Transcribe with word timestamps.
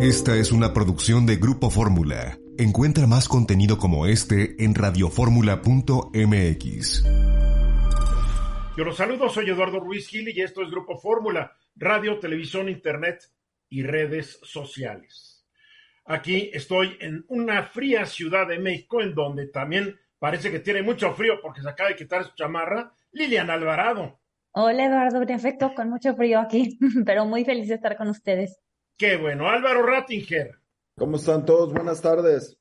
Esta 0.00 0.36
es 0.36 0.52
una 0.52 0.74
producción 0.74 1.24
de 1.24 1.36
Grupo 1.36 1.70
Fórmula. 1.70 2.38
Encuentra 2.58 3.06
más 3.06 3.28
contenido 3.28 3.78
como 3.78 4.06
este 4.06 4.62
en 4.62 4.74
radioformula.mx. 4.74 7.04
Yo 8.76 8.84
los 8.84 8.96
saludo, 8.96 9.28
soy 9.28 9.48
Eduardo 9.48 9.80
Ruiz 9.80 10.08
Gil 10.08 10.28
y 10.28 10.42
esto 10.42 10.62
es 10.62 10.70
Grupo 10.70 10.98
Fórmula, 10.98 11.52
radio, 11.76 12.18
televisión, 12.18 12.68
internet 12.68 13.22
y 13.68 13.82
redes 13.82 14.40
sociales. 14.42 15.46
Aquí 16.04 16.50
estoy 16.52 16.96
en 17.00 17.24
una 17.28 17.62
fría 17.62 18.04
ciudad 18.04 18.48
de 18.48 18.58
México 18.58 19.00
en 19.00 19.14
donde 19.14 19.46
también 19.46 19.98
parece 20.18 20.50
que 20.50 20.60
tiene 20.60 20.82
mucho 20.82 21.14
frío 21.14 21.40
porque 21.40 21.62
se 21.62 21.68
acaba 21.68 21.90
de 21.90 21.96
quitar 21.96 22.24
su 22.24 22.34
chamarra. 22.34 22.92
Lilian 23.12 23.48
Alvarado. 23.48 24.20
Hola 24.52 24.86
Eduardo, 24.86 25.26
perfecto, 25.26 25.72
con 25.74 25.88
mucho 25.88 26.14
frío 26.14 26.40
aquí, 26.40 26.78
pero 27.06 27.24
muy 27.26 27.44
feliz 27.44 27.68
de 27.68 27.76
estar 27.76 27.96
con 27.96 28.08
ustedes. 28.08 28.63
Qué 28.96 29.16
bueno. 29.16 29.48
Álvaro 29.48 29.82
Rattinger. 29.82 30.58
¿Cómo 30.96 31.16
están 31.16 31.44
todos? 31.44 31.72
Buenas 31.72 32.00
tardes. 32.00 32.56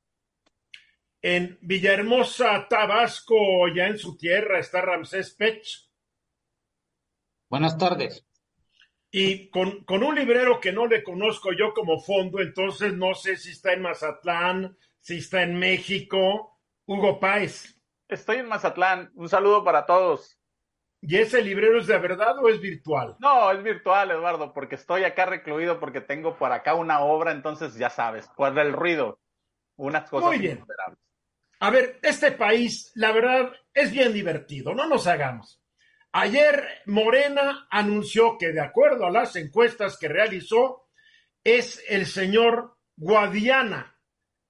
En 1.22 1.58
Villahermosa, 1.62 2.68
Tabasco, 2.68 3.68
ya 3.74 3.88
en 3.88 3.98
su 3.98 4.18
tierra, 4.18 4.60
está 4.60 4.82
Ramsés 4.82 5.34
Pech. 5.36 5.64
Buenas 7.50 7.78
tardes. 7.78 8.26
Y 9.12 9.50
con, 9.50 9.86
con, 9.86 10.04
un 10.04 10.16
librero 10.16 10.60
que 10.60 10.74
no 10.74 10.88
le 10.88 11.04
conozco 11.04 11.52
yo 11.54 11.74
como 11.74 12.02
fondo, 12.02 12.42
entonces 12.42 12.94
no 12.94 13.14
sé 13.14 13.38
si 13.38 13.52
está 13.52 13.74
en 13.74 13.84
Mazatlán, 13.84 14.76
si 15.00 15.20
está 15.20 15.44
en 15.44 15.58
México. 15.58 16.60
Hugo 16.86 17.20
Páez. 17.20 17.80
Estoy 18.08 18.38
en 18.38 18.48
Mazatlán. 18.48 19.12
Un 19.16 19.30
saludo 19.30 19.64
para 19.64 19.86
todos. 19.86 20.38
¿Y 21.06 21.18
ese 21.18 21.42
librero 21.42 21.80
es 21.80 21.88
de 21.88 21.98
verdad 21.98 22.38
o 22.40 22.48
es 22.48 22.62
virtual? 22.62 23.18
No, 23.20 23.52
es 23.52 23.62
virtual, 23.62 24.12
Eduardo, 24.12 24.54
porque 24.54 24.76
estoy 24.76 25.04
acá 25.04 25.26
recluido 25.26 25.78
porque 25.78 26.00
tengo 26.00 26.38
por 26.38 26.54
acá 26.54 26.76
una 26.76 27.02
obra, 27.02 27.34
entonces 27.34 27.76
ya 27.76 27.90
sabes, 27.90 28.30
por 28.38 28.58
el 28.58 28.72
ruido, 28.72 29.20
unas 29.76 30.10
cosas 30.10 30.30
Muy 30.30 30.38
bien. 30.38 30.64
A 31.60 31.70
ver, 31.70 32.00
este 32.02 32.32
país, 32.32 32.94
la 32.96 33.12
verdad, 33.12 33.52
es 33.74 33.92
bien 33.92 34.14
divertido, 34.14 34.74
no 34.74 34.88
nos 34.88 35.06
hagamos. 35.06 35.62
Ayer 36.14 36.64
Morena 36.86 37.68
anunció 37.70 38.38
que 38.38 38.54
de 38.54 38.62
acuerdo 38.62 39.06
a 39.06 39.12
las 39.12 39.36
encuestas 39.36 39.98
que 39.98 40.08
realizó, 40.08 40.88
es 41.44 41.84
el 41.90 42.06
señor 42.06 42.78
Guadiana 42.96 43.94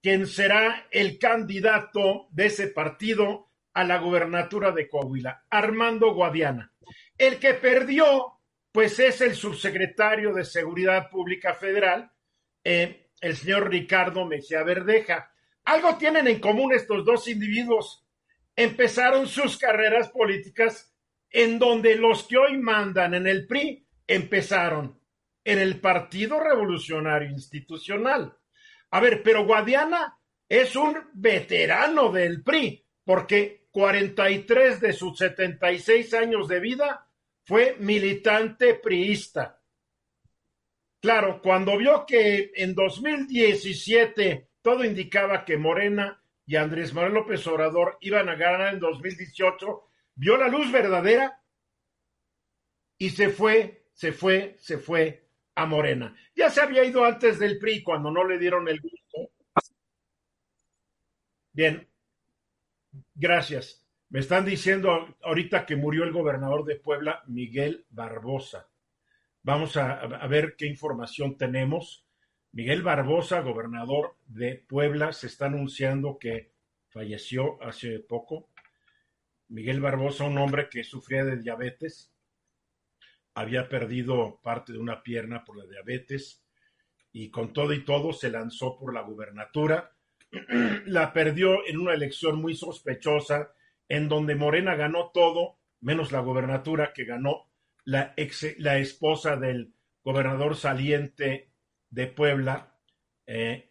quien 0.04 0.28
será 0.28 0.86
el 0.92 1.18
candidato 1.18 2.28
de 2.30 2.48
ese 2.48 2.68
partido 2.68 3.53
a 3.74 3.84
la 3.84 3.98
gubernatura 3.98 4.72
de 4.72 4.88
Coahuila, 4.88 5.46
Armando 5.50 6.14
Guadiana. 6.14 6.72
El 7.18 7.40
que 7.40 7.54
perdió, 7.56 8.40
pues 8.72 9.00
es 9.00 9.22
el 9.22 9.36
subsecretario 9.36 10.34
de 10.34 10.46
Seguridad 10.46 11.10
Pública 11.10 11.54
Federal, 11.54 12.12
eh, 12.64 13.10
el 13.20 13.36
señor 13.36 13.70
Ricardo 13.70 14.26
Mejía 14.26 14.64
Verdeja. 14.64 15.32
Algo 15.66 15.98
tienen 15.98 16.28
en 16.28 16.40
común 16.40 16.74
estos 16.74 17.06
dos 17.06 17.28
individuos. 17.28 18.06
Empezaron 18.56 19.28
sus 19.28 19.58
carreras 19.58 20.10
políticas 20.10 20.94
en 21.30 21.58
donde 21.58 21.96
los 21.96 22.24
que 22.28 22.38
hoy 22.38 22.58
mandan 22.58 23.16
en 23.16 23.28
el 23.28 23.48
PRI 23.48 23.86
empezaron 24.06 25.00
en 25.44 25.60
el 25.60 25.80
Partido 25.80 26.40
Revolucionario 26.40 27.30
Institucional. 27.30 28.38
A 28.92 29.00
ver, 29.00 29.24
pero 29.24 29.46
Guadiana 29.46 30.18
es 30.48 30.76
un 30.76 30.96
veterano 31.14 32.12
del 32.12 32.44
PRI, 32.44 32.86
porque 33.04 33.63
43 33.74 34.80
de 34.80 34.94
sus 34.94 35.18
76 35.18 36.14
años 36.14 36.48
de 36.48 36.60
vida 36.60 37.08
fue 37.44 37.76
militante 37.80 38.76
priista. 38.76 39.60
Claro, 41.02 41.42
cuando 41.42 41.76
vio 41.78 42.06
que 42.06 42.52
en 42.56 42.76
2017 42.76 44.48
todo 44.62 44.86
indicaba 44.86 45.44
que 45.44 45.58
Morena 45.58 46.24
y 46.46 46.56
Andrés 46.56 46.94
Manuel 46.94 47.16
López 47.16 47.46
Obrador 47.48 47.98
iban 48.02 48.30
a 48.30 48.36
ganar 48.36 48.76
en 48.76 48.80
2018, 48.80 49.90
vio 50.16 50.38
la 50.38 50.50
luz 50.50 50.72
verdadera 50.72 51.42
y 53.00 53.10
se 53.10 53.30
fue, 53.30 53.88
se 53.92 54.12
fue, 54.12 54.56
se 54.60 54.78
fue 54.78 55.28
a 55.56 55.66
Morena. 55.66 56.16
Ya 56.36 56.52
se 56.52 56.62
había 56.62 56.84
ido 56.84 57.04
antes 57.04 57.40
del 57.40 57.58
PRI 57.58 57.82
cuando 57.82 58.12
no 58.12 58.24
le 58.24 58.38
dieron 58.38 58.68
el 58.68 58.80
gusto. 58.80 59.32
Bien, 61.52 61.88
Gracias. 63.16 63.86
Me 64.10 64.20
están 64.20 64.46
diciendo 64.46 65.16
ahorita 65.24 65.66
que 65.66 65.76
murió 65.76 66.04
el 66.04 66.12
gobernador 66.12 66.66
de 66.66 66.76
Puebla, 66.76 67.24
Miguel 67.28 67.86
Barbosa. 67.90 68.70
Vamos 69.44 69.78
a, 69.78 69.94
a, 70.00 70.28
ver 70.28 70.56
qué 70.56 70.68
información 70.68 71.38
tenemos. 71.38 72.08
Miguel 72.52 72.82
Barbosa, 72.82 73.42
gobernador 73.42 74.16
de 74.26 74.64
Puebla, 74.68 75.14
se 75.14 75.28
está 75.28 75.48
anunciando 75.48 76.18
que 76.18 76.54
falleció 76.90 77.62
hace 77.64 78.00
poco. 78.00 78.50
Miguel 79.50 79.82
Barbosa, 79.82 80.26
un 80.26 80.38
hombre 80.38 80.70
que 80.70 80.84
sufría 80.84 81.24
de 81.26 81.38
diabetes, 81.38 82.14
había 83.36 83.68
perdido 83.68 84.40
parte 84.42 84.74
de 84.74 84.80
una 84.80 85.02
pierna 85.04 85.44
por 85.44 85.58
la 85.58 85.66
diabetes 85.66 86.44
y 87.12 87.30
con 87.30 87.54
todo 87.54 87.74
y 87.74 87.84
todo 87.84 88.14
se 88.14 88.30
lanzó 88.30 88.78
por 88.78 88.94
la 88.94 89.02
gubernatura 89.02 89.92
la 90.86 91.14
perdió 91.14 91.66
en 91.68 91.80
una 91.80 91.94
elección 91.94 92.42
muy 92.42 92.56
sospechosa, 92.56 93.54
en 93.88 94.10
donde 94.10 94.36
Morena 94.36 94.76
ganó 94.76 95.12
todo, 95.14 95.58
menos 95.82 96.12
la 96.12 96.22
gobernatura 96.22 96.94
que 96.94 97.06
ganó 97.06 97.50
la, 97.86 98.14
ex, 98.18 98.58
la 98.60 98.78
esposa 98.78 99.36
del 99.36 99.74
gobernador 100.04 100.56
saliente 100.56 101.52
de 101.90 102.08
Puebla, 102.08 102.78
eh, 103.26 103.70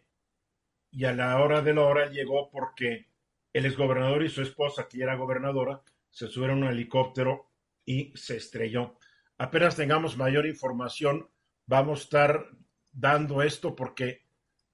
y 0.91 1.05
a 1.05 1.13
la 1.13 1.39
hora 1.41 1.61
de 1.61 1.73
la 1.73 1.81
hora 1.81 2.09
llegó 2.09 2.49
porque 2.51 3.07
el 3.51 3.65
exgobernador 3.65 4.23
y 4.23 4.29
su 4.29 4.41
esposa, 4.41 4.87
que 4.87 4.99
ya 4.99 5.05
era 5.05 5.15
gobernadora, 5.15 5.81
se 6.09 6.27
subieron 6.27 6.63
a 6.63 6.67
un 6.67 6.71
helicóptero 6.73 7.49
y 7.85 8.11
se 8.15 8.37
estrelló. 8.37 8.97
Apenas 9.37 9.75
tengamos 9.75 10.17
mayor 10.17 10.45
información, 10.45 11.29
vamos 11.65 11.99
a 11.99 12.03
estar 12.03 12.49
dando 12.91 13.41
esto 13.41 13.75
porque, 13.75 14.27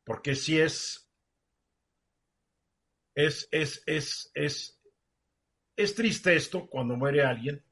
porque 0.03 0.35
sí 0.35 0.59
es 0.59 1.08
es, 3.15 3.47
es, 3.51 3.83
es, 3.85 4.31
es, 4.33 4.81
es 5.75 5.95
triste 5.95 6.35
esto 6.35 6.67
cuando 6.67 6.95
muere 6.95 7.23
alguien. 7.23 7.63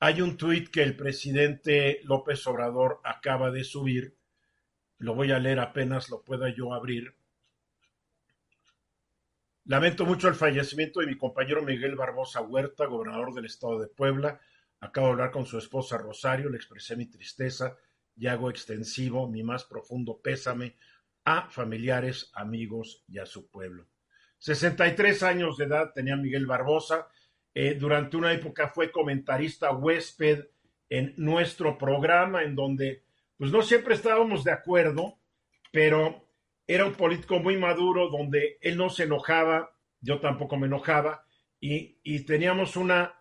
Hay 0.00 0.20
un 0.20 0.36
tuit 0.36 0.70
que 0.70 0.82
el 0.82 0.96
presidente 0.96 2.00
López 2.04 2.46
Obrador 2.46 3.00
acaba 3.04 3.50
de 3.50 3.64
subir. 3.64 4.16
Lo 4.98 5.14
voy 5.14 5.32
a 5.32 5.38
leer 5.38 5.60
apenas 5.60 6.10
lo 6.10 6.22
pueda 6.22 6.54
yo 6.54 6.74
abrir. 6.74 7.16
Lamento 9.66 10.04
mucho 10.04 10.28
el 10.28 10.34
fallecimiento 10.34 11.00
de 11.00 11.06
mi 11.06 11.16
compañero 11.16 11.62
Miguel 11.62 11.96
Barbosa 11.96 12.42
Huerta, 12.42 12.84
gobernador 12.84 13.32
del 13.32 13.46
estado 13.46 13.80
de 13.80 13.88
Puebla. 13.88 14.38
Acabo 14.80 15.06
de 15.06 15.12
hablar 15.12 15.30
con 15.30 15.46
su 15.46 15.56
esposa 15.56 15.96
Rosario, 15.96 16.50
le 16.50 16.58
expresé 16.58 16.96
mi 16.96 17.06
tristeza 17.06 17.74
y 18.14 18.26
hago 18.26 18.50
extensivo 18.50 19.28
mi 19.28 19.42
más 19.42 19.64
profundo 19.64 20.20
pésame 20.22 20.76
a 21.24 21.48
familiares, 21.48 22.30
amigos 22.34 23.02
y 23.08 23.18
a 23.18 23.26
su 23.26 23.48
pueblo. 23.50 23.86
63 24.44 25.22
años 25.22 25.56
de 25.56 25.64
edad 25.64 25.92
tenía 25.94 26.16
Miguel 26.16 26.44
Barbosa. 26.44 27.08
Eh, 27.54 27.76
durante 27.76 28.18
una 28.18 28.30
época 28.30 28.68
fue 28.68 28.92
comentarista 28.92 29.72
huésped 29.72 30.48
en 30.90 31.14
nuestro 31.16 31.78
programa, 31.78 32.42
en 32.42 32.54
donde 32.54 33.04
pues 33.38 33.50
no 33.50 33.62
siempre 33.62 33.94
estábamos 33.94 34.44
de 34.44 34.52
acuerdo, 34.52 35.18
pero 35.72 36.28
era 36.66 36.84
un 36.84 36.92
político 36.92 37.38
muy 37.38 37.56
maduro, 37.56 38.10
donde 38.10 38.58
él 38.60 38.76
no 38.76 38.90
se 38.90 39.04
enojaba, 39.04 39.74
yo 40.02 40.20
tampoco 40.20 40.58
me 40.58 40.66
enojaba, 40.66 41.24
y, 41.58 41.98
y 42.02 42.26
teníamos 42.26 42.76
una, 42.76 43.14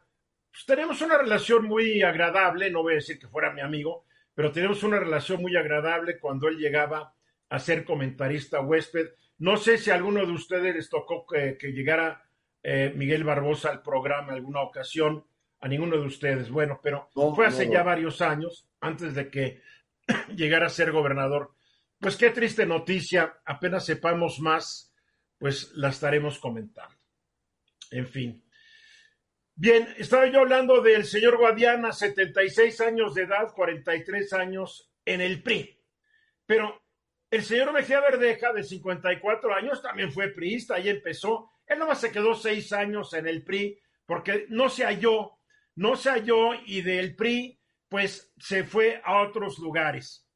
pues, 0.51 0.65
teníamos 0.65 0.99
una 1.01 1.17
relación 1.17 1.63
muy 1.63 2.03
agradable, 2.03 2.69
no 2.69 2.83
voy 2.83 2.93
a 2.93 2.95
decir 2.95 3.17
que 3.17 3.29
fuera 3.29 3.53
mi 3.53 3.61
amigo, 3.61 4.03
pero 4.33 4.51
teníamos 4.51 4.83
una 4.83 4.99
relación 4.99 5.41
muy 5.41 5.55
agradable 5.55 6.19
cuando 6.19 6.49
él 6.49 6.57
llegaba 6.57 7.15
a 7.47 7.59
ser 7.59 7.85
comentarista 7.85 8.59
huésped. 8.59 9.07
No 9.39 9.57
sé 9.57 9.77
si 9.77 9.89
a 9.91 9.95
alguno 9.95 10.25
de 10.25 10.31
ustedes 10.31 10.75
les 10.75 10.89
tocó 10.89 11.25
que, 11.25 11.57
que 11.57 11.69
llegara 11.71 12.23
eh, 12.61 12.93
Miguel 12.95 13.23
Barbosa 13.23 13.69
al 13.69 13.81
programa 13.81 14.33
alguna 14.33 14.61
ocasión, 14.61 15.25
a 15.59 15.67
ninguno 15.67 15.97
de 15.97 16.07
ustedes. 16.07 16.49
Bueno, 16.49 16.79
pero 16.81 17.09
No, 17.15 17.33
fue 17.35 17.47
hace 17.47 17.65
no, 17.65 17.73
ya 17.73 17.83
varios 17.83 18.21
años, 18.21 18.67
antes 18.79 19.15
de 19.15 19.29
que 19.29 19.61
llegara 20.35 20.67
a 20.67 20.69
ser 20.69 20.91
gobernador. 20.91 21.53
pues 21.99 22.17
qué 22.17 22.29
triste 22.29 22.65
noticia, 22.65 23.39
apenas 23.45 23.85
sepamos 23.85 24.39
más, 24.39 24.93
pues 25.37 25.71
la 25.75 25.89
estaremos 25.89 26.39
comentando. 26.39 26.95
En 27.91 28.07
fin. 28.07 28.43
Bien, 29.55 29.87
estaba 29.97 30.25
yo 30.27 30.39
hablando 30.39 30.81
del 30.81 31.05
señor 31.05 31.37
Guadiana, 31.37 31.91
76 31.91 32.81
años 32.81 33.13
de 33.13 33.23
edad, 33.23 33.53
43 33.53 34.33
años 34.33 34.91
en 35.05 35.21
el 35.21 35.43
PRI. 35.43 35.79
Pero 36.45 36.82
el 37.33 37.41
señor 37.43 37.73
Mejía 37.73 37.99
Verdeja, 37.99 38.53
de 38.53 38.63
54 38.63 39.55
años, 39.55 39.81
también 39.81 40.11
fue 40.11 40.27
priista 40.27 40.79
y 40.79 40.87
empezó. 40.87 41.49
Él 41.65 41.79
nomás 41.79 41.99
se 41.99 42.11
quedó 42.11 42.35
seis 42.35 42.71
años 42.71 43.11
en 43.15 43.25
el 43.25 43.43
PRI 43.43 43.79
porque 44.05 44.45
no 44.49 44.69
se 44.69 44.85
halló, 44.85 45.39
no 45.73 45.95
se 45.95 46.11
halló 46.11 46.53
y 46.63 46.83
del 46.83 47.15
PRI, 47.15 47.59
pues 47.89 48.31
se 48.37 48.63
fue 48.63 49.01
a 49.03 49.23
otros 49.23 49.57
lugares. 49.57 50.29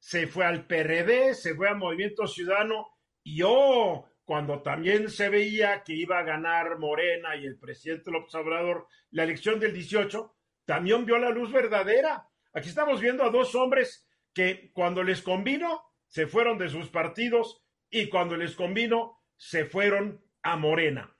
Se 0.00 0.26
fue 0.26 0.44
al 0.44 0.66
PRD, 0.66 1.34
se 1.34 1.54
fue 1.54 1.68
al 1.68 1.76
Movimiento 1.76 2.26
Ciudadano 2.26 2.88
y 3.22 3.42
oh, 3.44 4.10
cuando 4.24 4.60
también 4.60 5.08
se 5.08 5.28
veía 5.28 5.84
que 5.84 5.94
iba 5.94 6.18
a 6.18 6.24
ganar 6.24 6.80
Morena 6.80 7.36
y 7.36 7.46
el 7.46 7.60
presidente 7.60 8.10
López 8.10 8.34
Obrador 8.34 8.88
la 9.12 9.22
elección 9.22 9.60
del 9.60 9.72
18, 9.72 10.34
también 10.64 11.06
vio 11.06 11.16
la 11.16 11.30
luz 11.30 11.52
verdadera. 11.52 12.28
Aquí 12.52 12.70
estamos 12.70 13.00
viendo 13.00 13.22
a 13.22 13.30
dos 13.30 13.54
hombres 13.54 14.04
que 14.34 14.72
cuando 14.72 15.04
les 15.04 15.22
convino 15.22 15.89
se 16.10 16.26
fueron 16.26 16.58
de 16.58 16.68
sus 16.68 16.90
partidos 16.90 17.62
y 17.88 18.08
cuando 18.08 18.36
les 18.36 18.54
convino 18.54 19.22
se 19.36 19.64
fueron 19.64 20.22
a 20.42 20.56
Morena. 20.56 21.16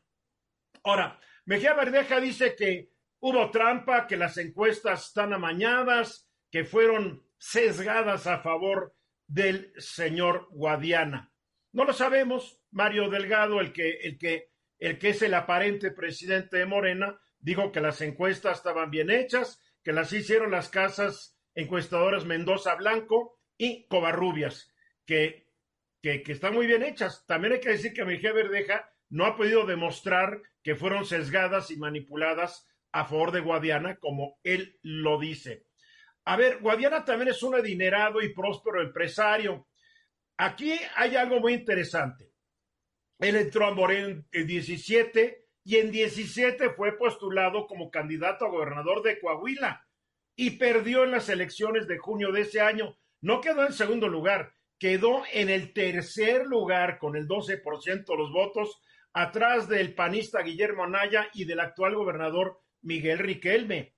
Ahora, 0.84 1.18
Mejía 1.46 1.74
Verdeja 1.74 2.20
dice 2.20 2.54
que 2.56 2.92
hubo 3.20 3.50
trampa, 3.50 4.06
que 4.06 4.16
las 4.16 4.36
encuestas 4.36 5.06
están 5.06 5.32
amañadas, 5.32 6.28
que 6.50 6.64
fueron 6.64 7.24
sesgadas 7.38 8.26
a 8.26 8.40
favor 8.40 8.94
del 9.26 9.72
señor 9.76 10.48
Guadiana. 10.50 11.32
No 11.72 11.84
lo 11.84 11.92
sabemos. 11.92 12.60
Mario 12.72 13.10
Delgado, 13.10 13.60
el 13.60 13.72
que, 13.72 13.90
el 14.02 14.18
que, 14.18 14.50
el 14.78 14.98
que 14.98 15.10
es 15.10 15.22
el 15.22 15.34
aparente 15.34 15.92
presidente 15.92 16.58
de 16.58 16.66
Morena, 16.66 17.20
dijo 17.38 17.72
que 17.72 17.80
las 17.80 18.00
encuestas 18.00 18.58
estaban 18.58 18.90
bien 18.90 19.10
hechas, 19.10 19.60
que 19.82 19.92
las 19.92 20.12
hicieron 20.12 20.50
las 20.50 20.68
casas 20.68 21.36
encuestadoras 21.54 22.24
Mendoza 22.24 22.74
Blanco 22.74 23.40
y 23.56 23.86
Covarrubias, 23.88 24.72
que, 25.06 25.46
que, 26.02 26.22
que 26.22 26.32
están 26.32 26.54
muy 26.54 26.66
bien 26.66 26.82
hechas. 26.82 27.24
También 27.26 27.54
hay 27.54 27.60
que 27.60 27.70
decir 27.70 27.92
que 27.92 28.04
Mejía 28.04 28.32
Verdeja 28.32 28.90
no 29.08 29.26
ha 29.26 29.36
podido 29.36 29.66
demostrar 29.66 30.40
que 30.62 30.76
fueron 30.76 31.04
sesgadas 31.04 31.70
y 31.70 31.76
manipuladas 31.76 32.68
a 32.92 33.04
favor 33.04 33.32
de 33.32 33.40
Guadiana, 33.40 33.96
como 33.96 34.38
él 34.42 34.78
lo 34.82 35.18
dice. 35.18 35.66
A 36.24 36.36
ver, 36.36 36.58
Guadiana 36.58 37.04
también 37.04 37.28
es 37.28 37.42
un 37.42 37.54
adinerado 37.54 38.20
y 38.20 38.34
próspero 38.34 38.82
empresario 38.82 39.66
Aquí 40.42 40.72
hay 40.96 41.16
algo 41.16 41.38
muy 41.38 41.52
interesante. 41.52 42.32
Él 43.18 43.36
entró 43.36 43.66
a 43.66 43.74
Morena 43.74 44.24
en 44.32 44.46
17 44.46 45.46
y 45.64 45.76
en 45.76 45.90
17 45.90 46.70
fue 46.70 46.96
postulado 46.96 47.66
como 47.66 47.90
candidato 47.90 48.46
a 48.46 48.48
gobernador 48.48 49.02
de 49.02 49.20
Coahuila 49.20 49.86
y 50.34 50.52
perdió 50.52 51.04
en 51.04 51.10
las 51.10 51.28
elecciones 51.28 51.86
de 51.86 51.98
junio 51.98 52.32
de 52.32 52.40
ese 52.40 52.62
año. 52.62 52.96
No 53.20 53.42
quedó 53.42 53.66
en 53.66 53.74
segundo 53.74 54.08
lugar, 54.08 54.54
quedó 54.80 55.22
en 55.30 55.50
el 55.50 55.74
tercer 55.74 56.46
lugar 56.46 56.98
con 56.98 57.14
el 57.14 57.28
12% 57.28 58.04
de 58.06 58.16
los 58.16 58.32
votos, 58.32 58.80
atrás 59.12 59.68
del 59.68 59.94
panista 59.94 60.40
Guillermo 60.40 60.84
Anaya 60.84 61.28
y 61.34 61.44
del 61.44 61.60
actual 61.60 61.94
gobernador 61.94 62.62
Miguel 62.80 63.18
Riquelme. 63.18 63.94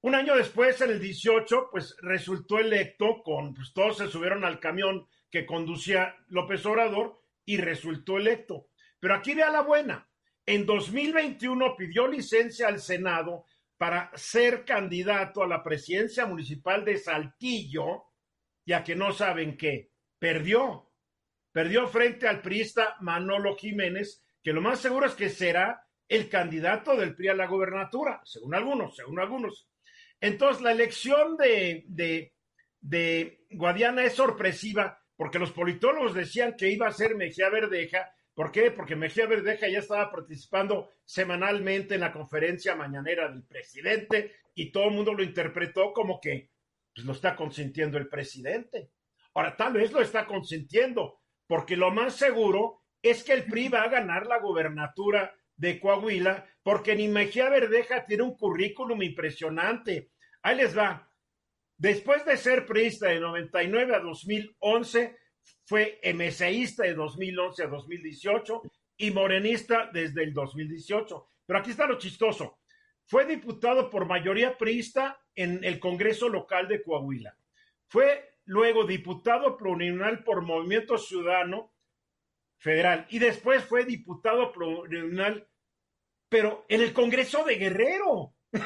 Un 0.00 0.14
año 0.14 0.34
después, 0.36 0.80
en 0.80 0.90
el 0.90 1.00
18, 1.00 1.68
pues 1.70 1.96
resultó 2.00 2.58
electo 2.58 3.22
con, 3.22 3.52
pues 3.52 3.72
todos 3.74 3.98
se 3.98 4.08
subieron 4.08 4.44
al 4.44 4.58
camión 4.58 5.06
que 5.30 5.44
conducía 5.44 6.16
López 6.28 6.64
Obrador 6.64 7.20
y 7.44 7.58
resultó 7.58 8.16
electo. 8.16 8.68
Pero 8.98 9.14
aquí 9.14 9.34
vea 9.34 9.50
la 9.50 9.62
buena. 9.62 10.08
En 10.46 10.64
2021 10.64 11.76
pidió 11.76 12.08
licencia 12.08 12.68
al 12.68 12.80
Senado 12.80 13.44
para 13.76 14.10
ser 14.14 14.64
candidato 14.64 15.42
a 15.42 15.46
la 15.46 15.62
presidencia 15.62 16.24
municipal 16.24 16.86
de 16.86 16.96
Saltillo, 16.96 18.07
ya 18.68 18.84
que 18.84 18.94
no 18.94 19.12
saben 19.12 19.56
qué, 19.56 19.92
perdió. 20.18 20.92
Perdió 21.52 21.88
frente 21.88 22.28
al 22.28 22.42
priista 22.42 22.96
Manolo 23.00 23.56
Jiménez, 23.56 24.22
que 24.42 24.52
lo 24.52 24.60
más 24.60 24.78
seguro 24.78 25.06
es 25.06 25.14
que 25.14 25.30
será 25.30 25.86
el 26.06 26.28
candidato 26.28 26.94
del 26.94 27.16
PRI 27.16 27.28
a 27.28 27.34
la 27.34 27.46
gobernatura, 27.46 28.20
según 28.26 28.54
algunos, 28.54 28.94
según 28.94 29.20
algunos. 29.20 29.66
Entonces, 30.20 30.62
la 30.62 30.72
elección 30.72 31.38
de, 31.38 31.86
de, 31.88 32.34
de 32.80 33.46
Guadiana 33.52 34.04
es 34.04 34.12
sorpresiva 34.12 35.02
porque 35.16 35.38
los 35.38 35.52
politólogos 35.52 36.12
decían 36.12 36.54
que 36.54 36.70
iba 36.70 36.88
a 36.88 36.92
ser 36.92 37.14
Mejía 37.14 37.48
Verdeja. 37.48 38.12
¿Por 38.34 38.52
qué? 38.52 38.70
Porque 38.70 38.96
Mejía 38.96 39.26
Verdeja 39.26 39.66
ya 39.66 39.78
estaba 39.78 40.12
participando 40.12 40.90
semanalmente 41.06 41.94
en 41.94 42.02
la 42.02 42.12
conferencia 42.12 42.76
mañanera 42.76 43.30
del 43.30 43.44
presidente 43.44 44.36
y 44.54 44.70
todo 44.70 44.88
el 44.88 44.94
mundo 44.94 45.14
lo 45.14 45.22
interpretó 45.22 45.94
como 45.94 46.20
que 46.20 46.50
pues, 46.98 47.06
lo 47.06 47.12
está 47.12 47.36
consintiendo 47.36 47.96
el 47.96 48.08
presidente. 48.08 48.90
Ahora, 49.34 49.56
tal 49.56 49.74
vez 49.74 49.92
lo 49.92 50.00
está 50.00 50.26
consintiendo, 50.26 51.20
porque 51.46 51.76
lo 51.76 51.92
más 51.92 52.16
seguro 52.16 52.82
es 53.00 53.22
que 53.22 53.34
el 53.34 53.44
PRI 53.44 53.68
va 53.68 53.82
a 53.82 53.88
ganar 53.88 54.26
la 54.26 54.40
gubernatura 54.40 55.32
de 55.54 55.78
Coahuila, 55.78 56.44
porque 56.60 56.96
ni 56.96 57.06
Mejía 57.06 57.50
Verdeja 57.50 58.04
tiene 58.04 58.24
un 58.24 58.36
currículum 58.36 59.00
impresionante. 59.00 60.10
Ahí 60.42 60.56
les 60.56 60.76
va. 60.76 61.08
Después 61.76 62.24
de 62.24 62.36
ser 62.36 62.66
priista 62.66 63.06
de 63.06 63.20
99 63.20 63.94
a 63.94 64.00
2011, 64.00 65.16
fue 65.66 66.00
MCIsta 66.02 66.82
de 66.82 66.94
2011 66.94 67.62
a 67.62 67.66
2018 67.68 68.62
y 68.96 69.12
morenista 69.12 69.88
desde 69.92 70.24
el 70.24 70.34
2018. 70.34 71.28
Pero 71.46 71.58
aquí 71.60 71.70
está 71.70 71.86
lo 71.86 71.96
chistoso. 71.96 72.58
Fue 73.06 73.24
diputado 73.24 73.88
por 73.88 74.04
mayoría 74.04 74.58
priista 74.58 75.16
en 75.38 75.62
el 75.62 75.78
Congreso 75.78 76.28
local 76.28 76.66
de 76.66 76.82
Coahuila. 76.82 77.36
Fue 77.86 78.34
luego 78.44 78.84
diputado 78.84 79.56
plurinominal 79.56 80.24
por 80.24 80.42
Movimiento 80.42 80.98
Ciudadano 80.98 81.72
Federal 82.58 83.06
y 83.08 83.20
después 83.20 83.64
fue 83.64 83.84
diputado 83.84 84.50
plurinominal, 84.50 85.48
pero 86.28 86.66
en 86.68 86.82
el 86.82 86.92
Congreso 86.92 87.44
de 87.44 87.54
Guerrero. 87.56 88.34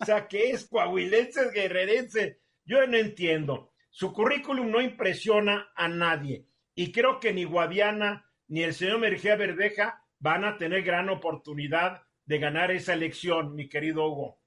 O 0.00 0.04
sea, 0.04 0.26
que 0.28 0.50
es 0.50 0.68
coahuilense, 0.68 1.50
guerrerense. 1.52 2.40
Yo 2.66 2.86
no 2.86 2.98
entiendo. 2.98 3.72
Su 3.88 4.12
currículum 4.12 4.70
no 4.70 4.82
impresiona 4.82 5.72
a 5.74 5.88
nadie. 5.88 6.46
Y 6.74 6.92
creo 6.92 7.20
que 7.20 7.32
ni 7.32 7.44
Guadiana 7.44 8.28
ni 8.48 8.64
el 8.64 8.74
señor 8.74 8.98
Mergea 8.98 9.36
Verdeja 9.36 10.04
van 10.18 10.44
a 10.44 10.58
tener 10.58 10.82
gran 10.82 11.08
oportunidad 11.08 12.02
de 12.26 12.38
ganar 12.38 12.70
esa 12.70 12.92
elección, 12.92 13.54
mi 13.54 13.68
querido 13.68 14.06
Hugo. 14.06 14.43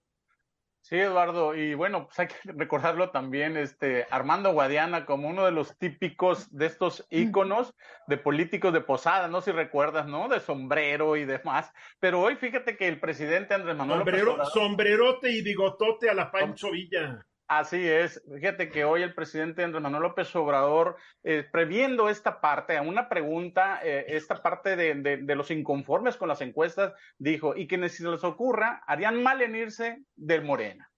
Sí, 0.87 0.95
Eduardo, 0.95 1.53
y 1.53 1.73
bueno, 1.73 2.05
pues 2.05 2.17
hay 2.17 2.27
que 2.27 2.35
recordarlo 2.45 3.09
también, 3.09 3.57
este 3.57 4.07
Armando 4.09 4.53
Guadiana 4.53 5.05
como 5.05 5.27
uno 5.27 5.43
de 5.43 5.51
los 5.51 5.77
típicos 5.77 6.49
de 6.55 6.65
estos 6.65 7.05
íconos 7.09 7.73
de 8.07 8.17
políticos 8.17 8.71
de 8.71 8.79
posada, 8.79 9.27
no 9.27 9.41
si 9.41 9.51
recuerdas, 9.51 10.07
¿no? 10.07 10.29
De 10.29 10.39
sombrero 10.39 11.17
y 11.17 11.25
demás. 11.25 11.73
Pero 11.99 12.21
hoy 12.21 12.37
fíjate 12.37 12.77
que 12.77 12.87
el 12.87 13.01
presidente 13.01 13.53
Andrés 13.53 13.75
Manuel 13.75 13.99
Sombrero, 13.99 14.45
sombrerote 14.45 15.29
y 15.29 15.41
bigotote 15.41 16.09
a 16.09 16.13
la 16.13 16.31
Pancho 16.31 16.71
Villa. 16.71 17.21
Así 17.47 17.87
es. 17.87 18.21
Fíjate 18.33 18.69
que 18.69 18.83
hoy 18.83 19.03
el 19.03 19.13
presidente 19.13 19.63
Andrés 19.63 19.81
Manuel 19.81 20.03
López 20.03 20.35
Obrador, 20.35 20.97
eh, 21.23 21.47
previendo 21.49 22.09
esta 22.09 22.41
parte, 22.41 22.75
a 22.75 22.81
una 22.81 23.07
pregunta, 23.07 23.79
eh, 23.83 24.05
esta 24.09 24.41
parte 24.41 24.75
de, 24.75 24.95
de, 24.95 25.35
los 25.35 25.49
inconformes 25.49 26.17
con 26.17 26.27
las 26.27 26.41
encuestas, 26.41 26.93
dijo, 27.17 27.55
y 27.55 27.67
que 27.67 27.87
si 27.87 28.03
les 28.03 28.25
ocurra, 28.25 28.83
harían 28.85 29.23
mal 29.23 29.41
en 29.41 29.55
irse 29.55 30.03
del 30.17 30.43
Morena. 30.43 30.91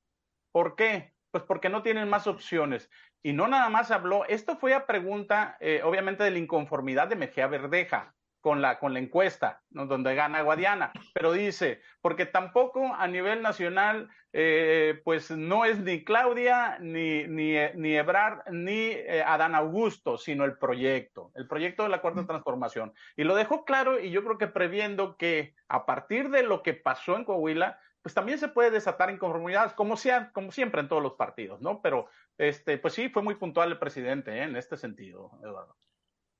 ¿Por 0.51 0.75
qué? 0.75 1.13
Pues 1.29 1.43
porque 1.43 1.69
no 1.69 1.83
tienen 1.83 2.09
más 2.09 2.25
opciones. 2.25 2.89
Y 3.21 3.33
no 3.33 3.47
nada 3.47 3.69
más 3.69 3.91
habló, 3.91 4.25
esto 4.25 4.57
fue 4.57 4.73
a 4.73 4.87
pregunta, 4.87 5.55
eh, 5.59 5.81
obviamente, 5.83 6.23
de 6.23 6.31
la 6.31 6.39
inconformidad 6.39 7.09
de 7.09 7.15
Mejía 7.15 7.45
Verdeja 7.45 8.15
con 8.41 8.61
la, 8.61 8.79
con 8.79 8.93
la 8.93 8.99
encuesta, 8.99 9.61
donde 9.69 10.15
gana 10.15 10.41
Guadiana, 10.41 10.91
pero 11.13 11.31
dice, 11.31 11.81
porque 12.01 12.25
tampoco 12.25 12.93
a 12.93 13.07
nivel 13.07 13.41
nacional, 13.41 14.09
eh, 14.31 15.01
pues 15.03 15.31
no 15.31 15.65
es 15.65 15.79
ni 15.79 16.03
Claudia, 16.03 16.77
ni, 16.79 17.27
ni, 17.27 17.55
ni 17.75 17.95
Ebrard, 17.95 18.49
ni 18.51 18.91
eh, 18.91 19.23
Adán 19.25 19.55
Augusto, 19.55 20.17
sino 20.17 20.45
el 20.45 20.57
proyecto, 20.57 21.31
el 21.35 21.47
proyecto 21.47 21.83
de 21.83 21.89
la 21.89 22.01
Cuarta 22.01 22.25
Transformación. 22.25 22.93
Y 23.17 23.23
lo 23.23 23.35
dejó 23.35 23.65
claro 23.65 23.99
y 23.99 24.11
yo 24.11 24.23
creo 24.23 24.37
que 24.37 24.47
previendo 24.47 25.17
que 25.17 25.55
a 25.67 25.85
partir 25.85 26.29
de 26.29 26.43
lo 26.43 26.63
que 26.63 26.73
pasó 26.73 27.15
en 27.15 27.25
Coahuila, 27.25 27.79
pues 28.01 28.15
también 28.15 28.39
se 28.39 28.47
puede 28.47 28.71
desatar 28.71 29.09
inconformidades, 29.09 29.73
como, 29.73 29.97
sea, 29.97 30.31
como 30.31 30.51
siempre 30.51 30.81
en 30.81 30.87
todos 30.87 31.03
los 31.03 31.13
partidos, 31.13 31.61
¿no? 31.61 31.81
Pero, 31.81 32.07
este, 32.37 32.77
pues 32.77 32.93
sí, 32.93 33.09
fue 33.09 33.21
muy 33.21 33.35
puntual 33.35 33.71
el 33.71 33.79
presidente 33.79 34.31
¿eh? 34.31 34.43
en 34.43 34.55
este 34.55 34.77
sentido, 34.77 35.31
Eduardo. 35.43 35.75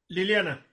Liliana. 0.08 0.66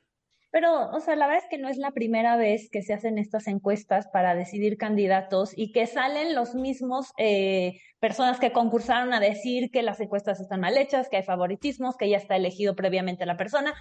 Pero, 0.56 0.90
o 0.90 1.00
sea, 1.00 1.16
la 1.16 1.26
verdad 1.26 1.44
es 1.44 1.50
que 1.50 1.58
no 1.58 1.68
es 1.68 1.76
la 1.76 1.90
primera 1.90 2.38
vez 2.38 2.70
que 2.70 2.80
se 2.80 2.94
hacen 2.94 3.18
estas 3.18 3.46
encuestas 3.46 4.08
para 4.10 4.34
decidir 4.34 4.78
candidatos 4.78 5.52
y 5.54 5.70
que 5.70 5.86
salen 5.86 6.34
los 6.34 6.54
mismos 6.54 7.12
eh, 7.18 7.78
personas 8.00 8.40
que 8.40 8.52
concursaron 8.52 9.12
a 9.12 9.20
decir 9.20 9.70
que 9.70 9.82
las 9.82 10.00
encuestas 10.00 10.40
están 10.40 10.60
mal 10.60 10.78
hechas, 10.78 11.10
que 11.10 11.18
hay 11.18 11.25
favoritismos, 11.25 11.98
que 11.98 12.08
ya 12.08 12.16
está 12.16 12.36
elegido 12.36 12.75
previamente 12.75 13.26
la 13.26 13.36
persona. 13.36 13.75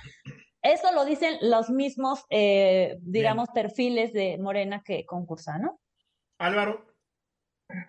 Eso 0.62 0.92
lo 0.94 1.06
dicen 1.06 1.38
los 1.44 1.70
mismos, 1.70 2.26
eh, 2.30 2.98
digamos, 3.00 3.48
perfiles 3.56 4.12
de 4.12 4.38
Morena 4.38 4.84
que 4.84 5.06
concursan, 5.06 5.62
¿no? 5.62 5.80
Álvaro. 6.40 6.88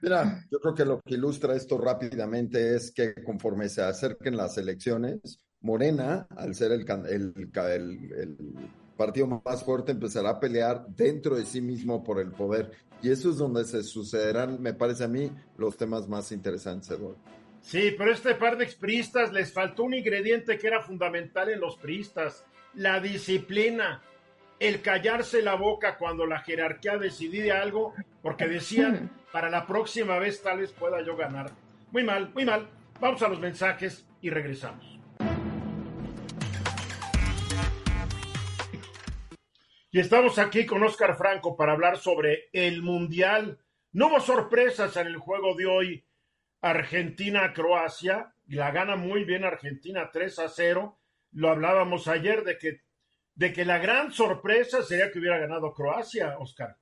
Mira, 0.00 0.44
yo 0.48 0.60
creo 0.60 0.74
que 0.76 0.84
lo 0.84 1.00
que 1.00 1.14
ilustra 1.14 1.56
esto 1.56 1.76
rápidamente 1.76 2.76
es 2.76 2.92
que 2.92 3.14
conforme 3.24 3.68
se 3.68 3.82
acerquen 3.82 4.36
las 4.36 4.56
elecciones, 4.58 5.44
Morena, 5.66 6.28
al 6.36 6.54
ser 6.54 6.70
el, 6.70 6.86
partido 8.96 9.42
más 9.44 9.64
fuerte, 9.64 9.92
empezará 9.92 10.30
a 10.30 10.40
pelear 10.40 10.86
dentro 10.86 11.34
de 11.36 11.44
sí 11.44 11.60
mismo 11.60 12.02
por 12.04 12.20
el 12.20 12.30
poder. 12.30 12.70
Y 13.02 13.10
eso 13.10 13.30
es 13.30 13.36
donde 13.36 13.64
se 13.64 13.82
sucederán, 13.82 14.62
me 14.62 14.72
parece 14.72 15.04
a 15.04 15.08
mí, 15.08 15.30
los 15.58 15.76
temas 15.76 16.08
más 16.08 16.32
interesantes, 16.32 16.90
Eduardo. 16.90 17.18
Sí, 17.60 17.94
pero 17.98 18.12
este 18.12 18.36
par 18.36 18.56
de 18.56 18.64
expristas 18.64 19.32
les 19.32 19.52
faltó 19.52 19.82
un 19.82 19.94
ingrediente 19.94 20.56
que 20.56 20.68
era 20.68 20.80
fundamental 20.80 21.50
en 21.50 21.60
los 21.60 21.76
priistas, 21.76 22.44
la 22.74 23.00
disciplina, 23.00 24.02
el 24.60 24.80
callarse 24.80 25.42
la 25.42 25.56
boca 25.56 25.98
cuando 25.98 26.26
la 26.26 26.38
jerarquía 26.38 26.96
decidía 26.96 27.60
algo, 27.60 27.92
porque 28.22 28.46
decían, 28.46 29.10
para 29.32 29.50
la 29.50 29.66
próxima 29.66 30.18
vez 30.20 30.40
tal 30.42 30.60
vez 30.60 30.70
pueda 30.70 31.02
yo 31.04 31.16
ganar. 31.16 31.50
Muy 31.90 32.04
mal, 32.04 32.30
muy 32.32 32.44
mal. 32.44 32.68
Vamos 33.00 33.20
a 33.22 33.28
los 33.28 33.40
mensajes 33.40 34.06
y 34.22 34.30
regresamos. 34.30 34.95
Y 39.96 40.00
estamos 40.00 40.38
aquí 40.38 40.66
con 40.66 40.82
Oscar 40.82 41.16
Franco 41.16 41.56
para 41.56 41.72
hablar 41.72 41.96
sobre 41.96 42.50
el 42.52 42.82
Mundial. 42.82 43.58
No 43.92 44.08
hubo 44.08 44.20
sorpresas 44.20 44.94
en 44.98 45.06
el 45.06 45.16
juego 45.16 45.54
de 45.54 45.64
hoy. 45.64 46.04
Argentina-Croacia. 46.60 48.34
La 48.48 48.72
gana 48.72 48.96
muy 48.96 49.24
bien 49.24 49.42
Argentina 49.44 50.10
3 50.12 50.38
a 50.40 50.48
0. 50.50 50.98
Lo 51.32 51.48
hablábamos 51.48 52.08
ayer 52.08 52.44
de 52.44 52.58
que, 52.58 52.82
de 53.36 53.54
que 53.54 53.64
la 53.64 53.78
gran 53.78 54.12
sorpresa 54.12 54.82
sería 54.82 55.10
que 55.10 55.18
hubiera 55.18 55.38
ganado 55.38 55.72
Croacia, 55.72 56.36
Oscar. 56.40 56.76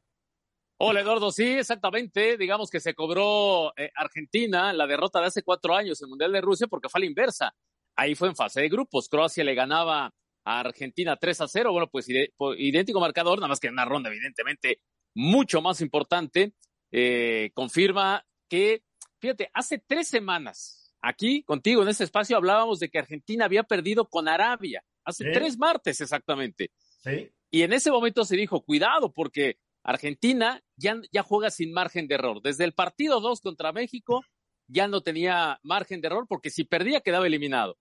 Hola 0.78 1.02
Eduardo, 1.02 1.30
sí, 1.30 1.52
exactamente. 1.52 2.36
Digamos 2.36 2.68
que 2.68 2.80
se 2.80 2.94
cobró 2.94 3.72
eh, 3.76 3.92
Argentina 3.94 4.72
la 4.72 4.88
derrota 4.88 5.20
de 5.20 5.26
hace 5.26 5.44
cuatro 5.44 5.76
años 5.76 6.02
en 6.02 6.06
el 6.06 6.10
Mundial 6.10 6.32
de 6.32 6.40
Rusia 6.40 6.66
porque 6.66 6.88
fue 6.88 6.98
a 6.98 7.02
la 7.02 7.06
inversa. 7.06 7.54
Ahí 7.94 8.16
fue 8.16 8.26
en 8.26 8.34
fase 8.34 8.60
de 8.60 8.68
grupos. 8.68 9.08
Croacia 9.08 9.44
le 9.44 9.54
ganaba 9.54 10.12
a 10.44 10.60
Argentina 10.60 11.16
3 11.16 11.40
a 11.40 11.48
0. 11.48 11.72
Bueno, 11.72 11.88
pues 11.88 12.06
idéntico 12.08 13.00
marcador, 13.00 13.38
nada 13.38 13.48
más 13.48 13.60
que 13.60 13.68
en 13.68 13.74
una 13.74 13.84
ronda, 13.84 14.10
evidentemente, 14.10 14.80
mucho 15.14 15.60
más 15.60 15.80
importante. 15.80 16.54
Eh, 16.92 17.50
confirma 17.54 18.24
que, 18.48 18.84
fíjate, 19.18 19.50
hace 19.52 19.82
tres 19.84 20.08
semanas, 20.08 20.94
aquí 21.00 21.42
contigo 21.42 21.82
en 21.82 21.88
este 21.88 22.04
espacio 22.04 22.36
hablábamos 22.36 22.78
de 22.78 22.88
que 22.88 22.98
Argentina 22.98 23.46
había 23.46 23.64
perdido 23.64 24.08
con 24.08 24.28
Arabia, 24.28 24.84
hace 25.04 25.32
tres 25.32 25.58
martes 25.58 26.00
exactamente. 26.00 26.70
Sí. 27.02 27.30
Y 27.50 27.62
en 27.62 27.72
ese 27.72 27.90
momento 27.90 28.24
se 28.24 28.36
dijo, 28.36 28.64
cuidado, 28.64 29.12
porque 29.12 29.58
Argentina 29.82 30.62
ya, 30.76 31.00
ya 31.12 31.22
juega 31.22 31.50
sin 31.50 31.72
margen 31.72 32.06
de 32.06 32.14
error. 32.16 32.40
Desde 32.42 32.64
el 32.64 32.72
partido 32.72 33.20
2 33.20 33.40
contra 33.40 33.72
México 33.72 34.24
ya 34.66 34.88
no 34.88 35.02
tenía 35.02 35.60
margen 35.62 36.00
de 36.00 36.06
error 36.08 36.26
porque 36.28 36.50
si 36.50 36.64
perdía 36.64 37.00
quedaba 37.00 37.26
eliminado 37.26 37.76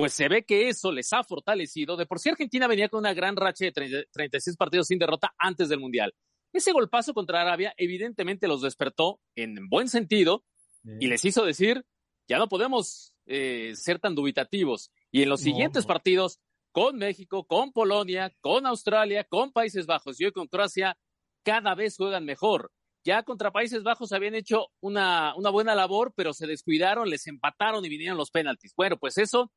pues 0.00 0.14
se 0.14 0.28
ve 0.28 0.44
que 0.44 0.70
eso 0.70 0.90
les 0.92 1.12
ha 1.12 1.22
fortalecido. 1.22 1.94
De 1.94 2.06
por 2.06 2.18
sí 2.18 2.30
Argentina 2.30 2.66
venía 2.66 2.88
con 2.88 3.00
una 3.00 3.12
gran 3.12 3.36
racha 3.36 3.66
de 3.66 4.06
36 4.10 4.56
partidos 4.56 4.86
sin 4.86 4.98
derrota 4.98 5.34
antes 5.36 5.68
del 5.68 5.78
Mundial. 5.78 6.14
Ese 6.54 6.72
golpazo 6.72 7.12
contra 7.12 7.42
Arabia 7.42 7.74
evidentemente 7.76 8.48
los 8.48 8.62
despertó 8.62 9.20
en 9.36 9.68
buen 9.68 9.88
sentido 9.88 10.42
y 10.98 11.08
les 11.08 11.22
hizo 11.26 11.44
decir, 11.44 11.84
ya 12.26 12.38
no 12.38 12.48
podemos 12.48 13.12
eh, 13.26 13.72
ser 13.76 13.98
tan 13.98 14.14
dubitativos. 14.14 14.90
Y 15.12 15.22
en 15.22 15.28
los 15.28 15.42
siguientes 15.42 15.84
partidos, 15.84 16.40
con 16.72 16.96
México, 16.96 17.44
con 17.44 17.70
Polonia, 17.70 18.32
con 18.40 18.64
Australia, 18.64 19.24
con 19.24 19.52
Países 19.52 19.84
Bajos 19.84 20.18
y 20.18 20.24
hoy 20.24 20.32
con 20.32 20.46
Croacia, 20.46 20.96
cada 21.44 21.74
vez 21.74 21.98
juegan 21.98 22.24
mejor. 22.24 22.72
Ya 23.04 23.22
contra 23.22 23.50
Países 23.50 23.82
Bajos 23.82 24.12
habían 24.12 24.34
hecho 24.34 24.68
una, 24.80 25.34
una 25.36 25.50
buena 25.50 25.74
labor, 25.74 26.14
pero 26.16 26.32
se 26.32 26.46
descuidaron, 26.46 27.10
les 27.10 27.26
empataron 27.26 27.84
y 27.84 27.90
vinieron 27.90 28.16
los 28.16 28.30
penaltis. 28.30 28.72
Bueno, 28.74 28.96
pues 28.96 29.18
eso 29.18 29.52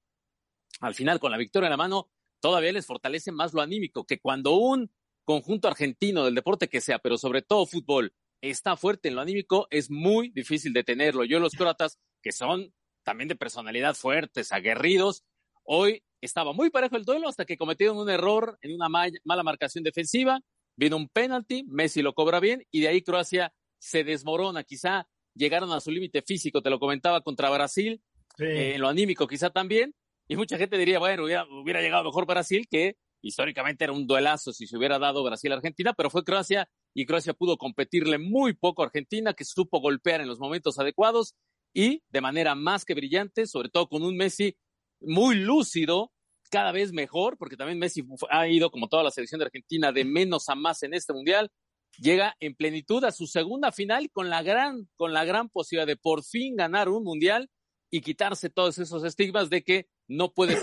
al 0.83 0.95
final 0.95 1.19
con 1.19 1.31
la 1.31 1.37
victoria 1.37 1.67
en 1.67 1.71
la 1.71 1.77
mano, 1.77 2.09
todavía 2.41 2.73
les 2.73 2.85
fortalece 2.85 3.31
más 3.31 3.53
lo 3.53 3.61
anímico, 3.61 4.05
que 4.05 4.19
cuando 4.19 4.55
un 4.55 4.91
conjunto 5.23 5.69
argentino 5.69 6.25
del 6.25 6.35
deporte 6.35 6.67
que 6.67 6.81
sea, 6.81 6.99
pero 6.99 7.17
sobre 7.17 7.41
todo 7.41 7.65
fútbol, 7.65 8.13
está 8.41 8.75
fuerte 8.75 9.07
en 9.07 9.15
lo 9.15 9.21
anímico, 9.21 9.67
es 9.71 9.89
muy 9.89 10.29
difícil 10.29 10.73
detenerlo. 10.73 11.23
Yo 11.23 11.39
los 11.39 11.53
croatas, 11.53 11.99
que 12.21 12.33
son 12.33 12.73
también 13.03 13.29
de 13.29 13.37
personalidad 13.37 13.95
fuertes, 13.95 14.51
aguerridos, 14.51 15.23
hoy 15.63 16.03
estaba 16.19 16.51
muy 16.51 16.69
parejo 16.69 16.97
el 16.97 17.05
duelo 17.05 17.29
hasta 17.29 17.45
que 17.45 17.57
cometieron 17.57 17.97
un 17.97 18.09
error 18.09 18.57
en 18.61 18.73
una 18.73 18.89
mala 18.89 19.43
marcación 19.43 19.85
defensiva, 19.85 20.41
vino 20.75 20.97
un 20.97 21.07
penalti, 21.07 21.63
Messi 21.67 22.01
lo 22.01 22.13
cobra 22.13 22.41
bien 22.41 22.65
y 22.71 22.81
de 22.81 22.89
ahí 22.89 23.01
Croacia 23.01 23.53
se 23.79 24.03
desmorona, 24.03 24.63
quizá 24.65 25.07
llegaron 25.33 25.71
a 25.71 25.79
su 25.79 25.91
límite 25.91 26.21
físico, 26.21 26.61
te 26.61 26.69
lo 26.69 26.79
comentaba 26.79 27.21
contra 27.21 27.49
Brasil, 27.49 28.01
en 28.37 28.81
lo 28.81 28.89
anímico 28.89 29.27
quizá 29.27 29.49
también, 29.49 29.93
y 30.27 30.35
mucha 30.35 30.57
gente 30.57 30.77
diría, 30.77 30.99
bueno, 30.99 31.23
hubiera, 31.23 31.81
llegado 31.81 32.05
mejor 32.05 32.25
Brasil, 32.25 32.67
que 32.69 32.95
históricamente 33.21 33.83
era 33.83 33.93
un 33.93 34.07
duelazo 34.07 34.51
si 34.53 34.67
se 34.67 34.77
hubiera 34.77 34.99
dado 34.99 35.23
Brasil-Argentina, 35.23 35.93
pero 35.93 36.09
fue 36.09 36.23
Croacia 36.23 36.69
y 36.93 37.05
Croacia 37.05 37.33
pudo 37.33 37.57
competirle 37.57 38.17
muy 38.17 38.53
poco 38.53 38.83
a 38.83 38.85
Argentina, 38.85 39.33
que 39.33 39.45
supo 39.45 39.79
golpear 39.79 40.21
en 40.21 40.27
los 40.27 40.39
momentos 40.39 40.79
adecuados 40.79 41.35
y 41.73 42.03
de 42.09 42.21
manera 42.21 42.55
más 42.55 42.85
que 42.85 42.93
brillante, 42.93 43.47
sobre 43.47 43.69
todo 43.69 43.87
con 43.87 44.03
un 44.03 44.15
Messi 44.15 44.55
muy 45.01 45.35
lúcido, 45.35 46.11
cada 46.49 46.71
vez 46.71 46.93
mejor, 46.93 47.37
porque 47.37 47.57
también 47.57 47.79
Messi 47.79 48.03
ha 48.29 48.47
ido, 48.47 48.69
como 48.69 48.87
toda 48.87 49.03
la 49.03 49.09
selección 49.11 49.39
de 49.39 49.45
Argentina, 49.45 49.91
de 49.91 50.05
menos 50.05 50.49
a 50.49 50.55
más 50.55 50.83
en 50.83 50.93
este 50.93 51.11
mundial. 51.11 51.49
Llega 51.97 52.35
en 52.39 52.55
plenitud 52.55 53.03
a 53.03 53.11
su 53.11 53.25
segunda 53.25 53.71
final 53.71 54.11
con 54.11 54.29
la 54.29 54.43
gran, 54.43 54.87
con 54.95 55.13
la 55.13 55.25
gran 55.25 55.49
posibilidad 55.49 55.87
de 55.87 55.97
por 55.97 56.23
fin 56.23 56.55
ganar 56.55 56.89
un 56.89 57.03
mundial 57.03 57.49
y 57.89 58.01
quitarse 58.01 58.49
todos 58.49 58.77
esos 58.77 59.03
estigmas 59.03 59.49
de 59.49 59.63
que 59.63 59.87
no 60.13 60.31
puede 60.31 60.53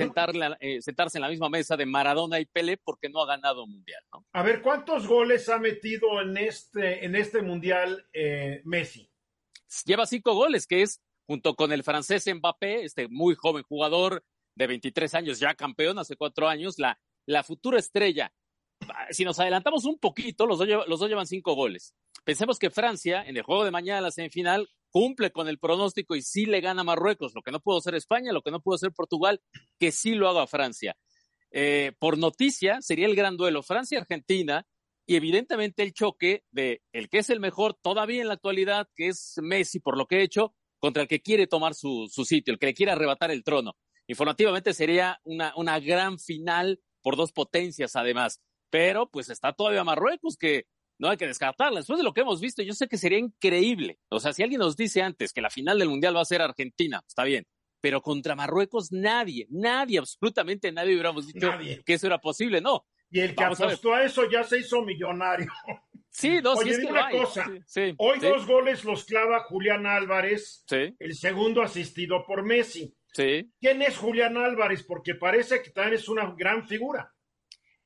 eh, 0.61 0.83
sentarse 0.83 1.19
en 1.19 1.23
la 1.23 1.28
misma 1.28 1.49
mesa 1.49 1.76
de 1.76 1.87
Maradona 1.87 2.38
y 2.40 2.47
Pele 2.47 2.76
porque 2.76 3.09
no 3.09 3.23
ha 3.23 3.26
ganado 3.26 3.64
un 3.64 3.73
mundial. 3.73 4.02
¿no? 4.12 4.25
A 4.33 4.42
ver, 4.42 4.62
¿cuántos 4.62 5.07
goles 5.07 5.49
ha 5.49 5.59
metido 5.59 6.21
en 6.21 6.37
este, 6.37 7.04
en 7.04 7.16
este 7.16 7.42
mundial 7.42 8.07
eh, 8.12 8.62
Messi? 8.64 9.11
Lleva 9.85 10.07
cinco 10.07 10.35
goles, 10.35 10.66
que 10.66 10.83
es 10.83 11.00
junto 11.26 11.54
con 11.54 11.73
el 11.73 11.85
francés 11.85 12.26
Mbappé, 12.33 12.85
este 12.85 13.09
muy 13.09 13.35
joven 13.35 13.62
jugador 13.64 14.25
de 14.57 14.66
23 14.66 15.14
años, 15.14 15.38
ya 15.38 15.54
campeón 15.54 15.99
hace 15.99 16.16
cuatro 16.16 16.49
años, 16.49 16.78
la, 16.78 17.00
la 17.26 17.42
futura 17.42 17.78
estrella. 17.78 18.33
Si 19.10 19.25
nos 19.25 19.38
adelantamos 19.38 19.84
un 19.84 19.99
poquito, 19.99 20.46
los 20.46 20.58
dos, 20.58 20.68
los 20.87 21.00
dos 21.00 21.08
llevan 21.08 21.26
cinco 21.26 21.54
goles. 21.54 21.94
Pensemos 22.25 22.58
que 22.58 22.70
Francia, 22.70 23.22
en 23.26 23.37
el 23.37 23.42
juego 23.42 23.64
de 23.64 23.70
mañana, 23.70 24.00
la 24.00 24.10
semifinal, 24.10 24.68
cumple 24.90 25.30
con 25.30 25.49
el 25.49 25.58
pronóstico 25.58 26.16
y 26.16 26.22
sí 26.22 26.46
le 26.46 26.60
gana 26.60 26.82
a 26.82 26.84
Marruecos, 26.84 27.32
lo 27.34 27.42
que 27.42 27.52
no 27.52 27.60
pudo 27.60 27.78
hacer 27.78 27.94
España, 27.94 28.32
lo 28.32 28.42
que 28.42 28.50
no 28.50 28.60
pudo 28.60 28.75
hacer 28.75 28.92
Portugal, 28.92 29.40
que 29.78 29.92
sí 29.92 30.14
lo 30.14 30.28
haga 30.28 30.46
Francia. 30.46 30.96
Eh, 31.52 31.92
por 31.99 32.18
noticia, 32.18 32.80
sería 32.80 33.06
el 33.06 33.16
gran 33.16 33.37
duelo 33.37 33.62
Francia-Argentina 33.62 34.66
y 35.06 35.16
evidentemente 35.16 35.82
el 35.82 35.92
choque 35.92 36.44
de 36.50 36.82
el 36.92 37.08
que 37.08 37.18
es 37.18 37.30
el 37.30 37.40
mejor 37.40 37.75
todavía 37.75 38.20
en 38.20 38.28
la 38.28 38.34
actualidad, 38.34 38.88
que 38.94 39.08
es 39.08 39.34
Messi 39.42 39.80
por 39.80 39.96
lo 39.96 40.06
que 40.06 40.16
ha 40.16 40.22
hecho, 40.22 40.54
contra 40.78 41.02
el 41.02 41.08
que 41.08 41.20
quiere 41.20 41.46
tomar 41.46 41.75
su, 41.75 42.08
su 42.10 42.25
sitio, 42.25 42.52
el 42.52 42.58
que 42.58 42.66
le 42.66 42.75
quiere 42.75 42.92
arrebatar 42.92 43.30
el 43.30 43.44
trono. 43.44 43.76
Informativamente 44.06 44.75
sería 44.75 45.20
una, 45.25 45.52
una 45.56 45.78
gran 45.80 46.18
final 46.18 46.80
por 47.02 47.16
dos 47.16 47.32
potencias 47.32 47.96
además, 47.96 48.40
pero 48.71 49.09
pues 49.11 49.29
está 49.29 49.53
todavía 49.53 49.85
Marruecos 49.85 50.37
que 50.37 50.67
no 50.99 51.09
hay 51.09 51.17
que 51.17 51.27
descartarla. 51.27 51.81
Después 51.81 51.99
de 51.99 52.05
lo 52.05 52.12
que 52.12 52.21
hemos 52.21 52.41
visto, 52.41 52.62
yo 52.62 52.75
sé 52.75 52.87
que 52.87 52.99
sería 52.99 53.19
increíble. 53.19 53.99
O 54.11 54.21
sea, 54.21 54.33
si 54.33 54.43
alguien 54.43 54.61
nos 54.61 54.77
dice 54.77 55.03
antes 55.03 55.33
que 55.33 55.41
la 55.41 55.50
final 55.50 55.79
del 55.79 55.89
Mundial 55.89 56.15
va 56.15 56.21
a 56.21 56.27
ser 56.27 56.43
Argentina, 56.43 57.03
está 57.07 57.25
bien. 57.25 57.47
Pero 57.81 58.03
contra 58.03 58.37
Marruecos 58.37 58.93
nadie, 58.93 59.47
nadie, 59.50 59.99
absolutamente 59.99 60.71
nadie 60.71 60.93
hubiéramos 60.93 61.27
dicho 61.27 61.50
que 61.85 61.95
eso 61.95 62.07
era 62.07 62.19
posible, 62.19 62.61
no. 62.61 62.87
Y 63.11 63.21
el 63.21 63.35
que 63.35 63.43
apostó 63.43 63.95
a, 63.95 64.05
eso 64.05 64.31
ya 64.31 64.45
se 64.45 64.59
hizo 64.59 64.83
millonario. 64.83 65.50
Sí, 66.12 66.41
dos. 66.41 66.59
Oye, 66.59 66.77
una 66.87 67.09
cosa. 67.09 67.49
Hoy 67.99 68.19
dos 68.19 68.45
goles 68.45 68.85
los 68.85 69.05
clava 69.05 69.45
Julián 69.45 69.87
Álvarez, 69.87 70.65
el 70.69 71.15
segundo 71.15 71.62
asistido 71.62 72.25
por 72.27 72.45
Messi. 72.45 72.95
¿Quién 73.15 73.83
es 73.83 73.97
Julián 73.97 74.37
Álvarez? 74.37 74.83
Porque 74.83 75.15
parece 75.15 75.62
que 75.62 75.71
también 75.71 75.95
es 75.95 76.09
una 76.09 76.35
gran 76.37 76.67
figura. 76.67 77.15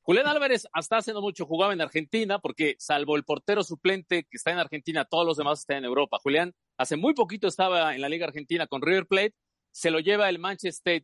Julián 0.05 0.27
Álvarez 0.27 0.67
hasta 0.71 0.97
hace 0.97 1.13
no 1.13 1.21
mucho 1.21 1.47
jugaba 1.47 1.73
en 1.73 1.81
Argentina, 1.81 2.37
porque 2.37 2.75
salvo 2.77 3.15
el 3.15 3.23
portero 3.23 3.63
suplente 3.63 4.23
que 4.23 4.37
está 4.37 4.51
en 4.51 4.59
Argentina, 4.59 5.03
todos 5.03 5.25
los 5.25 5.37
demás 5.37 5.61
están 5.61 5.77
en 5.77 5.85
Europa. 5.85 6.19
Julián 6.21 6.53
hace 6.77 6.95
muy 6.95 7.15
poquito 7.15 7.47
estaba 7.47 7.95
en 7.95 8.01
la 8.01 8.09
Liga 8.09 8.27
Argentina 8.27 8.67
con 8.67 8.83
River 8.83 9.07
Plate, 9.07 9.33
se 9.71 9.89
lo 9.89 9.99
lleva 9.99 10.29
el 10.29 10.37
Manchester, 10.37 11.03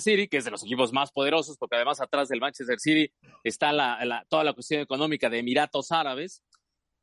City, 0.00 0.28
que 0.28 0.36
es 0.36 0.44
de 0.44 0.50
los 0.50 0.62
equipos 0.62 0.92
más 0.92 1.12
poderosos, 1.12 1.56
porque 1.56 1.76
además 1.76 2.02
atrás 2.02 2.28
del 2.28 2.40
Manchester 2.40 2.78
City 2.78 3.10
está 3.42 3.72
toda 4.28 4.44
la 4.44 4.52
cuestión 4.52 4.82
económica 4.82 5.30
de 5.30 5.38
Emiratos 5.38 5.90
Árabes, 5.90 6.42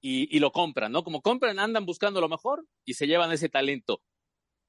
y, 0.01 0.39
lo 0.39 0.51
compran, 0.51 0.91
¿no? 0.91 1.03
Como 1.03 1.22
compran, 1.22 1.60
andan 1.60 1.86
buscando 1.86 2.22
lo 2.22 2.29
mejor 2.29 2.65
y 2.86 2.96
se 2.96 3.08
llevan 3.08 3.31
ese 3.31 3.50
talento. 3.50 4.01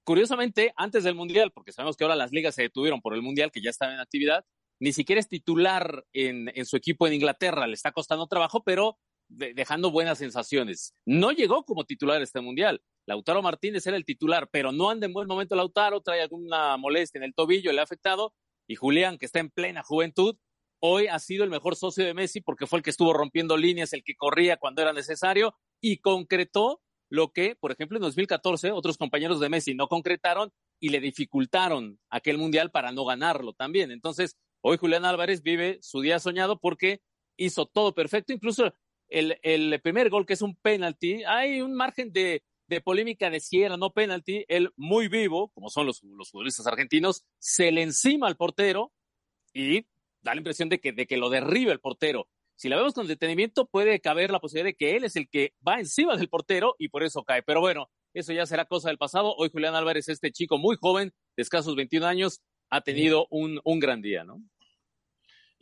Curiosamente, 0.04 0.72
antes 0.76 1.04
del 1.04 1.14
Mundial, 1.14 1.52
porque 1.52 1.72
sabemos 1.72 1.96
que 1.96 2.04
ahora 2.04 2.16
las 2.16 2.32
ligas 2.32 2.54
se 2.54 2.62
detuvieron 2.62 3.00
por 3.00 3.14
el 3.14 3.22
Mundial, 3.22 3.50
que 3.50 3.62
ya 3.62 3.70
estaba 3.70 3.94
en 3.94 4.00
actividad, 4.00 4.44
ni 4.82 4.92
siquiera 4.92 5.20
es 5.20 5.28
titular 5.28 6.04
en, 6.12 6.50
su 6.66 6.76
equipo 6.76 7.06
en 7.06 7.12
Inglaterra, 7.12 7.68
le 7.68 7.74
está 7.74 7.92
costando 7.92 8.26
trabajo, 8.26 8.64
pero 8.64 8.98
dejando 9.28 9.92
buenas 9.92 10.18
sensaciones. 10.18 10.96
No 11.06 11.30
llegó 11.30 11.64
como 11.64 11.84
titular 11.84 12.20
este 12.20 12.40
Mundial. 12.40 12.82
Lautaro 13.06 13.42
Martínez 13.42 13.86
era 13.86 13.96
el 13.96 14.04
titular, 14.04 14.48
pero 14.50 14.72
no 14.72 14.90
anda 14.90 15.06
en 15.06 15.12
buen 15.12 15.28
momento 15.28 15.54
Lautaro, 15.54 16.00
trae 16.00 16.20
alguna 16.20 16.76
molestia 16.78 17.20
en 17.20 17.22
el 17.22 17.32
tobillo, 17.32 17.70
le 17.70 17.78
ha 17.78 17.84
afectado. 17.84 18.34
Y 18.66 18.74
Julián, 18.74 19.18
que 19.18 19.26
está 19.26 19.38
en 19.38 19.50
plena 19.50 19.84
juventud, 19.84 20.36
hoy 20.80 21.06
ha 21.06 21.20
sido 21.20 21.44
el 21.44 21.50
mejor 21.50 21.76
socio 21.76 22.04
de 22.04 22.12
Messi 22.12 22.40
porque 22.40 22.66
fue 22.66 22.80
el 22.80 22.82
que 22.82 22.90
estuvo 22.90 23.12
rompiendo 23.12 23.56
líneas, 23.56 23.92
el 23.92 24.02
que 24.02 24.16
corría 24.16 24.56
cuando 24.56 24.82
era 24.82 24.92
necesario 24.92 25.54
y 25.80 25.98
concretó 25.98 26.82
lo 27.08 27.32
que, 27.32 27.54
por 27.54 27.70
ejemplo, 27.70 27.98
en 27.98 28.02
2014 28.02 28.72
otros 28.72 28.98
compañeros 28.98 29.38
de 29.38 29.48
Messi 29.48 29.76
no 29.76 29.86
concretaron 29.86 30.52
y 30.80 30.88
le 30.88 30.98
dificultaron 30.98 32.00
aquel 32.10 32.36
mundial 32.36 32.72
para 32.72 32.90
no 32.90 33.04
ganarlo 33.04 33.52
también. 33.52 33.92
Entonces, 33.92 34.36
hoy 34.62 34.78
Julián 34.78 35.04
Álvarez 35.04 35.42
vive 35.42 35.78
su 35.82 36.00
día 36.00 36.18
soñado 36.18 36.58
porque 36.58 37.02
hizo 37.36 37.66
todo 37.66 37.94
perfecto, 37.94 38.32
incluso 38.32 38.74
el, 39.08 39.38
el 39.42 39.80
primer 39.82 40.08
gol, 40.08 40.26
que 40.26 40.32
es 40.32 40.42
un 40.42 40.56
penalti, 40.56 41.22
hay 41.24 41.60
un 41.60 41.74
margen 41.74 42.12
de, 42.12 42.42
de 42.66 42.80
polémica 42.80 43.30
de 43.30 43.40
si 43.40 43.62
era 43.62 43.76
no 43.76 43.92
penalti, 43.92 44.44
él 44.48 44.70
muy 44.76 45.08
vivo, 45.08 45.50
como 45.52 45.68
son 45.68 45.86
los, 45.86 46.02
los 46.02 46.30
futbolistas 46.30 46.66
argentinos, 46.66 47.24
se 47.38 47.70
le 47.70 47.82
encima 47.82 48.26
al 48.26 48.36
portero 48.36 48.92
y 49.52 49.82
da 50.22 50.34
la 50.34 50.38
impresión 50.38 50.68
de 50.68 50.80
que, 50.80 50.92
de 50.92 51.06
que 51.06 51.16
lo 51.16 51.28
derriba 51.28 51.72
el 51.72 51.80
portero. 51.80 52.28
Si 52.56 52.68
la 52.68 52.76
vemos 52.76 52.94
con 52.94 53.06
detenimiento, 53.06 53.66
puede 53.66 54.00
caber 54.00 54.30
la 54.30 54.40
posibilidad 54.40 54.66
de 54.70 54.76
que 54.76 54.96
él 54.96 55.04
es 55.04 55.16
el 55.16 55.28
que 55.28 55.52
va 55.66 55.80
encima 55.80 56.16
del 56.16 56.28
portero 56.28 56.76
y 56.78 56.88
por 56.88 57.02
eso 57.02 57.24
cae. 57.24 57.42
Pero 57.42 57.60
bueno, 57.60 57.90
eso 58.14 58.32
ya 58.32 58.46
será 58.46 58.66
cosa 58.66 58.88
del 58.88 58.98
pasado. 58.98 59.34
Hoy 59.36 59.50
Julián 59.50 59.74
Álvarez, 59.74 60.08
este 60.08 60.30
chico 60.30 60.58
muy 60.58 60.76
joven, 60.80 61.12
de 61.36 61.42
escasos 61.42 61.74
21 61.74 62.06
años, 62.06 62.40
ha 62.70 62.80
tenido 62.82 63.26
un, 63.30 63.60
un 63.64 63.80
gran 63.80 64.00
día, 64.00 64.24
¿no? 64.24 64.42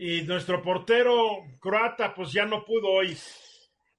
Y 0.02 0.22
nuestro 0.22 0.62
portero 0.62 1.44
croata, 1.60 2.14
pues 2.14 2.32
ya 2.32 2.46
no 2.46 2.64
pudo 2.64 2.88
hoy. 2.88 3.14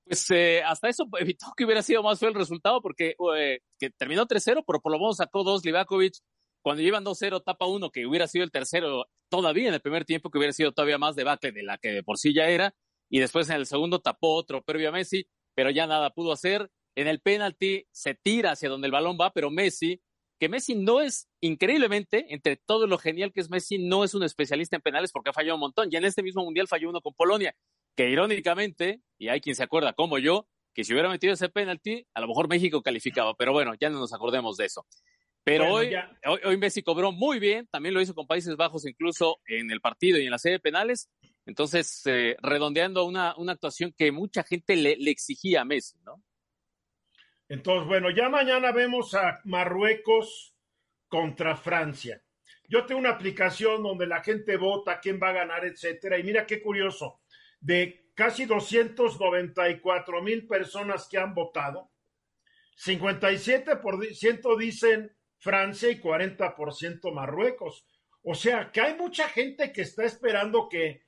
Pues 0.04 0.32
eh, 0.32 0.64
hasta 0.66 0.90
eso 0.90 1.08
evitó 1.20 1.46
que 1.56 1.64
hubiera 1.64 1.84
sido 1.84 2.02
más 2.02 2.20
feo 2.20 2.30
el 2.30 2.34
resultado 2.34 2.82
porque 2.82 3.14
eh, 3.38 3.60
que 3.78 3.92
terminó 3.92 4.26
3-0, 4.26 4.64
pero 4.66 4.82
por 4.82 4.92
lo 4.92 4.98
menos 4.98 5.18
sacó 5.18 5.44
dos 5.44 5.64
Livakovic. 5.64 6.16
Cuando 6.64 6.82
llevan 6.82 7.06
2-0, 7.06 7.44
tapa 7.44 7.68
uno, 7.68 7.92
que 7.92 8.08
hubiera 8.08 8.26
sido 8.26 8.44
el 8.44 8.50
tercero 8.50 9.06
todavía 9.30 9.68
en 9.68 9.76
el 9.76 9.82
primer 9.82 10.04
tiempo, 10.04 10.32
que 10.32 10.40
hubiera 10.40 10.54
sido 10.54 10.72
todavía 10.72 10.98
más 10.98 11.16
debacle 11.16 11.52
de 11.52 11.62
la 11.62 11.78
que 11.78 11.90
de 11.90 12.02
por 12.02 12.18
sí 12.18 12.34
ya 12.34 12.48
era. 12.48 12.74
Y 13.08 13.20
después 13.20 13.48
en 13.52 13.58
el 13.58 13.68
segundo 13.68 14.00
tapó 14.00 14.34
otro 14.34 14.64
previo 14.64 14.90
a 14.90 14.94
Messi, 14.94 15.28
pero 15.54 15.70
ya 15.70 15.86
nada 15.86 16.10
pudo 16.10 16.32
hacer. 16.32 16.72
En 16.96 17.06
el 17.06 17.22
penalti 17.22 17.86
se 17.92 18.16
tira 18.16 18.54
hacia 18.54 18.70
donde 18.70 18.88
el 18.88 18.92
balón 18.92 19.20
va, 19.22 19.32
pero 19.34 19.52
Messi, 19.52 20.02
que 20.42 20.50
Messi 20.50 20.74
no 20.74 21.02
es 21.02 21.30
increíblemente, 21.40 22.34
entre 22.34 22.58
todo 22.58 22.88
lo 22.88 22.98
genial 22.98 23.32
que 23.32 23.42
es 23.42 23.52
Messi, 23.52 23.78
no 23.78 24.04
es 24.04 24.16
un 24.16 24.24
especialista 24.24 24.76
en 24.76 24.82
penales 24.82 25.12
porque 25.12 25.30
ha 25.30 25.34
fallado 25.34 25.54
un 25.54 25.60
montón. 25.60 25.92
Ya 25.92 26.00
en 26.00 26.06
este 26.06 26.24
mismo 26.24 26.44
mundial 26.44 26.68
falló 26.68 26.90
uno 26.90 27.00
con 27.00 27.14
Polonia 27.14 27.56
que 27.96 28.10
irónicamente, 28.10 29.04
y 29.20 29.28
hay 29.28 29.40
quien 29.40 29.56
se 29.56 29.62
acuerda 29.62 29.94
como 29.94 30.18
yo, 30.18 30.48
que 30.74 30.84
si 30.84 30.94
hubiera 30.94 31.10
metido 31.10 31.32
ese 31.32 31.50
penalti, 31.50 32.08
a 32.16 32.22
lo 32.22 32.28
mejor 32.28 32.48
México 32.48 32.82
calificaba, 32.82 33.36
pero 33.36 33.54
bueno, 33.54 33.76
ya 33.80 33.92
no 33.92 34.00
nos 34.00 34.14
acordemos 34.14 34.58
de 34.58 34.66
eso. 34.66 34.88
Pero 35.44 35.72
hoy, 35.72 35.94
hoy, 36.44 36.58
Messi 36.58 36.82
cobró 36.82 37.12
muy 37.12 37.38
bien, 37.38 37.68
también 37.72 37.94
lo 37.94 38.02
hizo 38.02 38.16
con 38.16 38.26
Países 38.26 38.56
Bajos, 38.56 38.88
incluso 38.88 39.42
en 39.46 39.70
el 39.70 39.80
partido 39.80 40.18
y 40.18 40.26
en 40.26 40.32
la 40.32 40.40
serie 40.40 40.56
de 40.56 40.62
penales. 40.62 41.12
Entonces, 41.46 42.02
eh, 42.06 42.36
redondeando 42.42 43.06
una, 43.06 43.36
una 43.38 43.52
actuación 43.52 43.94
que 43.96 44.12
mucha 44.12 44.42
gente 44.42 44.76
le, 44.76 44.96
le 44.98 45.12
exigía 45.12 45.62
a 45.62 45.66
Messi, 45.66 46.00
¿no? 46.04 46.24
Entonces, 47.52 47.86
bueno, 47.86 48.10
ya 48.12 48.30
mañana 48.30 48.72
vemos 48.72 49.14
a 49.14 49.42
Marruecos 49.44 50.56
contra 51.10 51.58
Francia. 51.58 52.24
Yo 52.70 52.86
tengo 52.86 53.02
una 53.02 53.10
aplicación 53.10 53.84
donde 53.84 54.08
la 54.08 54.24
gente 54.24 54.56
vota 54.56 55.02
quién 55.02 55.20
va 55.22 55.32
a 55.32 55.34
ganar, 55.34 55.66
etcétera. 55.66 56.18
Y 56.18 56.24
mira 56.24 56.46
qué 56.46 56.62
curioso 56.62 57.20
de 57.60 58.10
casi 58.16 58.46
294 58.46 60.22
mil 60.22 60.48
personas 60.48 61.10
que 61.10 61.18
han 61.18 61.34
votado, 61.34 61.92
57% 62.78 64.58
dicen 64.58 65.14
Francia 65.38 65.90
y 65.90 66.00
40% 66.00 67.14
Marruecos. 67.14 67.86
O 68.24 68.34
sea, 68.34 68.72
que 68.72 68.80
hay 68.80 68.96
mucha 68.96 69.28
gente 69.28 69.74
que 69.74 69.82
está 69.82 70.06
esperando 70.06 70.70
que, 70.70 71.04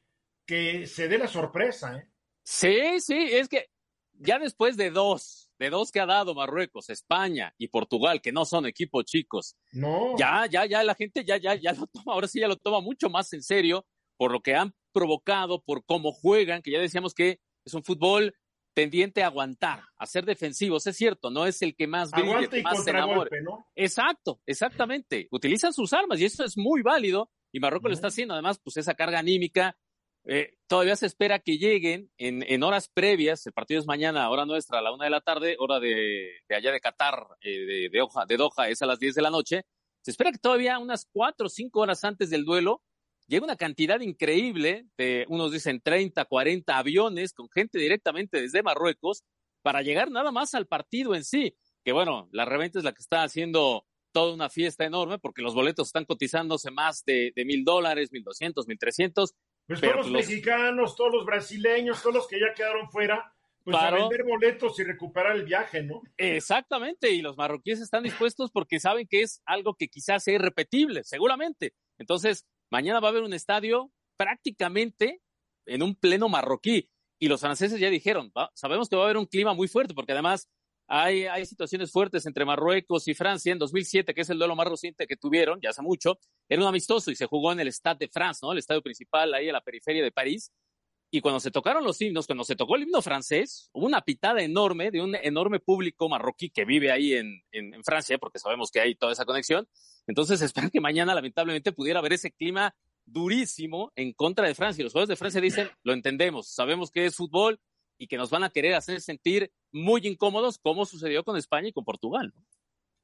que 0.45 0.87
se 0.87 1.07
dé 1.07 1.17
la 1.17 1.27
sorpresa. 1.27 1.95
¿eh? 1.95 2.09
Sí, 2.43 2.99
sí, 2.99 3.29
es 3.31 3.47
que 3.47 3.69
ya 4.11 4.39
después 4.39 4.75
de 4.75 4.91
dos, 4.91 5.42
de 5.59 5.69
dos 5.69 5.91
que 5.91 5.99
ha 5.99 6.05
dado 6.05 6.35
Marruecos, 6.35 6.89
España 6.89 7.53
y 7.57 7.67
Portugal, 7.67 8.21
que 8.21 8.31
no 8.31 8.45
son 8.45 8.65
equipos 8.65 9.05
chicos, 9.05 9.55
no. 9.71 10.17
ya, 10.17 10.45
ya, 10.47 10.65
ya 10.65 10.83
la 10.83 10.95
gente 10.95 11.23
ya, 11.25 11.37
ya, 11.37 11.55
ya 11.55 11.73
lo 11.73 11.87
toma, 11.87 12.13
ahora 12.13 12.27
sí 12.27 12.39
ya 12.39 12.47
lo 12.47 12.57
toma 12.57 12.81
mucho 12.81 13.09
más 13.09 13.31
en 13.33 13.43
serio 13.43 13.85
por 14.17 14.31
lo 14.31 14.41
que 14.41 14.55
han 14.55 14.73
provocado, 14.91 15.61
por 15.63 15.85
cómo 15.85 16.11
juegan, 16.11 16.61
que 16.61 16.71
ya 16.71 16.79
decíamos 16.79 17.13
que 17.13 17.39
es 17.65 17.73
un 17.73 17.83
fútbol 17.83 18.35
tendiente 18.73 19.23
a 19.23 19.27
aguantar, 19.27 19.83
a 19.97 20.05
ser 20.05 20.25
defensivos, 20.25 20.87
es 20.87 20.97
cierto, 20.97 21.29
no 21.29 21.45
es 21.45 21.61
el 21.61 21.75
que 21.75 21.87
más 21.87 22.11
brilla, 22.11 22.49
y 22.51 22.61
más 22.61 22.83
se 22.83 22.93
¿no? 22.93 23.67
Exacto, 23.75 24.41
exactamente. 24.45 25.27
Utilizan 25.31 25.73
sus 25.73 25.93
armas 25.93 26.19
y 26.19 26.25
eso 26.25 26.43
es 26.43 26.57
muy 26.57 26.81
válido 26.81 27.29
y 27.51 27.59
Marruecos 27.59 27.89
lo 27.89 27.93
está 27.93 28.07
haciendo. 28.07 28.33
Además, 28.33 28.59
pues 28.63 28.77
esa 28.77 28.95
carga 28.95 29.19
anímica, 29.19 29.77
eh, 30.25 30.55
todavía 30.67 30.95
se 30.95 31.05
espera 31.05 31.39
que 31.39 31.57
lleguen 31.57 32.09
en, 32.17 32.43
en, 32.47 32.63
horas 32.63 32.87
previas, 32.87 33.45
el 33.45 33.51
partido 33.51 33.79
es 33.79 33.85
mañana, 33.85 34.29
hora 34.29 34.45
nuestra, 34.45 34.79
a 34.79 34.81
la 34.81 34.93
una 34.93 35.05
de 35.05 35.11
la 35.11 35.21
tarde, 35.21 35.57
hora 35.59 35.79
de, 35.79 36.29
allá 36.49 36.71
de 36.71 36.79
Qatar, 36.79 37.27
eh, 37.41 37.59
de, 37.59 37.89
de, 37.89 38.07
de 38.27 38.37
Doha, 38.37 38.69
es 38.69 38.81
a 38.81 38.85
las 38.85 38.99
diez 38.99 39.15
de 39.15 39.21
la 39.21 39.29
noche. 39.29 39.63
Se 40.01 40.11
espera 40.11 40.31
que 40.31 40.37
todavía 40.37 40.79
unas 40.79 41.07
cuatro 41.11 41.47
o 41.47 41.49
cinco 41.49 41.81
horas 41.81 42.03
antes 42.05 42.29
del 42.29 42.45
duelo 42.45 42.81
llega 43.27 43.43
una 43.43 43.57
cantidad 43.57 43.99
increíble 43.99 44.85
de, 44.97 45.25
unos 45.27 45.51
dicen 45.51 45.81
30, 45.81 46.23
40 46.25 46.77
aviones 46.77 47.33
con 47.33 47.49
gente 47.49 47.79
directamente 47.79 48.41
desde 48.41 48.63
Marruecos 48.63 49.23
para 49.61 49.81
llegar 49.81 50.11
nada 50.11 50.31
más 50.31 50.53
al 50.55 50.67
partido 50.67 51.15
en 51.15 51.23
sí. 51.25 51.55
Que 51.83 51.91
bueno, 51.91 52.29
la 52.31 52.45
reventa 52.45 52.79
es 52.79 52.85
la 52.85 52.93
que 52.93 53.01
está 53.01 53.23
haciendo 53.23 53.85
toda 54.13 54.33
una 54.33 54.49
fiesta 54.49 54.85
enorme 54.85 55.19
porque 55.19 55.41
los 55.41 55.53
boletos 55.53 55.87
están 55.87 56.05
cotizándose 56.05 56.71
más 56.71 57.03
de 57.05 57.33
mil 57.45 57.63
dólares, 57.65 58.11
mil 58.11 58.23
doscientos, 58.23 58.67
mil 58.67 58.77
trescientos. 58.77 59.33
Pues 59.79 59.91
todos 59.91 59.95
los, 59.95 60.11
mexicanos, 60.11 60.95
todos 60.95 61.13
los 61.13 61.25
brasileños, 61.25 62.01
todos 62.01 62.15
los 62.15 62.27
que 62.27 62.39
ya 62.39 62.53
quedaron 62.55 62.89
fuera, 62.89 63.33
pues 63.63 63.77
a 63.77 63.91
vender 63.91 64.23
boletos 64.23 64.77
y 64.79 64.83
recuperar 64.83 65.35
el 65.35 65.43
viaje, 65.43 65.83
¿no? 65.83 66.01
Exactamente, 66.17 67.11
y 67.11 67.21
los 67.21 67.37
marroquíes 67.37 67.79
están 67.79 68.03
dispuestos 68.03 68.51
porque 68.51 68.79
saben 68.79 69.07
que 69.07 69.21
es 69.21 69.41
algo 69.45 69.75
que 69.75 69.87
quizás 69.87 70.23
sea 70.23 70.35
irrepetible, 70.35 71.03
seguramente. 71.03 71.73
Entonces, 71.97 72.45
Mañana 72.73 72.99
va 72.99 73.09
a 73.09 73.11
haber 73.11 73.21
un 73.21 73.35
estadio 73.35 73.91
prácticamente 74.17 75.21
en 75.67 75.83
un 75.83 75.93
pleno 75.93 76.27
marroquí. 76.27 76.89
Y 77.19 77.27
los 77.27 77.39
franceses 77.39 77.79
ya 77.79 77.91
dijeron, 77.91 78.33
sabemos 78.55 78.89
que 78.89 78.95
va 78.95 79.03
a 79.03 79.05
haber 79.05 79.17
un 79.17 79.27
clima 79.27 79.53
muy 79.53 79.67
fuerte, 79.67 79.93
porque 79.93 80.11
además 80.11 80.49
hay, 80.87 81.25
hay 81.25 81.45
situaciones 81.45 81.91
fuertes 81.91 82.25
entre 82.25 82.45
Marruecos 82.45 83.07
y 83.07 83.13
Francia. 83.13 83.51
En 83.51 83.59
2007, 83.59 84.13
que 84.13 84.21
es 84.21 84.29
el 84.29 84.37
duelo 84.37 84.55
más 84.55 84.67
reciente 84.67 85.07
que 85.07 85.15
tuvieron, 85.15 85.59
ya 85.61 85.69
hace 85.69 85.81
mucho, 85.81 86.19
era 86.49 86.61
un 86.61 86.67
amistoso 86.67 87.11
y 87.11 87.15
se 87.15 87.25
jugó 87.25 87.51
en 87.51 87.59
el 87.59 87.71
Stade 87.71 88.05
de 88.05 88.07
France, 88.09 88.39
¿no? 88.43 88.51
El 88.51 88.59
estadio 88.59 88.81
principal 88.81 89.33
ahí 89.33 89.47
en 89.47 89.53
la 89.53 89.61
periferia 89.61 90.03
de 90.03 90.11
París. 90.11 90.51
Y 91.15 91.21
cuando 91.21 91.39
se 91.39 91.51
tocaron 91.51 91.83
los 91.83 92.01
himnos, 92.01 92.25
cuando 92.25 92.43
se 92.43 92.55
tocó 92.55 92.75
el 92.75 92.83
himno 92.83 92.99
francés, 93.03 93.69
hubo 93.71 93.85
una 93.85 94.01
pitada 94.01 94.41
enorme 94.41 94.89
de 94.89 94.99
un 94.99 95.13
enorme 95.13 95.59
público 95.59 96.09
marroquí 96.09 96.49
que 96.49 96.65
vive 96.65 96.91
ahí 96.91 97.13
en, 97.13 97.39
en, 97.51 97.83
Francia, 97.83 98.17
porque 98.17 98.39
sabemos 98.39 98.71
que 98.71 98.79
hay 98.79 98.95
toda 98.95 99.13
esa 99.13 99.23
conexión. 99.23 99.67
Entonces 100.07 100.41
espero 100.41 100.71
que 100.71 100.81
mañana 100.81 101.13
lamentablemente 101.13 101.71
pudiera 101.71 101.99
haber 101.99 102.13
ese 102.13 102.31
clima 102.31 102.75
durísimo 103.05 103.91
en 103.95 104.13
contra 104.13 104.47
de 104.47 104.55
Francia. 104.55 104.81
Y 104.81 104.85
los 104.85 104.93
jugadores 104.93 105.09
de 105.09 105.17
Francia 105.17 105.39
dicen, 105.39 105.69
lo 105.83 105.93
entendemos, 105.93 106.47
sabemos 106.47 106.89
que 106.89 107.05
es 107.05 107.15
fútbol 107.15 107.59
y 107.97 108.07
que 108.07 108.17
nos 108.17 108.29
van 108.29 108.43
a 108.43 108.49
querer 108.49 108.75
hacer 108.75 109.01
sentir 109.01 109.51
muy 109.71 110.05
incómodos, 110.05 110.57
como 110.57 110.85
sucedió 110.85 111.23
con 111.23 111.37
España 111.37 111.69
y 111.69 111.73
con 111.73 111.85
Portugal. 111.85 112.33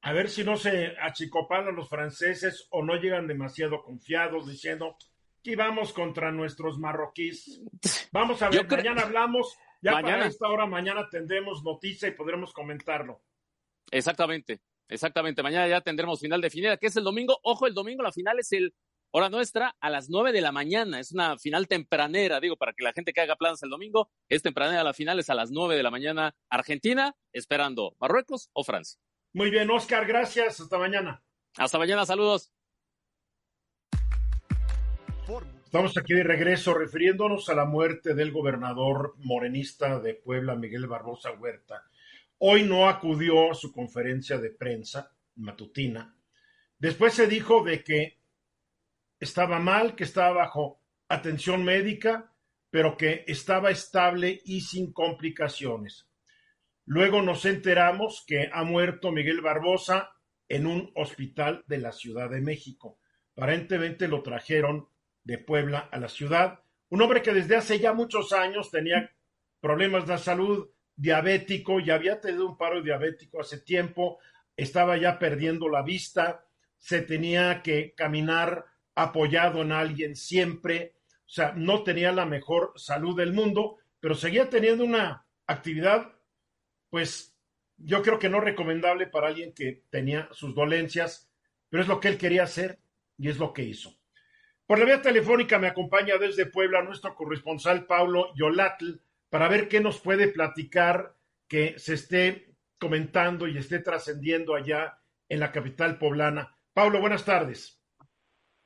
A 0.01 0.13
ver 0.13 0.29
si 0.29 0.43
no 0.43 0.55
se 0.55 0.95
achicopalan 1.01 1.75
los 1.75 1.89
franceses 1.89 2.67
o 2.69 2.83
no 2.83 2.95
llegan 2.95 3.27
demasiado 3.27 3.83
confiados 3.83 4.47
diciendo, 4.47 4.95
y 5.43 5.55
vamos 5.55 5.93
contra 5.93 6.31
nuestros 6.31 6.77
marroquíes. 6.77 7.61
Vamos 8.11 8.41
a 8.41 8.49
ver, 8.49 8.67
mañana 8.67 9.03
hablamos, 9.03 9.55
ya 9.81 9.93
mañana. 9.93 10.17
para 10.17 10.27
esta 10.27 10.47
hora 10.47 10.65
mañana 10.65 11.07
tendremos 11.09 11.63
noticia 11.63 12.07
y 12.07 12.11
podremos 12.11 12.53
comentarlo. 12.53 13.21
Exactamente, 13.91 14.61
exactamente. 14.87 15.43
Mañana 15.43 15.67
ya 15.67 15.81
tendremos 15.81 16.19
final 16.19 16.41
definida, 16.41 16.77
que 16.77 16.87
es 16.87 16.95
el 16.95 17.03
domingo. 17.03 17.39
Ojo, 17.43 17.67
el 17.67 17.73
domingo 17.73 18.03
la 18.03 18.11
final 18.11 18.39
es 18.39 18.51
el 18.51 18.73
hora 19.11 19.29
nuestra 19.29 19.75
a 19.79 19.89
las 19.89 20.09
nueve 20.09 20.31
de 20.31 20.41
la 20.41 20.51
mañana. 20.51 20.99
Es 20.99 21.11
una 21.11 21.37
final 21.37 21.67
tempranera, 21.67 22.39
digo, 22.39 22.57
para 22.57 22.73
que 22.73 22.83
la 22.83 22.93
gente 22.93 23.13
que 23.13 23.21
haga 23.21 23.35
planes 23.35 23.63
el 23.63 23.69
domingo, 23.69 24.09
es 24.27 24.41
tempranera 24.41 24.83
la 24.83 24.93
final, 24.93 25.19
es 25.19 25.29
a 25.29 25.35
las 25.35 25.51
nueve 25.51 25.75
de 25.75 25.83
la 25.83 25.91
mañana. 25.91 26.35
Argentina, 26.49 27.15
esperando 27.33 27.95
Marruecos 27.99 28.49
o 28.53 28.63
Francia. 28.63 28.99
Muy 29.33 29.51
bien, 29.51 29.69
Oscar, 29.69 30.05
gracias. 30.05 30.59
Hasta 30.59 30.77
mañana. 30.77 31.23
Hasta 31.57 31.77
mañana, 31.77 32.05
saludos. 32.05 32.51
Estamos 35.63 35.95
aquí 35.99 36.15
de 36.15 36.23
regreso 36.23 36.73
refiriéndonos 36.73 37.47
a 37.49 37.53
la 37.53 37.65
muerte 37.65 38.15
del 38.15 38.31
gobernador 38.31 39.13
morenista 39.19 39.99
de 39.99 40.15
Puebla, 40.15 40.55
Miguel 40.55 40.87
Barbosa 40.87 41.31
Huerta. 41.33 41.83
Hoy 42.39 42.63
no 42.63 42.89
acudió 42.89 43.51
a 43.51 43.53
su 43.53 43.71
conferencia 43.71 44.39
de 44.39 44.49
prensa 44.49 45.11
matutina. 45.35 46.15
Después 46.79 47.13
se 47.13 47.27
dijo 47.27 47.63
de 47.63 47.83
que 47.83 48.18
estaba 49.19 49.59
mal, 49.59 49.95
que 49.95 50.03
estaba 50.03 50.33
bajo 50.33 50.81
atención 51.07 51.63
médica, 51.63 52.33
pero 52.69 52.97
que 52.97 53.23
estaba 53.27 53.71
estable 53.71 54.41
y 54.45 54.61
sin 54.61 54.93
complicaciones. 54.93 56.07
Luego 56.85 57.21
nos 57.21 57.45
enteramos 57.45 58.23
que 58.25 58.49
ha 58.51 58.63
muerto 58.63 59.11
Miguel 59.11 59.41
Barbosa 59.41 60.11
en 60.47 60.65
un 60.65 60.91
hospital 60.95 61.63
de 61.67 61.77
la 61.77 61.91
Ciudad 61.91 62.29
de 62.29 62.41
México. 62.41 62.99
Aparentemente 63.35 64.07
lo 64.07 64.23
trajeron 64.23 64.89
de 65.23 65.37
Puebla 65.37 65.89
a 65.91 65.99
la 65.99 66.09
ciudad. 66.09 66.59
Un 66.89 67.01
hombre 67.01 67.21
que 67.21 67.33
desde 67.33 67.55
hace 67.55 67.79
ya 67.79 67.93
muchos 67.93 68.33
años 68.33 68.71
tenía 68.71 69.11
problemas 69.59 70.07
de 70.07 70.17
salud, 70.17 70.69
diabético, 70.95 71.79
ya 71.79 71.95
había 71.95 72.19
tenido 72.19 72.47
un 72.47 72.57
paro 72.57 72.81
diabético 72.81 73.39
hace 73.39 73.61
tiempo, 73.61 74.19
estaba 74.57 74.97
ya 74.97 75.17
perdiendo 75.17 75.69
la 75.69 75.81
vista, 75.81 76.45
se 76.77 77.01
tenía 77.03 77.61
que 77.61 77.93
caminar 77.95 78.65
apoyado 79.03 79.61
en 79.61 79.71
alguien 79.71 80.15
siempre, 80.15 80.95
o 81.25 81.29
sea, 81.29 81.53
no 81.55 81.83
tenía 81.83 82.11
la 82.11 82.25
mejor 82.25 82.73
salud 82.75 83.15
del 83.15 83.33
mundo, 83.33 83.77
pero 83.99 84.13
seguía 84.13 84.49
teniendo 84.49 84.83
una 84.83 85.25
actividad, 85.47 86.13
pues 86.89 87.35
yo 87.77 88.01
creo 88.01 88.19
que 88.19 88.29
no 88.29 88.41
recomendable 88.41 89.07
para 89.07 89.27
alguien 89.27 89.53
que 89.53 89.83
tenía 89.89 90.27
sus 90.31 90.53
dolencias, 90.53 91.31
pero 91.69 91.81
es 91.81 91.87
lo 91.87 91.99
que 91.99 92.09
él 92.09 92.17
quería 92.17 92.43
hacer 92.43 92.79
y 93.17 93.29
es 93.29 93.37
lo 93.37 93.53
que 93.53 93.63
hizo. 93.63 93.95
Por 94.65 94.79
la 94.79 94.85
vía 94.85 95.01
telefónica 95.01 95.57
me 95.57 95.67
acompaña 95.67 96.17
desde 96.17 96.45
Puebla 96.45 96.83
nuestro 96.83 97.15
corresponsal 97.15 97.85
Paulo 97.85 98.33
Yolatl 98.35 98.97
para 99.29 99.47
ver 99.47 99.67
qué 99.67 99.79
nos 99.79 99.99
puede 99.99 100.27
platicar 100.27 101.15
que 101.47 101.79
se 101.79 101.93
esté 101.93 102.53
comentando 102.77 103.47
y 103.47 103.57
esté 103.57 103.79
trascendiendo 103.79 104.55
allá 104.55 104.99
en 105.29 105.39
la 105.39 105.51
capital 105.51 105.97
poblana. 105.97 106.57
Paulo, 106.73 106.99
buenas 106.99 107.25
tardes. 107.25 107.78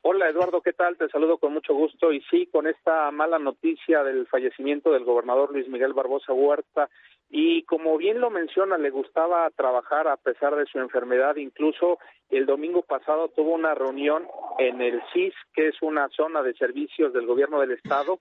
Hola 0.05 0.27
Eduardo, 0.27 0.61
¿qué 0.61 0.73
tal? 0.73 0.97
Te 0.97 1.07
saludo 1.07 1.37
con 1.37 1.53
mucho 1.53 1.73
gusto 1.73 2.11
y 2.11 2.19
sí, 2.29 2.47
con 2.47 2.67
esta 2.67 3.09
mala 3.11 3.39
noticia 3.39 4.03
del 4.03 4.27
fallecimiento 4.27 4.91
del 4.91 5.05
gobernador 5.05 5.53
Luis 5.53 5.69
Miguel 5.69 5.93
Barbosa 5.93 6.33
Huerta 6.33 6.89
y 7.29 7.63
como 7.63 7.97
bien 7.97 8.19
lo 8.19 8.29
menciona, 8.29 8.77
le 8.77 8.89
gustaba 8.89 9.49
trabajar 9.51 10.09
a 10.09 10.17
pesar 10.17 10.57
de 10.57 10.65
su 10.65 10.77
enfermedad. 10.79 11.37
Incluso 11.37 11.99
el 12.29 12.45
domingo 12.45 12.81
pasado 12.81 13.29
tuvo 13.29 13.53
una 13.53 13.75
reunión 13.75 14.27
en 14.59 14.81
el 14.81 15.01
CIS, 15.13 15.33
que 15.53 15.69
es 15.69 15.81
una 15.81 16.09
zona 16.09 16.43
de 16.43 16.53
servicios 16.55 17.13
del 17.13 17.25
gobierno 17.25 17.61
del 17.61 17.71
estado, 17.71 18.19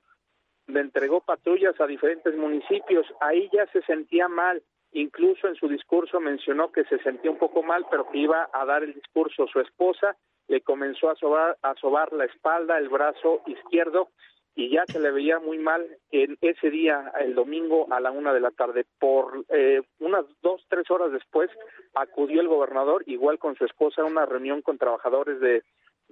le 0.68 0.79
entregó 0.79 1.21
patrullas 1.21 1.81
a 1.81 1.88
diferentes 1.88 2.37
municipios. 2.37 3.07
Ahí 3.21 3.51
ya 3.53 3.66
se 3.73 3.83
sentía 3.83 4.29
mal. 4.29 4.62
Incluso 4.92 5.49
en 5.49 5.57
su 5.57 5.66
discurso 5.66 6.21
mencionó 6.21 6.71
que 6.71 6.85
se 6.85 6.99
sentía 6.99 7.33
un 7.33 7.38
poco 7.38 7.64
mal, 7.64 7.87
pero 7.90 8.09
que 8.09 8.18
iba 8.18 8.49
a 8.53 8.64
dar 8.64 8.85
el 8.85 8.95
discurso. 8.95 9.49
Su 9.49 9.59
esposa 9.59 10.16
le 10.48 10.61
comenzó 10.61 11.11
a 11.11 11.16
sobar, 11.16 11.57
a 11.62 11.74
sobar 11.74 12.12
la 12.12 12.24
espalda, 12.24 12.78
el 12.78 12.88
brazo 12.88 13.42
izquierdo, 13.46 14.09
y 14.55 14.70
ya 14.70 14.85
se 14.87 15.00
le 15.00 15.11
veía 15.11 15.38
muy 15.38 15.59
mal 15.59 15.87
en 16.11 16.37
ese 16.42 16.70
día, 16.70 17.11
el 17.20 17.35
domingo 17.35 17.87
a 17.90 18.00
la 18.00 18.11
una 18.11 18.35
de 18.35 18.40
la 18.40 18.50
tarde. 18.50 18.85
Por 18.98 19.44
eh, 19.48 19.81
unas 19.98 20.26
dos, 20.42 20.62
tres 20.68 20.90
horas 20.90 21.11
después 21.11 21.50
acudió 21.94 22.40
el 22.40 22.48
gobernador, 22.48 23.02
igual 23.07 23.38
con 23.38 23.57
su 23.57 23.64
esposa, 23.64 24.02
a 24.02 24.07
una 24.07 24.26
reunión 24.26 24.61
con 24.61 24.76
trabajadores 24.76 25.40
de, 25.40 25.62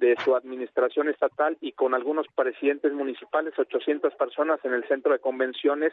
de 0.01 0.17
su 0.25 0.35
administración 0.35 1.09
estatal 1.09 1.59
y 1.61 1.73
con 1.73 1.95
algunos 1.95 2.27
presidentes 2.35 2.93
municipales, 2.93 3.53
800 3.59 4.15
personas 4.15 4.59
en 4.65 4.73
el 4.73 4.89
centro 4.89 5.13
de 5.13 5.19
convenciones, 5.19 5.93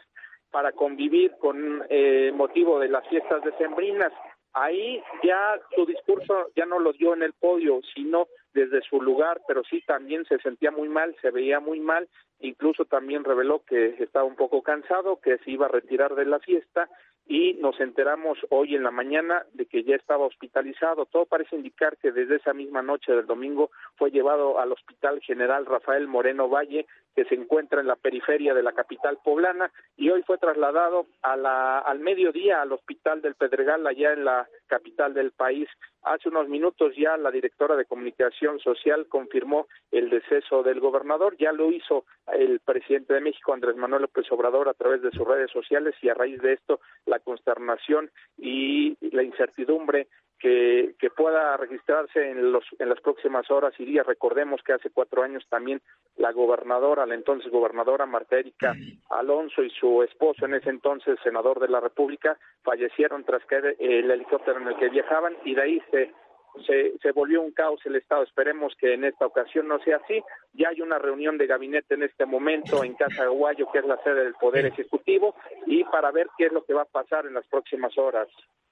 para 0.50 0.72
convivir 0.72 1.32
con 1.38 1.84
eh, 1.90 2.32
motivo 2.34 2.80
de 2.80 2.88
las 2.88 3.06
fiestas 3.08 3.44
decembrinas. 3.44 4.12
Ahí 4.52 5.02
ya 5.22 5.60
su 5.74 5.86
discurso 5.86 6.48
ya 6.56 6.66
no 6.66 6.78
lo 6.78 6.92
dio 6.92 7.14
en 7.14 7.22
el 7.22 7.32
podio, 7.32 7.80
sino 7.94 8.28
desde 8.52 8.80
su 8.82 9.00
lugar, 9.00 9.40
pero 9.46 9.62
sí 9.64 9.82
también 9.86 10.24
se 10.24 10.38
sentía 10.38 10.70
muy 10.70 10.88
mal, 10.88 11.14
se 11.20 11.30
veía 11.30 11.60
muy 11.60 11.80
mal, 11.80 12.08
incluso 12.40 12.84
también 12.86 13.24
reveló 13.24 13.62
que 13.64 13.96
estaba 14.02 14.24
un 14.24 14.36
poco 14.36 14.62
cansado, 14.62 15.20
que 15.20 15.38
se 15.38 15.50
iba 15.50 15.66
a 15.66 15.70
retirar 15.70 16.14
de 16.14 16.24
la 16.24 16.40
fiesta 16.40 16.88
y 17.28 17.54
nos 17.54 17.78
enteramos 17.78 18.38
hoy 18.48 18.74
en 18.74 18.82
la 18.82 18.90
mañana 18.90 19.44
de 19.52 19.66
que 19.66 19.84
ya 19.84 19.94
estaba 19.94 20.24
hospitalizado. 20.24 21.04
Todo 21.04 21.26
parece 21.26 21.56
indicar 21.56 21.98
que 21.98 22.10
desde 22.10 22.36
esa 22.36 22.54
misma 22.54 22.80
noche 22.80 23.12
del 23.12 23.26
domingo 23.26 23.70
fue 23.96 24.10
llevado 24.10 24.58
al 24.58 24.72
Hospital 24.72 25.20
General 25.20 25.66
Rafael 25.66 26.08
Moreno 26.08 26.48
Valle, 26.48 26.86
que 27.18 27.24
se 27.24 27.34
encuentra 27.34 27.80
en 27.80 27.88
la 27.88 27.96
periferia 27.96 28.54
de 28.54 28.62
la 28.62 28.70
capital 28.70 29.18
poblana, 29.24 29.72
y 29.96 30.08
hoy 30.08 30.22
fue 30.22 30.38
trasladado 30.38 31.06
a 31.22 31.36
la, 31.36 31.80
al 31.80 31.98
mediodía 31.98 32.62
al 32.62 32.70
Hospital 32.70 33.22
del 33.22 33.34
Pedregal, 33.34 33.84
allá 33.84 34.12
en 34.12 34.24
la 34.24 34.48
capital 34.68 35.14
del 35.14 35.32
país. 35.32 35.68
Hace 36.04 36.28
unos 36.28 36.48
minutos 36.48 36.94
ya 36.96 37.16
la 37.16 37.32
directora 37.32 37.74
de 37.74 37.86
comunicación 37.86 38.60
social 38.60 39.08
confirmó 39.08 39.66
el 39.90 40.10
deceso 40.10 40.62
del 40.62 40.78
gobernador, 40.78 41.36
ya 41.38 41.50
lo 41.50 41.72
hizo 41.72 42.04
el 42.32 42.60
presidente 42.60 43.14
de 43.14 43.20
México, 43.20 43.52
Andrés 43.52 43.74
Manuel 43.74 44.02
López 44.02 44.30
Obrador, 44.30 44.68
a 44.68 44.74
través 44.74 45.02
de 45.02 45.10
sus 45.10 45.26
redes 45.26 45.50
sociales 45.50 45.96
y 46.00 46.10
a 46.10 46.14
raíz 46.14 46.40
de 46.40 46.52
esto 46.52 46.78
la 47.04 47.18
consternación 47.18 48.12
y 48.36 48.96
la 49.10 49.24
incertidumbre 49.24 50.06
que, 50.38 50.94
pueda 51.16 51.56
registrarse 51.56 52.30
en, 52.30 52.52
los, 52.52 52.64
en 52.78 52.88
las 52.88 53.00
próximas 53.00 53.50
horas 53.50 53.74
y 53.78 53.84
días. 53.84 54.06
Recordemos 54.06 54.62
que 54.62 54.72
hace 54.72 54.90
cuatro 54.90 55.22
años 55.22 55.44
también 55.48 55.80
la 56.16 56.32
gobernadora, 56.32 57.06
la 57.06 57.14
entonces 57.14 57.50
gobernadora 57.50 58.06
Marta 58.06 58.38
Erika 58.38 58.74
Alonso 59.10 59.62
y 59.62 59.70
su 59.70 60.02
esposo, 60.02 60.46
en 60.46 60.54
ese 60.54 60.70
entonces 60.70 61.18
senador 61.24 61.58
de 61.58 61.68
la 61.68 61.80
República, 61.80 62.38
fallecieron 62.62 63.24
tras 63.24 63.44
caer 63.46 63.76
el 63.78 64.10
helicóptero 64.10 64.60
en 64.60 64.68
el 64.68 64.76
que 64.76 64.90
viajaban 64.90 65.36
y 65.44 65.54
de 65.54 65.62
ahí 65.62 65.82
se 65.90 66.12
se, 66.66 66.98
se 67.00 67.12
volvió 67.12 67.42
un 67.42 67.52
caos 67.52 67.80
el 67.84 67.96
Estado. 67.96 68.22
Esperemos 68.22 68.74
que 68.78 68.94
en 68.94 69.04
esta 69.04 69.26
ocasión 69.26 69.68
no 69.68 69.78
sea 69.80 69.96
así. 69.96 70.22
Ya 70.54 70.70
hay 70.70 70.80
una 70.80 70.98
reunión 70.98 71.38
de 71.38 71.46
gabinete 71.46 71.94
en 71.94 72.02
este 72.02 72.26
momento 72.26 72.82
en 72.84 72.94
Casa 72.94 73.26
Guayo, 73.26 73.70
que 73.72 73.78
es 73.78 73.86
la 73.86 74.02
sede 74.02 74.24
del 74.24 74.34
Poder 74.34 74.66
Ejecutivo, 74.66 75.34
y 75.66 75.84
para 75.84 76.10
ver 76.10 76.28
qué 76.36 76.46
es 76.46 76.52
lo 76.52 76.64
que 76.64 76.74
va 76.74 76.82
a 76.82 76.86
pasar 76.86 77.26
en 77.26 77.34
las 77.34 77.46
próximas 77.46 77.96
horas. 77.98 78.28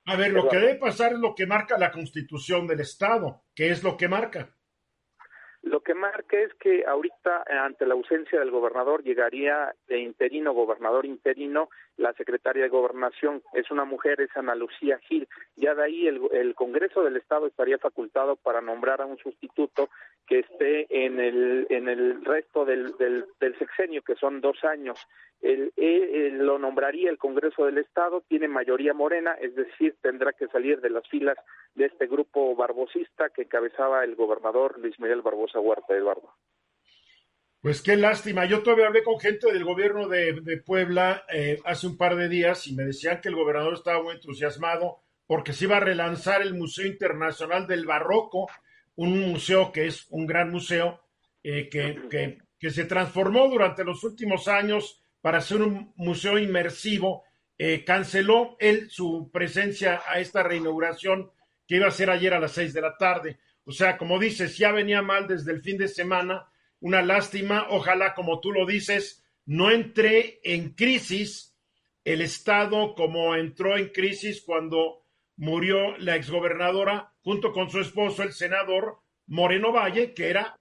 A 0.07 0.16
ver, 0.16 0.33
lo 0.33 0.49
que 0.49 0.59
debe 0.59 0.77
pasar 0.77 1.12
es 1.12 1.19
lo 1.19 1.35
que 1.35 1.47
marca 1.47 1.77
la 1.77 1.90
Constitución 1.90 2.66
del 2.66 2.81
Estado. 2.81 3.42
¿Qué 3.55 3.71
es 3.71 3.83
lo 3.83 3.97
que 3.97 4.07
marca? 4.07 4.55
Lo 5.62 5.81
que 5.81 5.95
marca 5.95 6.38
es 6.38 6.55
que 6.55 6.85
ahorita, 6.87 7.42
ante 7.64 7.87
la 7.87 7.95
ausencia 7.95 8.38
del 8.38 8.53
gobernador, 8.53 9.03
llegaría 9.03 9.75
de 9.88 9.99
interino, 9.99 10.53
gobernador 10.53 11.07
interino, 11.07 11.71
la 11.97 12.13
secretaria 12.15 12.65
de 12.65 12.69
Gobernación. 12.69 13.43
Es 13.53 13.71
una 13.71 13.85
mujer, 13.85 14.21
es 14.21 14.37
Ana 14.37 14.55
Lucía 14.55 14.99
Gil. 14.99 15.29
Ya 15.57 15.75
de 15.75 15.85
ahí 15.85 16.07
el, 16.07 16.21
el 16.33 16.55
Congreso 16.55 17.03
del 17.03 17.17
Estado 17.17 17.47
estaría 17.47 17.79
facultado 17.79 18.37
para 18.37 18.61
nombrar 18.61 19.01
a 19.01 19.07
un 19.07 19.19
sustituto 19.19 19.89
que 20.27 20.41
esté 20.41 20.87
en 21.05 21.21
el, 21.21 21.67
en 21.71 21.89
el 21.89 22.25
resto 22.25 22.65
del, 22.65 22.97
del, 22.97 23.27
del 23.41 23.59
sexenio, 23.59 24.03
que 24.03 24.17
son 24.17 24.41
dos 24.41 24.65
años. 24.65 24.99
El, 25.43 25.73
lo 26.39 26.59
nombraría 26.59 27.11
el 27.11 27.19
Congreso 27.19 27.67
del 27.67 27.79
Estado, 27.79 28.23
tiene 28.27 28.49
mayoría 28.49 28.95
morena, 28.95 29.33
es 29.33 29.55
decir, 29.55 29.95
tendrá 30.01 30.33
que 30.33 30.49
salir 30.49 30.81
de 30.81 30.91
las 30.91 31.07
filas 31.09 31.37
de 31.75 31.87
este 31.87 32.07
grupo 32.07 32.57
barbosista 32.57 33.29
que 33.29 33.43
encabezaba 33.43 34.03
el 34.03 34.17
gobernador 34.17 34.79
Luis 34.79 34.99
Miguel 34.99 35.23
Barbosa 35.23 35.61
Huerta, 35.61 35.95
Eduardo. 35.95 36.33
Pues 37.66 37.83
qué 37.83 37.96
lástima. 37.96 38.44
Yo 38.44 38.62
todavía 38.62 38.87
hablé 38.87 39.02
con 39.02 39.18
gente 39.18 39.52
del 39.52 39.64
gobierno 39.64 40.07
de, 40.07 40.62
Puebla 40.64 41.24
eh, 41.29 41.59
hace 41.64 41.88
un 41.88 41.96
par 41.96 42.14
de 42.14 42.29
días 42.29 42.64
y 42.68 42.76
me 42.76 42.85
decían 42.85 43.20
que 43.20 43.29
el 43.29 43.35
gobernador 43.35 43.74
estaba 43.74 44.00
muy 44.00 44.14
entusiasmado 44.14 45.00
porque 45.26 45.52
se 45.52 45.64
iba 45.64 45.79
a 45.79 45.81
relanzar 45.81 46.42
el 46.42 46.55
Museo 46.55 46.87
Internacional 46.87 47.66
del 47.66 47.85
Barroco, 47.85 48.48
un 48.94 49.18
museo 49.33 49.72
que 49.72 49.87
es 49.87 50.07
un 50.11 50.29
gran 50.29 50.52
museo 50.52 51.00
eh, 51.42 51.68
que, 51.68 52.02
que, 52.09 52.38
que, 52.57 52.70
se 52.70 52.85
transformó 52.85 53.48
durante 53.48 53.83
los 53.83 54.05
últimos 54.05 54.46
años 54.46 55.02
para 55.20 55.40
ser 55.40 55.61
un 55.61 55.92
museo 55.96 56.38
inmersivo. 56.38 57.24
Eh, 57.59 57.83
canceló 57.85 58.57
él 58.61 58.90
su 58.90 59.29
presencia 59.33 60.02
a 60.07 60.20
esta 60.20 60.44
reinauguración 60.44 61.33
que 61.66 61.79
iba 61.79 61.88
a 61.88 61.90
ser 61.90 62.11
ayer 62.11 62.33
a 62.33 62.38
las 62.38 62.52
seis 62.52 62.72
de 62.72 62.83
la 62.83 62.96
tarde. 62.96 63.40
O 63.64 63.72
sea, 63.72 63.98
como 63.98 64.20
dices, 64.20 64.57
ya 64.57 64.70
venía 64.70 65.02
mal 65.02 65.26
desde 65.26 65.50
el 65.50 65.62
fin 65.62 65.76
de 65.79 65.88
semana 65.88 66.46
una 66.81 67.03
lástima. 67.03 67.67
Ojalá, 67.71 68.15
como 68.15 68.41
tú 68.41 68.53
lo 68.53 68.67
dices, 68.67 69.25
no 69.45 69.71
entre 69.71 70.41
en 70.43 70.75
crisis 70.75 71.57
el 72.05 72.21
Estado 72.21 72.95
como 72.95 73.35
entró 73.35 73.77
en 73.77 73.89
crisis 73.89 74.45
cuando 74.47 75.03
murió 75.37 75.97
la 75.99 76.15
exgobernadora 76.15 77.12
junto 77.23 77.53
con 77.53 77.69
su 77.69 77.81
esposo, 77.81 78.23
el 78.23 78.33
senador 78.33 78.99
Moreno 79.27 79.73
Valle, 79.73 80.15
que 80.15 80.31
era 80.31 80.57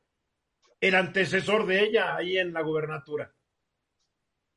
el 0.82 0.96
antecesor 0.96 1.68
de 1.68 1.84
ella 1.84 2.16
ahí 2.16 2.38
en 2.38 2.52
la 2.52 2.62
gobernatura. 2.62 3.32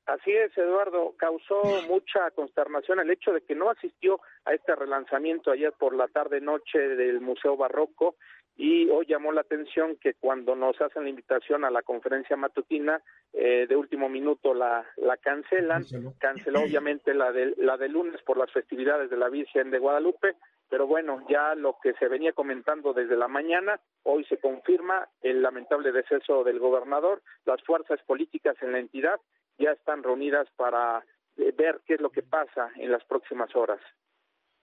Así 0.06 0.32
es, 0.32 0.56
Eduardo. 0.56 1.14
Causó 1.18 1.62
mucha 1.86 2.30
consternación 2.30 3.00
el 3.00 3.10
hecho 3.10 3.32
de 3.32 3.42
que 3.42 3.54
no 3.54 3.68
asistió 3.68 4.20
a 4.46 4.54
este 4.54 4.74
relanzamiento 4.74 5.50
ayer 5.50 5.74
por 5.78 5.94
la 5.94 6.08
tarde-noche 6.08 6.78
del 6.78 7.20
Museo 7.20 7.58
Barroco 7.58 8.16
y 8.60 8.90
hoy 8.90 9.06
llamó 9.06 9.30
la 9.30 9.42
atención 9.42 9.96
que 9.96 10.14
cuando 10.14 10.56
nos 10.56 10.78
hacen 10.80 11.04
la 11.04 11.08
invitación 11.08 11.64
a 11.64 11.70
la 11.70 11.82
conferencia 11.82 12.36
matutina, 12.36 13.00
eh, 13.32 13.66
de 13.68 13.76
último 13.76 14.08
minuto 14.08 14.52
la, 14.52 14.84
la 14.96 15.16
cancelan, 15.16 15.84
canceló. 16.18 16.62
Obviamente 16.62 17.14
la 17.14 17.30
de, 17.30 17.54
la 17.56 17.76
de 17.76 17.88
lunes 17.88 18.20
por 18.22 18.36
las 18.36 18.50
festividades 18.50 19.10
de 19.10 19.16
la 19.16 19.28
Virgen 19.28 19.70
de 19.70 19.78
Guadalupe, 19.78 20.34
pero 20.68 20.88
bueno, 20.88 21.24
ya 21.28 21.54
lo 21.54 21.76
que 21.80 21.92
se 21.94 22.08
venía 22.08 22.32
comentando 22.32 22.92
desde 22.92 23.16
la 23.16 23.28
mañana, 23.28 23.80
hoy 24.02 24.24
se 24.24 24.38
confirma 24.38 25.08
el 25.22 25.40
lamentable 25.40 25.92
deceso 25.92 26.42
del 26.42 26.58
gobernador, 26.58 27.22
las 27.46 27.62
fuerzas 27.62 28.00
políticas 28.06 28.56
en 28.60 28.72
la 28.72 28.80
entidad 28.80 29.20
ya 29.56 29.70
están 29.70 30.02
reunidas 30.02 30.48
para 30.56 31.04
eh, 31.36 31.54
ver 31.56 31.80
qué 31.86 31.94
es 31.94 32.00
lo 32.00 32.10
que 32.10 32.22
pasa 32.22 32.70
en 32.74 32.90
las 32.90 33.04
próximas 33.04 33.54
horas. 33.54 33.80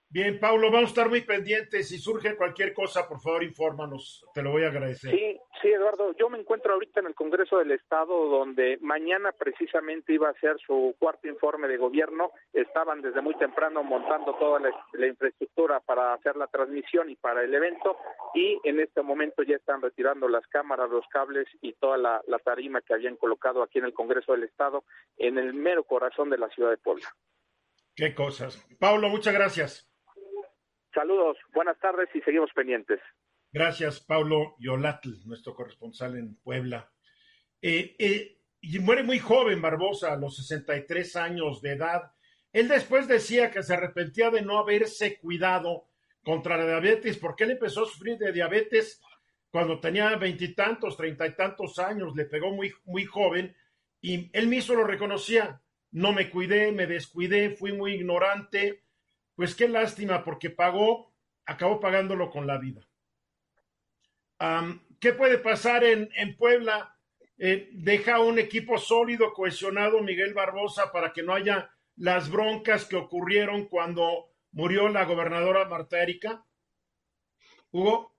Bien, 0.08 0.38
Pablo, 0.38 0.70
vamos 0.70 0.84
a 0.84 0.92
estar 0.92 1.08
muy 1.08 1.22
pendientes. 1.22 1.88
Si 1.88 1.98
surge 1.98 2.36
cualquier 2.36 2.72
cosa, 2.72 3.08
por 3.08 3.20
favor, 3.20 3.42
infórmanos. 3.42 4.24
Te 4.32 4.40
lo 4.40 4.52
voy 4.52 4.62
a 4.62 4.68
agradecer. 4.68 5.10
Sí, 5.10 5.36
sí, 5.60 5.68
Eduardo. 5.68 6.14
Yo 6.16 6.30
me 6.30 6.38
encuentro 6.38 6.72
ahorita 6.72 7.00
en 7.00 7.06
el 7.06 7.14
Congreso 7.14 7.58
del 7.58 7.72
Estado, 7.72 8.28
donde 8.28 8.78
mañana 8.80 9.32
precisamente 9.32 10.12
iba 10.12 10.30
a 10.30 10.40
ser 10.40 10.56
su 10.64 10.94
cuarto 11.00 11.26
informe 11.26 11.66
de 11.66 11.76
gobierno. 11.76 12.30
Estaban 12.52 13.02
desde 13.02 13.20
muy 13.20 13.36
temprano 13.36 13.82
montando 13.82 14.34
toda 14.36 14.60
la, 14.60 15.06
infraestructura 15.06 15.80
para 15.80 16.14
hacer 16.14 16.36
la 16.36 16.46
transmisión 16.46 17.10
y 17.10 17.16
para 17.16 17.42
el 17.42 17.52
evento. 17.52 17.96
Y 18.34 18.60
en 18.62 18.78
este 18.78 19.02
momento 19.02 19.42
ya 19.42 19.56
están 19.56 19.82
retirando 19.82 20.28
las 20.28 20.46
cámaras, 20.46 20.88
los 20.88 21.06
cables 21.08 21.48
y 21.60 21.72
toda 21.74 21.98
la, 21.98 22.22
la 22.28 22.38
tarima 22.38 22.80
que 22.80 22.94
habían 22.94 23.16
colocado 23.16 23.60
aquí 23.60 23.80
en 23.80 23.86
el 23.86 23.92
Congreso 23.92 24.32
del 24.32 24.44
Estado, 24.44 24.84
en 25.18 25.36
el 25.36 25.52
mero 25.52 25.82
corazón 25.82 26.30
de 26.30 26.38
la 26.38 26.48
ciudad 26.50 26.70
de 26.70 26.78
Puebla. 26.78 27.08
Qué 27.96 28.14
cosas. 28.14 28.64
Pablo, 28.78 29.08
muchas 29.08 29.34
gracias. 29.34 29.90
Saludos, 30.96 31.36
buenas 31.52 31.78
tardes 31.78 32.08
y 32.14 32.22
seguimos 32.22 32.50
pendientes. 32.54 32.98
Gracias, 33.52 34.00
Paulo 34.00 34.56
Yolatl, 34.58 35.26
nuestro 35.26 35.54
corresponsal 35.54 36.16
en 36.16 36.36
Puebla. 36.36 36.90
Eh, 37.60 37.94
eh, 37.98 38.38
y 38.62 38.78
muere 38.78 39.02
muy 39.02 39.18
joven 39.18 39.60
Barbosa, 39.60 40.14
a 40.14 40.16
los 40.16 40.36
63 40.36 41.16
años 41.16 41.60
de 41.60 41.72
edad. 41.72 42.12
Él 42.50 42.68
después 42.68 43.08
decía 43.08 43.50
que 43.50 43.62
se 43.62 43.74
arrepentía 43.74 44.30
de 44.30 44.40
no 44.40 44.58
haberse 44.58 45.18
cuidado 45.18 45.90
contra 46.22 46.56
la 46.56 46.64
diabetes, 46.64 47.18
porque 47.18 47.44
él 47.44 47.50
empezó 47.50 47.82
a 47.82 47.88
sufrir 47.88 48.16
de 48.16 48.32
diabetes 48.32 49.02
cuando 49.50 49.78
tenía 49.78 50.16
veintitantos, 50.16 50.96
treinta 50.96 51.26
y 51.26 51.36
tantos 51.36 51.78
años, 51.78 52.16
le 52.16 52.24
pegó 52.24 52.52
muy, 52.52 52.72
muy 52.86 53.04
joven, 53.04 53.54
y 54.00 54.30
él 54.32 54.46
mismo 54.46 54.74
lo 54.74 54.84
reconocía. 54.84 55.60
No 55.90 56.14
me 56.14 56.30
cuidé, 56.30 56.72
me 56.72 56.86
descuidé, 56.86 57.50
fui 57.50 57.74
muy 57.74 57.96
ignorante, 57.96 58.85
pues 59.36 59.54
qué 59.54 59.68
lástima, 59.68 60.24
porque 60.24 60.50
pagó, 60.50 61.14
acabó 61.44 61.78
pagándolo 61.78 62.30
con 62.30 62.46
la 62.46 62.58
vida. 62.58 62.88
¿Qué 64.98 65.12
puede 65.12 65.38
pasar 65.38 65.84
en, 65.84 66.10
en 66.16 66.36
Puebla? 66.36 66.98
Eh, 67.38 67.68
deja 67.72 68.18
un 68.20 68.38
equipo 68.38 68.78
sólido, 68.78 69.32
cohesionado, 69.32 70.02
Miguel 70.02 70.32
Barbosa, 70.34 70.90
para 70.90 71.12
que 71.12 71.22
no 71.22 71.34
haya 71.34 71.70
las 71.96 72.30
broncas 72.30 72.86
que 72.86 72.96
ocurrieron 72.96 73.66
cuando 73.66 74.30
murió 74.52 74.88
la 74.88 75.04
gobernadora 75.04 75.66
Marta 75.66 76.02
Erika. 76.02 76.44
Hugo. 77.70 78.15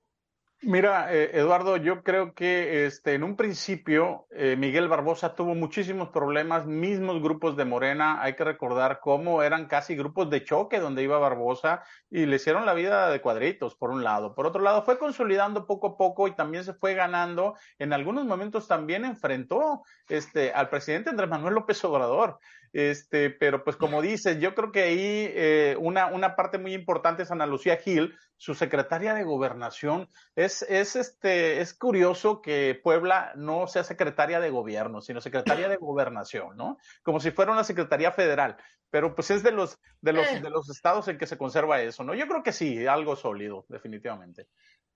Mira, 0.63 1.13
eh, 1.13 1.37
Eduardo, 1.37 1.77
yo 1.77 2.01
creo 2.01 2.33
que 2.33 2.87
este, 2.87 3.13
en 3.13 3.23
un 3.23 3.35
principio 3.35 4.25
eh, 4.31 4.55
Miguel 4.55 4.87
Barbosa 4.87 5.35
tuvo 5.35 5.53
muchísimos 5.53 6.09
problemas, 6.09 6.65
mismos 6.65 7.21
grupos 7.21 7.55
de 7.55 7.63
Morena, 7.63 8.23
hay 8.23 8.33
que 8.33 8.43
recordar 8.43 8.99
cómo 8.99 9.43
eran 9.43 9.67
casi 9.67 9.95
grupos 9.95 10.31
de 10.31 10.43
choque 10.43 10.79
donde 10.79 11.03
iba 11.03 11.19
Barbosa 11.19 11.83
y 12.09 12.25
le 12.25 12.37
hicieron 12.37 12.65
la 12.65 12.73
vida 12.73 13.11
de 13.11 13.21
cuadritos, 13.21 13.75
por 13.75 13.91
un 13.91 14.03
lado. 14.03 14.33
Por 14.33 14.47
otro 14.47 14.63
lado, 14.63 14.81
fue 14.81 14.97
consolidando 14.97 15.67
poco 15.67 15.89
a 15.89 15.97
poco 15.97 16.27
y 16.27 16.31
también 16.35 16.63
se 16.63 16.73
fue 16.73 16.95
ganando. 16.95 17.53
En 17.77 17.93
algunos 17.93 18.25
momentos 18.25 18.67
también 18.67 19.05
enfrentó 19.05 19.83
este, 20.09 20.53
al 20.53 20.69
presidente 20.69 21.11
Andrés 21.11 21.29
Manuel 21.29 21.53
López 21.53 21.83
Obrador. 21.85 22.39
Este, 22.73 23.29
pero 23.29 23.63
pues 23.63 23.75
como 23.75 24.01
dices, 24.01 24.39
yo 24.39 24.53
creo 24.53 24.71
que 24.71 24.83
ahí 24.83 25.31
eh, 25.33 25.75
una, 25.79 26.07
una 26.07 26.35
parte 26.35 26.57
muy 26.57 26.73
importante 26.73 27.23
es 27.23 27.31
Ana 27.31 27.45
Lucía 27.45 27.77
Gil, 27.77 28.15
su 28.35 28.53
secretaria 28.53 29.13
de 29.13 29.23
gobernación. 29.23 30.07
Es, 30.35 30.61
es, 30.63 30.95
este, 30.95 31.61
es 31.61 31.73
curioso 31.73 32.41
que 32.41 32.79
Puebla 32.81 33.33
no 33.35 33.67
sea 33.67 33.83
secretaria 33.83 34.39
de 34.39 34.49
gobierno, 34.49 35.01
sino 35.01 35.21
secretaria 35.21 35.67
de 35.67 35.77
gobernación, 35.77 36.55
¿no? 36.55 36.77
Como 37.03 37.19
si 37.19 37.31
fuera 37.31 37.51
una 37.51 37.63
secretaría 37.63 38.11
federal. 38.11 38.57
Pero 38.89 39.15
pues 39.15 39.31
es 39.31 39.43
de 39.43 39.51
los, 39.51 39.79
de 40.01 40.13
los, 40.13 40.27
eh. 40.27 40.39
de 40.41 40.49
los 40.49 40.69
estados 40.69 41.07
en 41.07 41.17
que 41.17 41.27
se 41.27 41.37
conserva 41.37 41.81
eso, 41.81 42.03
¿no? 42.03 42.13
Yo 42.13 42.27
creo 42.27 42.43
que 42.43 42.53
sí, 42.53 42.85
algo 42.87 43.15
sólido, 43.15 43.65
definitivamente. 43.69 44.47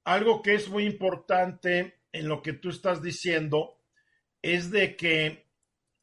Algo 0.04 0.42
que 0.42 0.56
es 0.56 0.70
muy 0.70 0.86
importante 0.86 2.00
en 2.12 2.28
lo 2.28 2.42
que 2.42 2.54
tú 2.54 2.70
estás 2.70 3.02
diciendo 3.02 3.78
es 4.42 4.72
de 4.72 4.96
que 4.96 5.51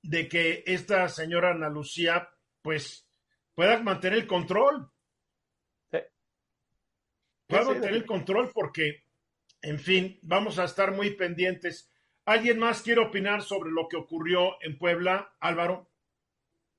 de 0.08 0.26
que 0.26 0.64
esta 0.66 1.06
señora 1.10 1.50
Ana 1.50 1.68
Lucía, 1.68 2.30
pues, 2.62 3.06
pueda 3.54 3.78
mantener 3.82 4.20
el 4.20 4.26
control. 4.26 4.90
Pueda 7.46 7.64
mantener 7.64 7.94
el 7.94 8.06
control 8.06 8.50
porque, 8.54 9.04
en 9.60 9.78
fin, 9.78 10.18
vamos 10.22 10.58
a 10.58 10.64
estar 10.64 10.92
muy 10.92 11.14
pendientes. 11.14 11.90
¿Alguien 12.24 12.58
más 12.58 12.80
quiere 12.80 13.02
opinar 13.02 13.42
sobre 13.42 13.70
lo 13.70 13.86
que 13.86 13.98
ocurrió 13.98 14.62
en 14.62 14.78
Puebla, 14.78 15.36
Álvaro? 15.40 15.90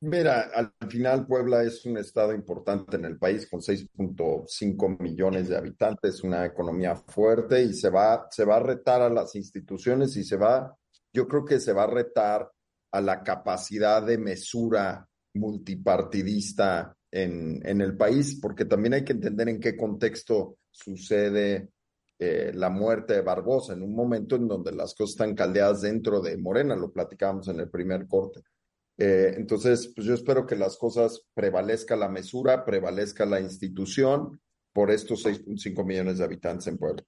Mira, 0.02 0.50
al 0.56 0.74
final 0.90 1.28
Puebla 1.28 1.62
es 1.62 1.86
un 1.86 1.98
estado 1.98 2.34
importante 2.34 2.96
en 2.96 3.06
el 3.06 3.20
país 3.20 3.48
con 3.48 3.60
6.5 3.60 5.00
millones 5.00 5.50
de 5.50 5.58
habitantes, 5.58 6.24
una 6.24 6.46
economía 6.46 6.96
fuerte 6.96 7.62
y 7.62 7.74
se 7.74 7.92
va, 7.92 8.28
se 8.32 8.46
va 8.46 8.56
a 8.56 8.64
retar 8.64 9.02
a 9.02 9.10
las 9.10 9.36
instituciones 9.36 10.16
y 10.18 10.24
se 10.24 10.38
va, 10.38 10.76
yo 11.14 11.28
creo 11.28 11.46
que 11.46 11.60
se 11.60 11.74
va 11.74 11.84
a 11.84 11.92
retar 11.92 12.50
a 12.92 13.02
la 13.02 13.24
capacidad 13.24 14.02
de 14.04 14.18
mesura 14.18 15.08
multipartidista 15.34 16.96
en, 17.12 17.62
en 17.66 17.82
el 17.82 17.96
país, 17.96 18.40
porque 18.42 18.66
también 18.66 18.94
hay 18.94 19.04
que 19.04 19.14
entender 19.14 19.50
en 19.50 19.60
qué 19.60 19.76
contexto 19.76 20.58
sucede 20.72 21.70
eh, 22.22 22.52
la 22.54 22.70
muerte 22.70 23.14
de 23.14 23.22
Barbosa, 23.22 23.72
en 23.72 23.82
un 23.82 23.96
momento 23.96 24.36
en 24.36 24.46
donde 24.46 24.74
las 24.74 24.94
cosas 24.94 25.12
están 25.12 25.36
caldeadas 25.36 25.82
dentro 25.82 26.20
de 26.20 26.38
Morena, 26.38 26.76
lo 26.76 26.92
platicamos 26.92 27.48
en 27.48 27.62
el 27.62 27.70
primer 27.70 28.08
corte. 28.08 28.42
Eh, 28.98 29.36
entonces, 29.38 29.94
pues 29.96 30.06
yo 30.06 30.14
espero 30.14 30.46
que 30.46 30.58
las 30.58 30.76
cosas 30.76 31.22
prevalezca 31.34 31.96
la 31.96 32.10
mesura, 32.10 32.66
prevalezca 32.66 33.26
la 33.26 33.40
institución 33.40 34.42
por 34.74 34.92
estos 34.92 35.26
6.5 35.26 35.86
millones 35.86 36.18
de 36.18 36.26
habitantes 36.26 36.68
en 36.68 36.78
Puebla. 36.78 37.04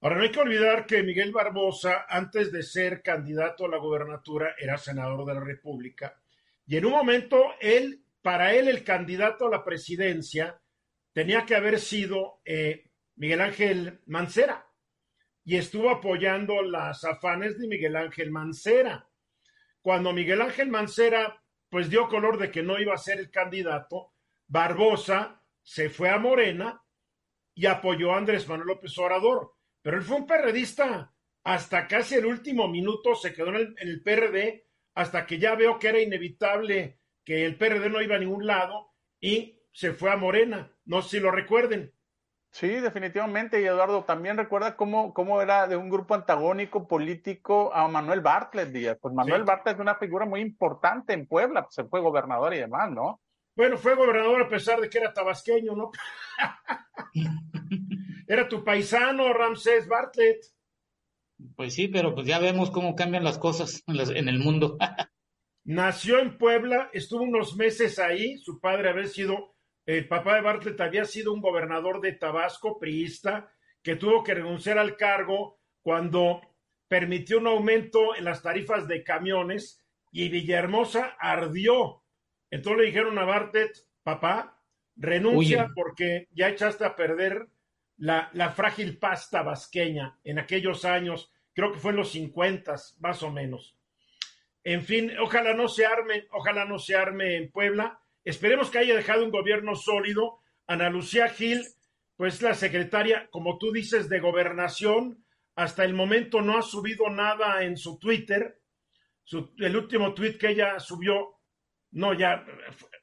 Ahora, 0.00 0.16
no 0.16 0.22
hay 0.22 0.30
que 0.30 0.40
olvidar 0.40 0.86
que 0.86 1.02
Miguel 1.02 1.32
Barbosa, 1.32 2.04
antes 2.08 2.52
de 2.52 2.62
ser 2.62 3.02
candidato 3.02 3.64
a 3.64 3.68
la 3.68 3.78
gobernatura, 3.78 4.54
era 4.58 4.76
senador 4.76 5.24
de 5.24 5.34
la 5.34 5.40
República. 5.40 6.20
Y 6.66 6.76
en 6.76 6.84
un 6.84 6.92
momento, 6.92 7.54
él, 7.60 8.04
para 8.20 8.54
él, 8.54 8.68
el 8.68 8.84
candidato 8.84 9.46
a 9.46 9.50
la 9.50 9.64
presidencia 9.64 10.60
tenía 11.12 11.46
que 11.46 11.54
haber 11.54 11.80
sido 11.80 12.40
eh, 12.44 12.90
Miguel 13.16 13.40
Ángel 13.40 14.00
Mancera. 14.06 14.66
Y 15.44 15.56
estuvo 15.56 15.88
apoyando 15.88 16.60
las 16.60 17.04
afanes 17.04 17.58
de 17.58 17.66
Miguel 17.66 17.96
Ángel 17.96 18.30
Mancera. 18.30 19.08
Cuando 19.80 20.12
Miguel 20.12 20.42
Ángel 20.42 20.68
Mancera, 20.68 21.42
pues 21.70 21.88
dio 21.88 22.08
color 22.08 22.36
de 22.36 22.50
que 22.50 22.62
no 22.62 22.78
iba 22.78 22.92
a 22.92 22.98
ser 22.98 23.18
el 23.18 23.30
candidato, 23.30 24.12
Barbosa 24.46 25.40
se 25.62 25.88
fue 25.88 26.10
a 26.10 26.18
Morena 26.18 26.82
y 27.54 27.66
apoyó 27.66 28.12
a 28.12 28.18
Andrés 28.18 28.46
Manuel 28.46 28.68
López 28.68 28.96
Obrador 28.98 29.55
pero 29.86 29.98
él 29.98 30.02
fue 30.02 30.16
un 30.16 30.26
perredista 30.26 31.14
hasta 31.44 31.86
casi 31.86 32.16
el 32.16 32.26
último 32.26 32.66
minuto, 32.66 33.14
se 33.14 33.32
quedó 33.32 33.50
en 33.50 33.72
el, 33.78 34.02
PRD 34.02 34.66
hasta 34.96 35.24
que 35.24 35.38
ya 35.38 35.54
veo 35.54 35.78
que 35.78 35.86
era 35.86 36.00
inevitable 36.00 36.98
que 37.24 37.46
el 37.46 37.56
PRD 37.56 37.88
no 37.88 38.02
iba 38.02 38.16
a 38.16 38.18
ningún 38.18 38.48
lado 38.48 38.94
y 39.20 39.62
se 39.72 39.92
fue 39.92 40.10
a 40.10 40.16
Morena. 40.16 40.72
No 40.86 41.02
sé 41.02 41.10
si 41.10 41.20
lo 41.20 41.30
recuerden. 41.30 41.94
Sí, 42.50 42.66
definitivamente. 42.66 43.62
Y 43.62 43.64
Eduardo 43.64 44.02
también 44.02 44.36
recuerda 44.36 44.74
cómo, 44.74 45.14
cómo 45.14 45.40
era 45.40 45.68
de 45.68 45.76
un 45.76 45.88
grupo 45.88 46.16
antagónico 46.16 46.88
político 46.88 47.72
a 47.72 47.86
Manuel 47.86 48.22
Bartlett 48.22 48.70
Díaz. 48.70 48.98
Pues 49.00 49.14
Manuel 49.14 49.44
Bartlett 49.44 49.76
es 49.76 49.80
una 49.80 49.94
figura 49.94 50.26
muy 50.26 50.40
importante 50.40 51.12
en 51.12 51.28
Puebla, 51.28 51.62
pues 51.62 51.76
se 51.76 51.84
fue 51.84 52.00
gobernador 52.00 52.52
y 52.54 52.58
demás, 52.58 52.90
¿no? 52.90 53.20
Bueno, 53.54 53.76
fue 53.76 53.94
gobernador 53.94 54.42
a 54.42 54.48
pesar 54.48 54.80
de 54.80 54.90
que 54.90 54.98
era 54.98 55.12
tabasqueño, 55.12 55.76
¿no? 55.76 55.92
Era 58.26 58.48
tu 58.48 58.64
paisano, 58.64 59.32
Ramsés 59.32 59.86
Bartlett. 59.86 60.44
Pues 61.54 61.74
sí, 61.74 61.88
pero 61.88 62.14
pues 62.14 62.26
ya 62.26 62.38
vemos 62.38 62.70
cómo 62.70 62.96
cambian 62.96 63.24
las 63.24 63.38
cosas 63.38 63.82
en, 63.86 64.28
el 64.28 64.38
mundo. 64.38 64.78
Nació 65.64 66.20
en 66.20 66.38
Puebla, 66.38 66.90
estuvo 66.92 67.22
unos 67.22 67.56
meses 67.56 67.98
ahí, 67.98 68.38
su 68.38 68.60
padre 68.60 68.88
había 68.88 69.06
sido, 69.06 69.54
el 69.84 70.08
papá 70.08 70.36
de 70.36 70.42
Bartlett 70.42 70.80
había 70.80 71.04
sido 71.04 71.32
un 71.32 71.40
gobernador 71.40 72.00
de 72.00 72.12
Tabasco, 72.12 72.78
priista, 72.78 73.52
que 73.82 73.96
tuvo 73.96 74.22
que 74.22 74.34
renunciar 74.34 74.78
al 74.78 74.96
cargo 74.96 75.60
cuando 75.82 76.40
permitió 76.88 77.38
un 77.38 77.48
aumento 77.48 78.16
en 78.16 78.24
las 78.24 78.42
tarifas 78.42 78.88
de 78.88 79.04
camiones 79.04 79.84
y 80.10 80.28
Villahermosa 80.28 81.16
ardió. 81.18 82.02
Entonces 82.50 82.80
le 82.80 82.86
dijeron 82.86 83.18
a 83.18 83.24
Bartlett, 83.24 83.76
papá, 84.02 84.60
renuncia 84.96 85.70
porque 85.74 86.28
ya 86.32 86.48
echaste 86.48 86.84
a 86.84 86.96
perder 86.96 87.48
la, 87.98 88.52
frágil 88.54 88.98
pasta 88.98 89.42
vasqueña 89.42 90.18
en 90.24 90.38
aquellos 90.38 90.84
años, 90.84 91.32
creo 91.54 91.72
que 91.72 91.78
fue 91.78 91.92
en 91.92 91.98
los 91.98 92.12
50 92.12 92.74
más 92.98 93.22
o 93.22 93.30
menos. 93.30 93.76
En 94.62 94.82
fin, 94.82 95.12
ojalá 95.20 95.54
no 95.54 95.68
se 95.68 95.86
arme, 95.86 96.26
ojalá 96.32 96.64
no 96.64 96.78
se 96.78 96.96
arme 96.96 97.36
en 97.36 97.50
Puebla. 97.50 98.00
Esperemos 98.24 98.70
que 98.70 98.78
haya 98.78 98.96
dejado 98.96 99.24
un 99.24 99.30
gobierno 99.30 99.76
sólido. 99.76 100.40
Ana 100.66 100.90
Lucía 100.90 101.28
Gil, 101.28 101.64
pues 102.16 102.42
la 102.42 102.54
secretaria, 102.54 103.28
como 103.30 103.58
tú 103.58 103.70
dices, 103.70 104.08
de 104.08 104.18
gobernación, 104.18 105.24
hasta 105.54 105.84
el 105.84 105.94
momento 105.94 106.42
no 106.42 106.58
ha 106.58 106.62
subido 106.62 107.08
nada 107.08 107.62
en 107.62 107.76
su 107.76 107.98
Twitter. 107.98 108.60
el 109.58 109.76
último 109.76 110.14
tweet 110.14 110.36
que 110.36 110.50
ella 110.50 110.78
subió, 110.80 111.38
no, 111.92 112.12
ya, 112.12 112.44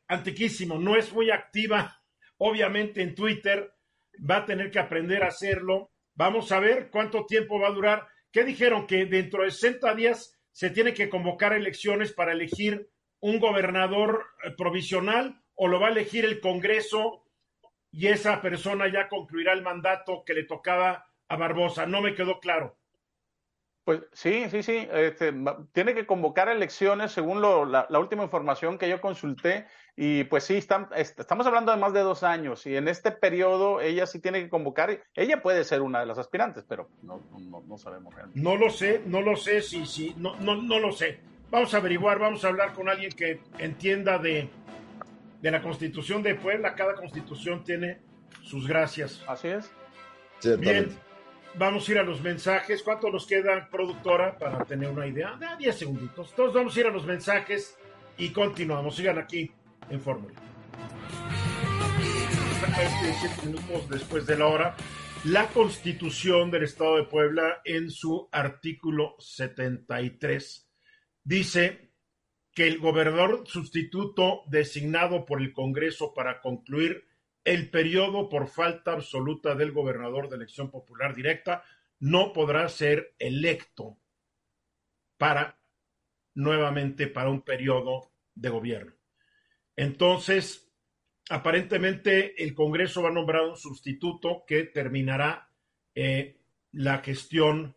antiquísimo, 0.07 0.77
no 0.77 0.95
es 0.95 1.11
muy 1.11 1.31
activa, 1.31 2.01
obviamente 2.37 3.01
en 3.01 3.15
Twitter, 3.15 3.72
va 4.19 4.37
a 4.37 4.45
tener 4.45 4.71
que 4.71 4.79
aprender 4.79 5.23
a 5.23 5.27
hacerlo. 5.27 5.91
Vamos 6.15 6.51
a 6.51 6.59
ver 6.59 6.89
cuánto 6.91 7.25
tiempo 7.25 7.59
va 7.59 7.67
a 7.67 7.73
durar. 7.73 8.07
¿Qué 8.31 8.43
dijeron? 8.43 8.87
Que 8.87 9.05
dentro 9.05 9.43
de 9.43 9.51
60 9.51 9.95
días 9.95 10.39
se 10.51 10.69
tiene 10.69 10.93
que 10.93 11.09
convocar 11.09 11.53
elecciones 11.53 12.13
para 12.13 12.31
elegir 12.31 12.89
un 13.19 13.39
gobernador 13.39 14.25
eh, 14.43 14.51
provisional 14.57 15.41
o 15.55 15.67
lo 15.67 15.79
va 15.79 15.87
a 15.87 15.91
elegir 15.91 16.25
el 16.25 16.39
Congreso 16.39 17.25
y 17.91 18.07
esa 18.07 18.41
persona 18.41 18.91
ya 18.91 19.07
concluirá 19.07 19.53
el 19.53 19.61
mandato 19.61 20.23
que 20.25 20.33
le 20.33 20.43
tocaba 20.43 21.05
a 21.27 21.37
Barbosa. 21.37 21.85
No 21.85 22.01
me 22.01 22.15
quedó 22.15 22.39
claro. 22.39 22.77
Pues 23.83 24.01
sí, 24.13 24.45
sí, 24.49 24.63
sí. 24.63 24.87
Este, 24.91 25.33
tiene 25.73 25.93
que 25.93 26.05
convocar 26.05 26.49
elecciones 26.49 27.11
según 27.11 27.41
la, 27.41 27.87
última 27.99 28.23
información 28.23 28.77
que 28.77 28.89
yo 28.89 29.01
consulté. 29.01 29.67
Y 29.95 30.23
pues 30.23 30.45
sí, 30.45 30.55
estamos 30.55 31.45
hablando 31.45 31.71
de 31.71 31.77
más 31.77 31.93
de 31.93 31.99
dos 31.99 32.23
años. 32.23 32.65
Y 32.65 32.75
en 32.75 32.87
este 32.87 33.11
periodo 33.11 33.79
ella 33.79 34.07
sí 34.07 34.19
tiene 34.19 34.41
que 34.41 34.49
convocar. 34.49 35.03
Ella 35.13 35.41
puede 35.41 35.63
ser 35.63 35.81
una 35.81 35.99
de 35.99 36.07
las 36.07 36.17
aspirantes, 36.17 36.65
pero 36.67 36.89
no, 37.03 37.21
no, 37.67 37.77
sabemos 37.77 38.13
realmente. 38.13 38.41
No 38.41 38.55
lo 38.55 38.71
sé, 38.71 39.03
no 39.05 39.21
lo 39.21 39.35
sé, 39.35 39.61
sí, 39.61 39.85
sí, 39.85 40.15
no, 40.17 40.35
no, 40.37 40.55
no 40.55 40.79
lo 40.79 40.91
sé. 40.91 41.19
Vamos 41.51 41.73
a 41.75 41.77
averiguar, 41.77 42.17
vamos 42.17 42.43
a 42.43 42.47
hablar 42.47 42.73
con 42.73 42.89
alguien 42.89 43.11
que 43.11 43.41
entienda 43.59 44.17
de, 44.17 44.49
de 45.41 45.51
la 45.51 45.61
constitución 45.61 46.23
de 46.23 46.33
Puebla. 46.33 46.73
Cada 46.73 46.95
constitución 46.95 47.63
tiene 47.63 47.99
sus 48.41 48.67
gracias. 48.67 49.23
Así 49.27 49.49
es. 49.49 49.71
Bien. 50.59 50.89
Vamos 51.55 51.87
a 51.87 51.91
ir 51.91 51.99
a 51.99 52.03
los 52.03 52.19
mensajes. 52.19 52.81
¿Cuánto 52.81 53.11
nos 53.11 53.27
queda, 53.27 53.69
productora, 53.69 54.39
para 54.39 54.65
tener 54.65 54.89
una 54.89 55.05
idea? 55.05 55.35
De 55.35 55.45
10 55.59 55.77
segunditos. 55.77 56.31
Entonces 56.31 56.55
vamos 56.55 56.75
a 56.75 56.79
ir 56.79 56.87
a 56.87 56.89
los 56.89 57.05
mensajes 57.05 57.77
y 58.17 58.31
continuamos. 58.31 58.95
Sigan 58.95 59.19
aquí 59.19 59.51
en 59.89 60.01
Fórmula. 60.01 60.33
Después 63.89 64.25
de 64.25 64.37
la 64.37 64.47
hora. 64.47 64.75
La 65.25 65.47
Constitución 65.47 66.51
del 66.51 66.63
Estado 66.63 66.97
de 66.97 67.03
Puebla, 67.03 67.61
en 67.63 67.89
su 67.89 68.27
artículo 68.31 69.15
73, 69.19 70.69
dice 71.23 71.93
que 72.53 72.67
el 72.67 72.79
gobernador 72.79 73.43
sustituto 73.47 74.43
designado 74.47 75.25
por 75.25 75.41
el 75.41 75.53
Congreso 75.53 76.13
para 76.13 76.41
concluir 76.41 77.07
el 77.45 77.69
periodo 77.69 78.29
por 78.29 78.47
falta 78.47 78.93
absoluta 78.93 79.55
del 79.55 79.71
gobernador 79.71 80.29
de 80.29 80.35
elección 80.35 80.69
popular 80.69 81.15
directa 81.15 81.63
no 81.99 82.33
podrá 82.33 82.67
ser 82.67 83.15
electo 83.17 83.97
para 85.17 85.57
nuevamente 86.35 87.07
para 87.07 87.29
un 87.29 87.41
periodo 87.41 88.11
de 88.35 88.49
gobierno. 88.49 89.02
Entonces, 89.75 90.71
aparentemente 91.29 92.41
el 92.43 92.53
Congreso 92.53 93.01
va 93.01 93.09
a 93.09 93.13
nombrar 93.13 93.43
un 93.43 93.57
sustituto 93.57 94.43
que 94.47 94.65
terminará 94.65 95.49
eh, 95.95 96.39
la 96.71 96.99
gestión 96.99 97.75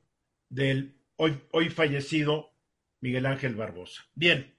del 0.49 0.97
hoy, 1.17 1.41
hoy 1.53 1.71
fallecido 1.71 2.53
Miguel 3.01 3.27
Ángel 3.27 3.55
Barbosa. 3.55 4.05
Bien, 4.15 4.57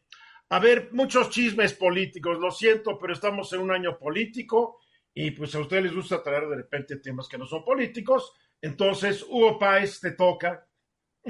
a 0.49 0.59
ver, 0.59 0.89
muchos 0.93 1.29
chismes 1.29 1.73
políticos, 1.73 2.39
lo 2.39 2.51
siento, 2.51 2.97
pero 2.97 3.13
estamos 3.13 3.51
en 3.53 3.61
un 3.61 3.71
año 3.71 3.97
político 3.97 4.79
y 5.13 5.31
pues 5.31 5.53
a 5.55 5.59
ustedes 5.59 5.83
les 5.83 5.95
gusta 5.95 6.21
traer 6.23 6.47
de 6.47 6.57
repente 6.57 6.97
temas 6.97 7.27
que 7.27 7.37
no 7.37 7.45
son 7.45 7.65
políticos. 7.65 8.33
Entonces, 8.61 9.25
Hugo 9.27 9.59
Páez 9.59 9.99
te 9.99 10.11
toca. 10.11 10.65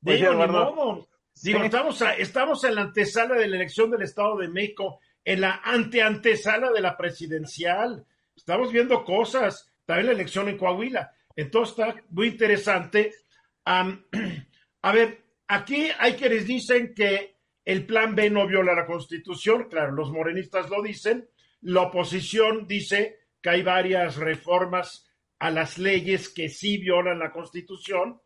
Digo, 0.00 0.34
ni 0.34 0.46
modo. 0.46 1.07
Digo, 1.42 1.62
estamos, 1.62 2.02
estamos 2.18 2.64
en 2.64 2.74
la 2.74 2.82
antesala 2.82 3.36
de 3.36 3.48
la 3.48 3.56
elección 3.56 3.90
del 3.90 4.02
Estado 4.02 4.38
de 4.38 4.48
México, 4.48 5.00
en 5.24 5.40
la 5.42 5.60
ante-antesala 5.64 6.70
de 6.70 6.80
la 6.80 6.96
presidencial. 6.96 8.04
Estamos 8.34 8.72
viendo 8.72 9.04
cosas, 9.04 9.70
también 9.84 10.06
la 10.06 10.12
elección 10.12 10.48
en 10.48 10.56
Coahuila. 10.56 11.12
Entonces 11.36 11.78
está 11.78 12.02
muy 12.10 12.28
interesante. 12.28 13.12
a 13.64 14.92
ver, 14.92 15.24
aquí 15.46 15.88
hay 15.98 16.14
quienes 16.14 16.46
dicen 16.46 16.94
que 16.94 17.36
el 17.64 17.84
plan 17.84 18.14
B 18.14 18.30
no 18.30 18.46
viola 18.46 18.74
la 18.74 18.86
Constitución, 18.86 19.68
claro, 19.68 19.92
los 19.92 20.10
morenistas 20.10 20.70
lo 20.70 20.82
dicen. 20.82 21.28
La 21.60 21.82
oposición 21.82 22.66
dice 22.66 23.18
que 23.42 23.50
hay 23.50 23.62
varias 23.62 24.16
reformas 24.16 25.06
a 25.38 25.50
las 25.50 25.78
leyes 25.78 26.28
que 26.30 26.48
sí 26.48 26.78
violan 26.78 27.18
la 27.18 27.30
Constitución. 27.30 28.20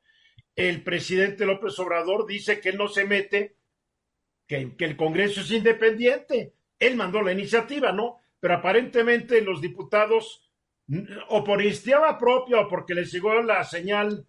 El 0.55 0.83
presidente 0.83 1.47
López 1.47 1.79
Obrador 1.79 2.27
dice 2.27 2.61
que 2.61 2.73
no 2.73 2.89
se 2.89 3.07
mete, 3.07 3.57
que, 4.47 4.75
el 4.79 4.97
Congreso 4.97 5.41
es 5.41 5.51
independiente. 5.51 6.55
Él 6.79 6.97
mandó 6.97 7.23
la 7.23 7.33
iniciativa, 7.33 7.93
¿no? 7.93 8.19
Pero 8.39 8.55
aparentemente 8.55 9.41
los 9.41 9.61
diputados, 9.61 10.51
o 11.29 11.45
por 11.45 11.63
iniciativa 11.63 12.19
propia 12.19 12.61
o 12.61 12.69
porque 12.69 12.95
les 12.95 13.11
llegó 13.13 13.41
la 13.43 13.65
señal 13.65 14.27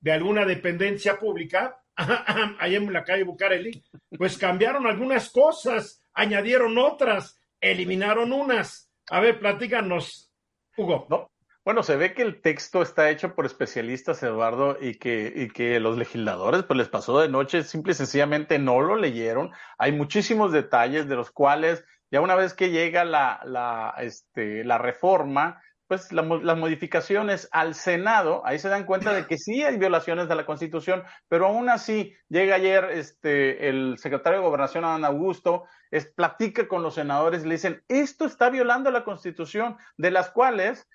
de 0.00 0.12
alguna 0.12 0.44
dependencia 0.44 1.18
pública, 1.18 1.82
ahí 2.58 2.74
en 2.74 2.92
la 2.92 3.04
calle 3.04 3.22
Bucareli, 3.22 3.82
pues 4.18 4.36
cambiaron 4.36 4.86
algunas 4.86 5.30
cosas, 5.30 6.02
añadieron 6.12 6.76
otras, 6.76 7.40
eliminaron 7.60 8.32
unas. 8.32 8.90
A 9.08 9.20
ver, 9.20 9.38
platícanos, 9.38 10.30
Hugo. 10.76 11.06
No. 11.08 11.33
Bueno, 11.64 11.82
se 11.82 11.96
ve 11.96 12.12
que 12.12 12.20
el 12.20 12.42
texto 12.42 12.82
está 12.82 13.08
hecho 13.08 13.34
por 13.34 13.46
especialistas, 13.46 14.22
Eduardo, 14.22 14.76
y 14.78 14.96
que, 14.96 15.32
y 15.34 15.48
que 15.48 15.80
los 15.80 15.96
legisladores 15.96 16.64
pues 16.64 16.76
les 16.76 16.90
pasó 16.90 17.18
de 17.18 17.30
noche, 17.30 17.62
simple 17.62 17.92
y 17.92 17.94
sencillamente 17.94 18.58
no 18.58 18.82
lo 18.82 18.96
leyeron. 18.96 19.50
Hay 19.78 19.92
muchísimos 19.92 20.52
detalles 20.52 21.08
de 21.08 21.16
los 21.16 21.30
cuales 21.30 21.82
ya 22.10 22.20
una 22.20 22.34
vez 22.34 22.52
que 22.52 22.68
llega 22.70 23.06
la, 23.06 23.40
la, 23.44 23.94
este, 23.98 24.62
la 24.62 24.76
reforma, 24.76 25.62
pues 25.86 26.12
las 26.12 26.58
modificaciones 26.58 27.48
al 27.50 27.74
Senado, 27.74 28.42
ahí 28.44 28.58
se 28.58 28.68
dan 28.68 28.84
cuenta 28.84 29.14
de 29.14 29.26
que 29.26 29.38
sí 29.38 29.62
hay 29.62 29.78
violaciones 29.78 30.28
de 30.28 30.34
la 30.34 30.44
Constitución, 30.44 31.02
pero 31.28 31.46
aún 31.46 31.70
así 31.70 32.14
llega 32.28 32.56
ayer 32.56 32.84
este 32.90 33.68
el 33.68 33.96
secretario 33.98 34.40
de 34.40 34.44
Gobernación 34.44 34.84
Adán 34.84 35.04
Augusto, 35.04 35.64
es, 35.90 36.06
platica 36.06 36.68
con 36.68 36.82
los 36.82 36.94
senadores 36.94 37.42
y 37.42 37.48
le 37.48 37.54
dicen, 37.54 37.82
esto 37.88 38.26
está 38.26 38.50
violando 38.50 38.90
la 38.90 39.04
Constitución, 39.04 39.76
de 39.96 40.10
las 40.10 40.30
cuales 40.30 40.88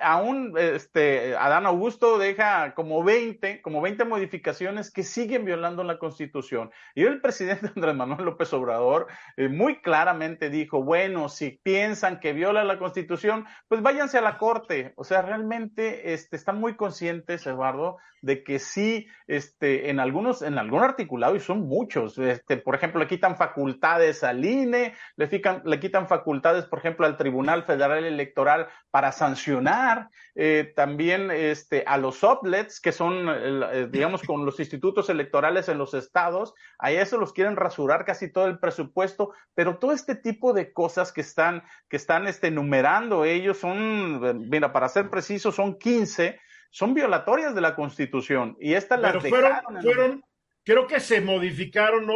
aún 0.00 0.54
este, 0.56 1.36
Adán 1.36 1.66
Augusto 1.66 2.18
deja 2.18 2.74
como 2.74 3.04
20, 3.04 3.62
como 3.62 3.80
20 3.80 4.04
modificaciones 4.04 4.90
que 4.90 5.02
siguen 5.02 5.44
violando 5.44 5.84
la 5.84 5.98
Constitución. 5.98 6.70
Y 6.94 7.04
el 7.04 7.20
presidente 7.20 7.70
Andrés 7.76 7.94
Manuel 7.94 8.24
López 8.24 8.52
Obrador 8.52 9.06
eh, 9.36 9.48
muy 9.48 9.80
claramente 9.80 10.50
dijo, 10.50 10.82
bueno, 10.82 11.28
si 11.28 11.60
piensan 11.62 12.20
que 12.20 12.32
viola 12.32 12.64
la 12.64 12.78
Constitución, 12.78 13.46
pues 13.68 13.82
váyanse 13.82 14.18
a 14.18 14.22
la 14.22 14.38
Corte. 14.38 14.92
O 14.96 15.04
sea, 15.04 15.22
realmente 15.22 16.12
este, 16.12 16.36
están 16.36 16.58
muy 16.58 16.76
conscientes, 16.76 17.46
Eduardo, 17.46 17.98
de 18.20 18.42
que 18.42 18.58
sí, 18.58 19.06
este, 19.26 19.90
en 19.90 20.00
algunos, 20.00 20.42
en 20.42 20.58
algún 20.58 20.82
articulado, 20.82 21.36
y 21.36 21.40
son 21.40 21.60
muchos, 21.60 22.18
este, 22.18 22.56
por 22.56 22.74
ejemplo, 22.74 23.00
le 23.00 23.06
quitan 23.06 23.36
facultades 23.36 24.24
al 24.24 24.44
INE, 24.44 24.94
le, 25.16 25.42
le 25.64 25.80
quitan 25.80 26.08
facultades, 26.08 26.64
por 26.64 26.80
ejemplo, 26.80 27.06
al 27.06 27.16
Tribunal 27.16 27.62
Federal 27.62 28.04
Electoral 28.04 28.68
para 28.90 29.12
sancionar 29.12 29.67
eh, 30.34 30.72
también 30.76 31.30
este, 31.30 31.84
a 31.86 31.96
los 31.96 32.22
oplets, 32.24 32.80
que 32.80 32.92
son, 32.92 33.26
eh, 33.28 33.88
digamos, 33.90 34.22
con 34.22 34.44
los 34.44 34.60
institutos 34.60 35.08
electorales 35.08 35.68
en 35.68 35.78
los 35.78 35.94
estados, 35.94 36.54
a 36.78 36.90
eso 36.90 37.18
los 37.18 37.32
quieren 37.32 37.56
rasurar 37.56 38.04
casi 38.04 38.32
todo 38.32 38.46
el 38.46 38.58
presupuesto, 38.58 39.32
pero 39.54 39.78
todo 39.78 39.92
este 39.92 40.14
tipo 40.14 40.52
de 40.52 40.72
cosas 40.72 41.12
que 41.12 41.20
están, 41.20 41.64
que 41.88 41.96
están 41.96 42.26
este, 42.26 42.50
numerando 42.50 43.24
ellos 43.24 43.58
son, 43.58 44.48
mira, 44.48 44.72
para 44.72 44.88
ser 44.88 45.10
precisos, 45.10 45.54
son 45.54 45.78
15, 45.78 46.38
son 46.70 46.94
violatorias 46.94 47.54
de 47.54 47.60
la 47.60 47.74
Constitución. 47.74 48.56
Y 48.60 48.74
estas 48.74 49.00
las 49.00 49.26
fueron, 49.26 49.52
fueron, 49.82 50.24
creo 50.64 50.86
que 50.86 51.00
se 51.00 51.20
modificaron 51.20 52.06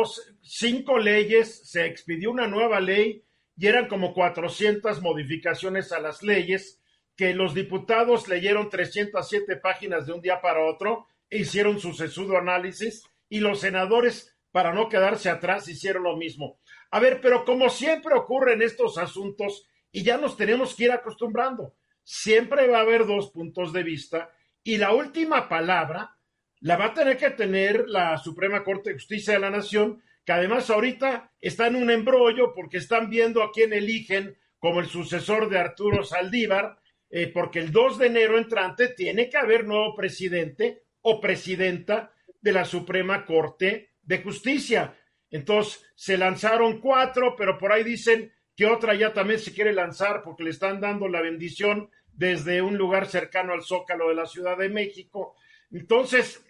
cinco 0.42 0.98
leyes, 0.98 1.68
se 1.70 1.86
expidió 1.86 2.30
una 2.30 2.46
nueva 2.46 2.80
ley 2.80 3.24
y 3.56 3.66
eran 3.66 3.88
como 3.88 4.12
400 4.12 5.00
modificaciones 5.02 5.92
a 5.92 6.00
las 6.00 6.22
leyes 6.22 6.81
que 7.16 7.34
los 7.34 7.54
diputados 7.54 8.28
leyeron 8.28 8.70
307 8.70 9.56
páginas 9.56 10.06
de 10.06 10.12
un 10.12 10.20
día 10.20 10.40
para 10.40 10.64
otro 10.64 11.06
e 11.28 11.38
hicieron 11.38 11.80
su 11.80 11.92
sesudo 11.92 12.38
análisis 12.38 13.04
y 13.28 13.40
los 13.40 13.60
senadores, 13.60 14.36
para 14.50 14.74
no 14.74 14.88
quedarse 14.88 15.30
atrás, 15.30 15.68
hicieron 15.68 16.02
lo 16.02 16.16
mismo. 16.16 16.58
A 16.90 17.00
ver, 17.00 17.20
pero 17.20 17.44
como 17.44 17.70
siempre 17.70 18.14
ocurre 18.14 18.52
en 18.52 18.62
estos 18.62 18.98
asuntos, 18.98 19.66
y 19.92 20.02
ya 20.02 20.16
nos 20.16 20.36
tenemos 20.36 20.74
que 20.74 20.84
ir 20.84 20.92
acostumbrando. 20.92 21.74
Siempre 22.02 22.66
va 22.66 22.78
a 22.78 22.82
haber 22.82 23.06
dos 23.06 23.30
puntos 23.30 23.72
de 23.72 23.82
vista 23.84 24.30
y 24.64 24.78
la 24.78 24.92
última 24.92 25.48
palabra 25.48 26.16
la 26.60 26.76
va 26.76 26.86
a 26.86 26.94
tener 26.94 27.16
que 27.18 27.30
tener 27.30 27.88
la 27.88 28.16
Suprema 28.18 28.64
Corte 28.64 28.90
de 28.90 28.94
Justicia 28.94 29.34
de 29.34 29.40
la 29.40 29.50
Nación, 29.50 30.02
que 30.24 30.32
además 30.32 30.70
ahorita 30.70 31.30
está 31.40 31.66
en 31.66 31.76
un 31.76 31.90
embrollo 31.90 32.54
porque 32.54 32.78
están 32.78 33.10
viendo 33.10 33.42
a 33.42 33.52
quién 33.52 33.72
eligen 33.72 34.36
como 34.58 34.80
el 34.80 34.86
sucesor 34.86 35.48
de 35.50 35.58
Arturo 35.58 36.04
Saldívar, 36.04 36.78
eh, 37.14 37.28
porque 37.28 37.58
el 37.58 37.70
2 37.70 37.98
de 37.98 38.06
enero 38.06 38.38
entrante 38.38 38.88
tiene 38.88 39.28
que 39.28 39.36
haber 39.36 39.66
nuevo 39.66 39.94
presidente 39.94 40.84
o 41.02 41.20
presidenta 41.20 42.14
de 42.40 42.52
la 42.52 42.64
Suprema 42.64 43.26
Corte 43.26 43.90
de 44.02 44.22
Justicia. 44.22 44.96
Entonces, 45.30 45.84
se 45.94 46.16
lanzaron 46.16 46.80
cuatro, 46.80 47.36
pero 47.36 47.58
por 47.58 47.70
ahí 47.70 47.84
dicen 47.84 48.32
que 48.56 48.64
otra 48.64 48.94
ya 48.94 49.12
también 49.12 49.40
se 49.40 49.52
quiere 49.52 49.74
lanzar 49.74 50.22
porque 50.22 50.42
le 50.42 50.50
están 50.50 50.80
dando 50.80 51.06
la 51.06 51.20
bendición 51.20 51.90
desde 52.14 52.62
un 52.62 52.78
lugar 52.78 53.06
cercano 53.06 53.52
al 53.52 53.62
Zócalo 53.62 54.08
de 54.08 54.14
la 54.14 54.24
Ciudad 54.24 54.56
de 54.56 54.70
México. 54.70 55.36
Entonces, 55.70 56.42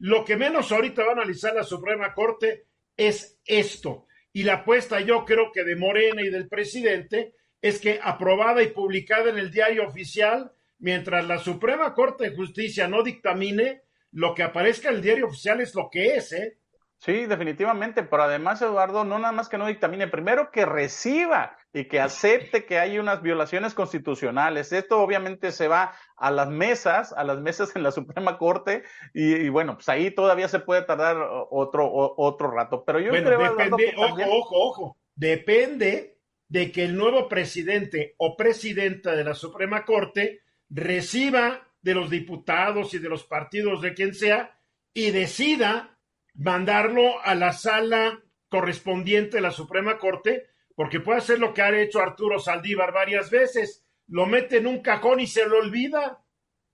lo 0.00 0.24
que 0.24 0.36
menos 0.36 0.72
ahorita 0.72 1.04
va 1.04 1.10
a 1.10 1.12
analizar 1.12 1.54
la 1.54 1.62
Suprema 1.62 2.12
Corte 2.12 2.64
es 2.96 3.38
esto. 3.46 4.08
Y 4.32 4.42
la 4.42 4.54
apuesta 4.54 5.00
yo 5.00 5.24
creo 5.24 5.52
que 5.52 5.62
de 5.62 5.76
Morena 5.76 6.22
y 6.22 6.28
del 6.28 6.48
presidente 6.48 7.34
es 7.60 7.80
que 7.80 8.00
aprobada 8.02 8.62
y 8.62 8.68
publicada 8.68 9.30
en 9.30 9.38
el 9.38 9.50
diario 9.50 9.86
oficial, 9.86 10.52
mientras 10.78 11.26
la 11.26 11.38
Suprema 11.38 11.94
Corte 11.94 12.30
de 12.30 12.36
Justicia 12.36 12.88
no 12.88 13.02
dictamine, 13.02 13.82
lo 14.12 14.34
que 14.34 14.42
aparezca 14.42 14.88
en 14.88 14.96
el 14.96 15.02
diario 15.02 15.26
oficial 15.26 15.60
es 15.60 15.74
lo 15.74 15.90
que 15.90 16.16
es, 16.16 16.32
¿eh? 16.32 16.58
Sí, 17.00 17.26
definitivamente, 17.26 18.02
pero 18.02 18.24
además, 18.24 18.60
Eduardo, 18.60 19.04
no 19.04 19.20
nada 19.20 19.30
más 19.30 19.48
que 19.48 19.56
no 19.56 19.68
dictamine, 19.68 20.08
primero 20.08 20.50
que 20.50 20.66
reciba 20.66 21.56
y 21.72 21.84
que 21.84 22.00
acepte 22.00 22.64
que 22.64 22.80
hay 22.80 22.98
unas 22.98 23.22
violaciones 23.22 23.72
constitucionales. 23.72 24.72
Esto 24.72 25.00
obviamente 25.00 25.52
se 25.52 25.68
va 25.68 25.92
a 26.16 26.32
las 26.32 26.48
mesas, 26.48 27.12
a 27.12 27.22
las 27.22 27.38
mesas 27.38 27.76
en 27.76 27.84
la 27.84 27.92
Suprema 27.92 28.36
Corte, 28.36 28.82
y, 29.14 29.48
bueno, 29.48 29.74
pues 29.74 29.88
ahí 29.88 30.10
todavía 30.10 30.48
se 30.48 30.58
puede 30.58 30.82
tardar 30.82 31.18
otro, 31.50 31.88
otro 31.92 32.50
rato. 32.50 32.82
Pero 32.84 32.98
yo 32.98 33.10
bueno, 33.10 33.28
creo, 33.28 33.54
depende, 33.54 33.94
ojo, 33.96 34.16
ojo, 34.28 34.56
ojo, 34.56 34.96
depende 35.14 36.17
de 36.48 36.72
que 36.72 36.84
el 36.84 36.96
nuevo 36.96 37.28
presidente 37.28 38.14
o 38.16 38.36
presidenta 38.36 39.14
de 39.14 39.24
la 39.24 39.34
Suprema 39.34 39.84
Corte 39.84 40.42
reciba 40.70 41.68
de 41.82 41.94
los 41.94 42.10
diputados 42.10 42.94
y 42.94 42.98
de 42.98 43.08
los 43.08 43.24
partidos 43.24 43.82
de 43.82 43.94
quien 43.94 44.14
sea 44.14 44.58
y 44.92 45.10
decida 45.10 45.98
mandarlo 46.34 47.20
a 47.22 47.34
la 47.34 47.52
sala 47.52 48.22
correspondiente 48.48 49.36
de 49.36 49.42
la 49.42 49.50
Suprema 49.50 49.98
Corte, 49.98 50.46
porque 50.74 51.00
puede 51.00 51.18
hacer 51.18 51.38
lo 51.38 51.52
que 51.52 51.62
ha 51.62 51.76
hecho 51.78 52.00
Arturo 52.00 52.38
Saldívar 52.38 52.92
varias 52.92 53.30
veces, 53.30 53.84
lo 54.06 54.26
mete 54.26 54.58
en 54.58 54.66
un 54.66 54.80
cajón 54.80 55.20
y 55.20 55.26
se 55.26 55.46
lo 55.46 55.58
olvida. 55.58 56.24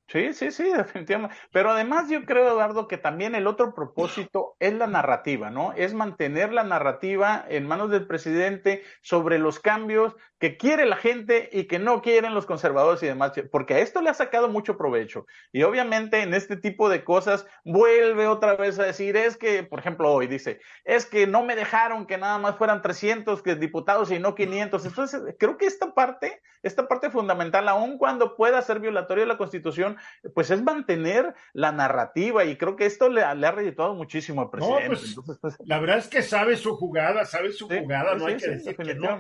Sí, 0.06 0.34
sí, 0.34 0.50
sí, 0.50 0.64
definitivamente. 0.70 1.34
Pero 1.50 1.70
además 1.70 2.10
yo 2.10 2.24
creo, 2.24 2.46
Eduardo, 2.48 2.86
que 2.88 2.98
también 2.98 3.34
el 3.34 3.46
otro 3.46 3.74
propósito 3.74 4.54
es 4.60 4.74
la 4.74 4.86
narrativa, 4.86 5.50
¿no? 5.50 5.72
Es 5.72 5.94
mantener 5.94 6.52
la 6.52 6.62
narrativa 6.62 7.44
en 7.48 7.66
manos 7.66 7.90
del 7.90 8.06
presidente 8.06 8.82
sobre 9.02 9.38
los 9.38 9.60
cambios 9.60 10.14
que 10.44 10.58
quiere 10.58 10.84
la 10.84 10.96
gente 10.96 11.48
y 11.52 11.64
que 11.64 11.78
no 11.78 12.02
quieren 12.02 12.34
los 12.34 12.44
conservadores 12.44 13.02
y 13.02 13.06
demás, 13.06 13.32
porque 13.50 13.72
a 13.72 13.78
esto 13.78 14.02
le 14.02 14.10
ha 14.10 14.14
sacado 14.14 14.46
mucho 14.46 14.76
provecho. 14.76 15.26
Y 15.52 15.62
obviamente 15.62 16.20
en 16.20 16.34
este 16.34 16.58
tipo 16.58 16.90
de 16.90 17.02
cosas 17.02 17.46
vuelve 17.64 18.26
otra 18.26 18.54
vez 18.54 18.78
a 18.78 18.82
decir, 18.82 19.16
es 19.16 19.38
que, 19.38 19.62
por 19.62 19.78
ejemplo, 19.78 20.12
hoy 20.12 20.26
dice, 20.26 20.60
es 20.84 21.06
que 21.06 21.26
no 21.26 21.44
me 21.44 21.56
dejaron 21.56 22.06
que 22.06 22.18
nada 22.18 22.36
más 22.36 22.56
fueran 22.56 22.82
300 22.82 23.42
diputados 23.58 24.10
y 24.10 24.18
no 24.18 24.34
500. 24.34 24.84
Entonces, 24.84 25.22
creo 25.38 25.56
que 25.56 25.64
esta 25.64 25.94
parte, 25.94 26.42
esta 26.62 26.88
parte 26.88 27.08
fundamental, 27.08 27.66
aun 27.66 27.96
cuando 27.96 28.36
pueda 28.36 28.60
ser 28.60 28.80
violatorio 28.80 29.24
de 29.24 29.28
la 29.28 29.38
Constitución, 29.38 29.96
pues 30.34 30.50
es 30.50 30.62
mantener 30.62 31.34
la 31.54 31.72
narrativa 31.72 32.44
y 32.44 32.58
creo 32.58 32.76
que 32.76 32.84
esto 32.84 33.08
le, 33.08 33.22
le 33.34 33.46
ha 33.46 33.50
reeditado 33.50 33.94
muchísimo 33.94 34.42
al 34.42 34.50
presidente. 34.50 34.88
Pues, 34.88 35.16
pues, 35.40 35.56
la 35.64 35.78
verdad 35.78 35.96
es 35.96 36.08
que 36.08 36.20
sabe 36.20 36.58
su 36.58 36.76
jugada, 36.76 37.24
sabe 37.24 37.50
su 37.50 37.66
jugada, 37.66 38.14
no 38.16 38.26
hay 38.26 38.36
que 38.36 38.50
decir 38.50 38.76
que 38.76 38.94
no. 38.94 39.18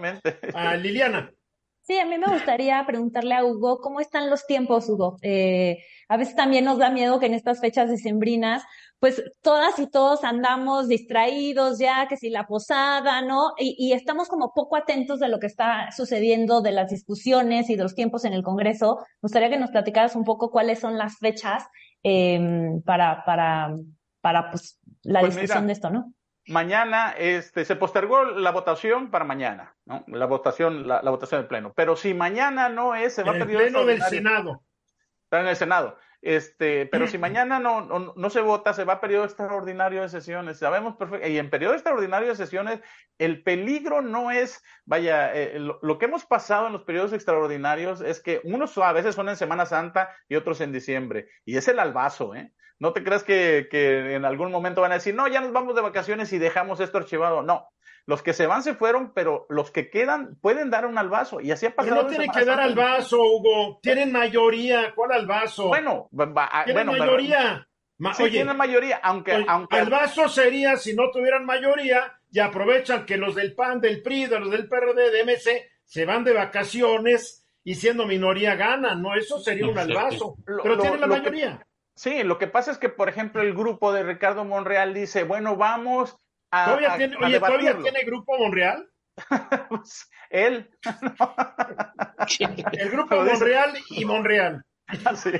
Ah, 0.52 0.76
Liliana. 0.76 1.13
Sí, 1.86 1.98
a 1.98 2.06
mí 2.06 2.16
me 2.16 2.32
gustaría 2.32 2.82
preguntarle 2.86 3.34
a 3.34 3.44
Hugo 3.44 3.80
cómo 3.82 4.00
están 4.00 4.30
los 4.30 4.46
tiempos, 4.46 4.88
Hugo. 4.88 5.18
Eh, 5.20 5.84
a 6.08 6.16
veces 6.16 6.34
también 6.34 6.64
nos 6.64 6.78
da 6.78 6.88
miedo 6.88 7.20
que 7.20 7.26
en 7.26 7.34
estas 7.34 7.60
fechas 7.60 7.90
decembrinas, 7.90 8.62
pues 8.98 9.22
todas 9.42 9.78
y 9.78 9.90
todos 9.90 10.24
andamos 10.24 10.88
distraídos 10.88 11.78
ya, 11.78 12.06
que 12.08 12.16
si 12.16 12.30
la 12.30 12.46
posada, 12.46 13.20
¿no? 13.20 13.52
Y, 13.58 13.76
y, 13.78 13.92
estamos 13.92 14.28
como 14.28 14.54
poco 14.54 14.76
atentos 14.76 15.20
de 15.20 15.28
lo 15.28 15.38
que 15.38 15.46
está 15.46 15.92
sucediendo, 15.92 16.62
de 16.62 16.72
las 16.72 16.88
discusiones 16.88 17.68
y 17.68 17.76
de 17.76 17.82
los 17.82 17.94
tiempos 17.94 18.24
en 18.24 18.32
el 18.32 18.42
Congreso. 18.42 19.00
Me 19.20 19.26
gustaría 19.26 19.50
que 19.50 19.58
nos 19.58 19.70
platicaras 19.70 20.16
un 20.16 20.24
poco 20.24 20.50
cuáles 20.50 20.78
son 20.78 20.96
las 20.96 21.18
fechas 21.18 21.64
eh, 22.02 22.40
para, 22.86 23.26
para, 23.26 23.76
para 24.22 24.50
pues, 24.50 24.78
la 25.02 25.20
pues 25.20 25.34
discusión 25.34 25.66
de 25.66 25.74
esto, 25.74 25.90
¿no? 25.90 26.14
Mañana 26.46 27.14
este, 27.16 27.64
se 27.64 27.76
postergó 27.76 28.24
la 28.24 28.50
votación 28.50 29.10
para 29.10 29.24
mañana, 29.24 29.74
¿no? 29.84 30.04
La 30.08 30.26
votación, 30.26 30.86
la, 30.86 31.00
votación 31.02 31.40
del 31.40 31.48
Pleno. 31.48 31.72
Pero 31.74 31.96
si 31.96 32.14
mañana 32.14 32.68
no 32.68 32.94
es, 32.94 33.14
se 33.14 33.22
va 33.22 33.32
a 33.32 33.34
pedir. 33.34 33.56
El 33.56 33.62
Pleno 33.72 33.84
del 33.86 34.02
Senado. 34.02 34.62
Está 35.24 35.40
en 35.40 35.48
el 35.48 35.56
Senado. 35.56 35.98
Este, 36.20 36.86
pero 36.86 37.06
si 37.06 37.18
mañana 37.18 37.58
no, 37.58 37.82
no, 37.82 38.14
no, 38.16 38.30
se 38.30 38.40
vota, 38.40 38.72
se 38.72 38.84
va 38.84 38.94
a 38.94 39.00
periodo 39.00 39.24
extraordinario 39.24 40.02
de 40.02 40.08
sesiones. 40.08 40.58
Sabemos 40.58 40.96
perfecto. 40.96 41.26
Y 41.28 41.38
en 41.38 41.50
periodo 41.50 41.74
extraordinario 41.74 42.28
de 42.28 42.36
sesiones, 42.36 42.80
el 43.18 43.42
peligro 43.42 44.02
no 44.02 44.30
es, 44.30 44.62
vaya, 44.84 45.34
eh, 45.34 45.58
lo, 45.58 45.78
lo, 45.82 45.98
que 45.98 46.06
hemos 46.06 46.24
pasado 46.24 46.66
en 46.66 46.72
los 46.72 46.82
periodos 46.82 47.12
extraordinarios 47.12 48.00
es 48.00 48.20
que 48.20 48.40
unos 48.44 48.76
a 48.78 48.92
veces 48.92 49.14
son 49.14 49.28
en 49.28 49.36
Semana 49.36 49.66
Santa 49.66 50.10
y 50.28 50.36
otros 50.36 50.60
en 50.60 50.72
diciembre. 50.72 51.28
Y 51.44 51.56
es 51.56 51.68
el 51.68 51.78
albazo, 51.78 52.34
¿eh? 52.34 52.52
No 52.78 52.92
te 52.92 53.04
creas 53.04 53.22
que, 53.22 53.68
que, 53.70 54.14
en 54.14 54.24
algún 54.24 54.50
momento 54.50 54.80
van 54.80 54.92
a 54.92 54.96
decir, 54.96 55.14
no, 55.14 55.28
ya 55.28 55.40
nos 55.40 55.52
vamos 55.52 55.74
de 55.74 55.82
vacaciones 55.82 56.32
y 56.32 56.38
dejamos 56.38 56.80
esto 56.80 56.98
archivado. 56.98 57.42
No, 57.42 57.68
los 58.06 58.22
que 58.22 58.32
se 58.32 58.46
van 58.46 58.62
se 58.62 58.74
fueron, 58.74 59.12
pero 59.14 59.46
los 59.48 59.70
que 59.70 59.88
quedan 59.90 60.36
pueden 60.40 60.70
dar 60.70 60.84
un 60.84 60.98
albazo. 60.98 61.40
Y 61.40 61.50
así 61.50 61.66
ha 61.66 61.74
pasado. 61.74 62.02
no 62.02 62.08
tienen 62.08 62.30
que 62.30 62.44
dar 62.44 62.60
albazo, 62.60 63.18
Hugo. 63.20 63.78
Tienen 63.82 64.12
mayoría. 64.12 64.92
¿Cuál 64.94 65.12
albazo? 65.12 65.68
Bueno, 65.68 66.10
tienen 66.64 66.86
mayoría. 66.86 67.66
sí, 68.14 68.30
tienen 68.30 68.56
mayoría, 68.56 68.96
aunque, 69.02 69.44
aunque. 69.48 69.76
Albazo 69.78 70.28
sería 70.28 70.76
si 70.76 70.94
no 70.94 71.10
tuvieran 71.10 71.46
mayoría 71.46 72.18
y 72.30 72.40
aprovechan 72.40 73.06
que 73.06 73.16
los 73.16 73.34
del 73.34 73.54
PAN, 73.54 73.80
del 73.80 74.02
PRI, 74.02 74.26
de 74.26 74.40
los 74.40 74.50
del 74.50 74.68
PRD, 74.68 75.10
de 75.10 75.24
MC 75.24 75.70
se 75.84 76.04
van 76.04 76.24
de 76.24 76.32
vacaciones 76.32 77.46
y 77.62 77.76
siendo 77.76 78.06
minoría 78.06 78.56
ganan, 78.56 79.00
¿no? 79.00 79.14
Eso 79.14 79.38
sería 79.38 79.66
un 79.66 79.78
albazo. 79.78 80.36
pero 80.44 80.76
tienen 80.76 81.00
la 81.00 81.06
mayoría. 81.06 81.66
Sí, 81.96 82.24
lo 82.24 82.38
que 82.38 82.48
pasa 82.48 82.72
es 82.72 82.78
que, 82.78 82.88
por 82.88 83.08
ejemplo, 83.08 83.40
el 83.40 83.54
grupo 83.54 83.92
de 83.92 84.02
Ricardo 84.02 84.44
Monreal 84.44 84.92
dice, 84.94 85.22
bueno, 85.22 85.56
vamos 85.56 86.16
a. 86.50 86.66
¿Todavía, 86.66 86.96
tiene, 86.96 87.16
oye, 87.16 87.38
¿todavía 87.38 87.78
tiene 87.78 88.02
grupo 88.04 88.36
Monreal? 88.36 88.90
pues, 89.68 90.10
él. 90.30 90.70
el 92.72 92.90
grupo 92.90 93.16
Monreal 93.24 93.74
y 93.90 94.04
Monreal. 94.04 94.64
sí. 95.16 95.30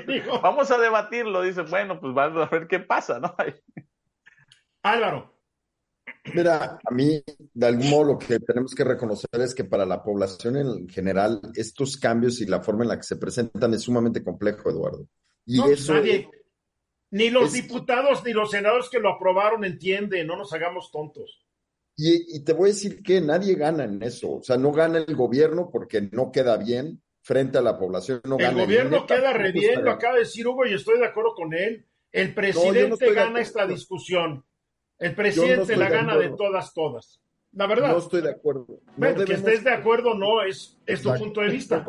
Vamos 0.41 0.71
a 0.71 0.77
debatirlo, 0.77 1.41
dice, 1.41 1.63
bueno, 1.63 1.99
pues 1.99 2.13
vamos 2.13 2.47
a 2.47 2.49
ver 2.49 2.67
qué 2.67 2.79
pasa, 2.79 3.19
¿no? 3.19 3.35
Álvaro. 4.81 5.33
Mira, 6.33 6.79
a 6.83 6.93
mí, 6.93 7.21
de 7.53 7.65
algún 7.65 7.89
modo, 7.89 8.03
lo 8.13 8.17
que 8.17 8.39
tenemos 8.39 8.73
que 8.73 8.83
reconocer 8.83 9.41
es 9.41 9.53
que 9.53 9.63
para 9.63 9.85
la 9.85 10.03
población 10.03 10.55
en 10.55 10.87
general, 10.87 11.41
estos 11.53 11.97
cambios 11.97 12.41
y 12.41 12.45
la 12.45 12.61
forma 12.61 12.83
en 12.83 12.89
la 12.89 12.97
que 12.97 13.03
se 13.03 13.17
presentan 13.17 13.73
es 13.73 13.83
sumamente 13.83 14.23
complejo, 14.23 14.69
Eduardo. 14.69 15.07
Y 15.45 15.61
eso, 15.69 15.93
nadie, 15.93 16.27
ni 17.11 17.29
los 17.29 17.53
diputados 17.53 18.23
ni 18.23 18.33
los 18.33 18.51
senadores 18.51 18.89
que 18.89 18.99
lo 18.99 19.09
aprobaron 19.09 19.63
entienden, 19.63 20.27
no 20.27 20.35
nos 20.35 20.53
hagamos 20.53 20.91
tontos. 20.91 21.45
Y, 21.97 22.43
te 22.43 22.51
voy 22.51 22.69
a 22.69 22.73
decir 22.73 23.01
que 23.01 23.21
nadie 23.21 23.55
gana 23.55 23.85
en 23.85 24.03
eso. 24.03 24.33
O 24.33 24.43
sea, 24.43 24.57
no 24.57 24.73
gana 24.73 24.97
el 24.97 25.15
gobierno 25.15 25.69
porque 25.71 26.01
no 26.11 26.31
queda 26.31 26.57
bien 26.57 27.01
frente 27.21 27.57
a 27.57 27.61
la 27.61 27.77
población. 27.77 28.21
No 28.25 28.37
el 28.37 28.53
gobierno 28.53 29.05
queda 29.05 29.31
re 29.31 29.51
bien, 29.51 29.83
lo 29.83 29.91
acaba 29.91 30.15
de 30.15 30.21
decir 30.21 30.45
Hugo 30.47 30.65
y 30.65 30.73
estoy 30.73 30.99
de 30.99 31.05
acuerdo 31.05 31.33
con 31.33 31.53
él. 31.53 31.85
El 32.11 32.33
presidente 32.33 33.13
gana 33.13 33.39
esta 33.39 33.65
discusión. 33.65 34.43
El 34.99 35.15
presidente 35.15 35.75
la 35.75 35.89
gana 35.89 36.17
de, 36.17 36.29
todas, 36.29 36.73
todas. 36.73 37.21
La 37.53 37.67
verdad. 37.67 37.91
No 37.91 37.99
estoy 37.99 38.21
de 38.21 38.31
acuerdo. 38.31 38.67
que 39.25 39.33
estés 39.33 39.63
de 39.63 39.71
acuerdo 39.71 40.15
no 40.15 40.41
es, 40.41 40.77
es 40.85 41.01
tu 41.01 41.13
punto 41.13 41.41
de 41.41 41.49
vista. 41.49 41.85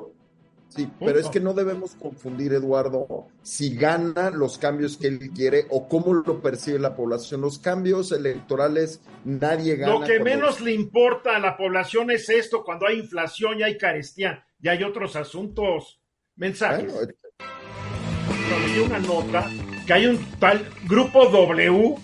Sí, 0.68 0.90
pero 0.98 1.18
es 1.18 1.28
que 1.28 1.40
no 1.40 1.54
debemos 1.54 1.94
confundir, 1.94 2.52
Eduardo, 2.52 3.28
si 3.42 3.74
gana 3.74 4.30
los 4.30 4.58
cambios 4.58 4.96
que 4.98 5.06
él 5.06 5.30
quiere 5.34 5.66
o 5.70 5.88
cómo 5.88 6.12
lo 6.12 6.42
percibe 6.42 6.78
la 6.78 6.94
población. 6.94 7.40
Los 7.40 7.58
cambios 7.58 8.12
electorales 8.12 9.00
nadie 9.24 9.76
gana. 9.76 9.94
Lo 9.94 10.00
que 10.00 10.20
menos 10.20 10.60
le 10.60 10.72
importa 10.72 11.36
a 11.36 11.38
la 11.38 11.56
población 11.56 12.10
es 12.10 12.28
esto, 12.28 12.62
cuando 12.62 12.86
hay 12.86 12.98
inflación 12.98 13.60
y 13.60 13.62
hay 13.62 13.78
carestía 13.78 14.46
y 14.60 14.68
hay 14.68 14.82
otros 14.82 15.16
asuntos. 15.16 16.00
Mensajes. 16.34 16.92
Bueno, 16.92 17.12
una 18.84 18.98
nota 18.98 19.50
que 19.86 19.92
hay 19.92 20.06
un 20.06 20.18
tal 20.38 20.68
grupo 20.86 21.26
W 21.26 21.94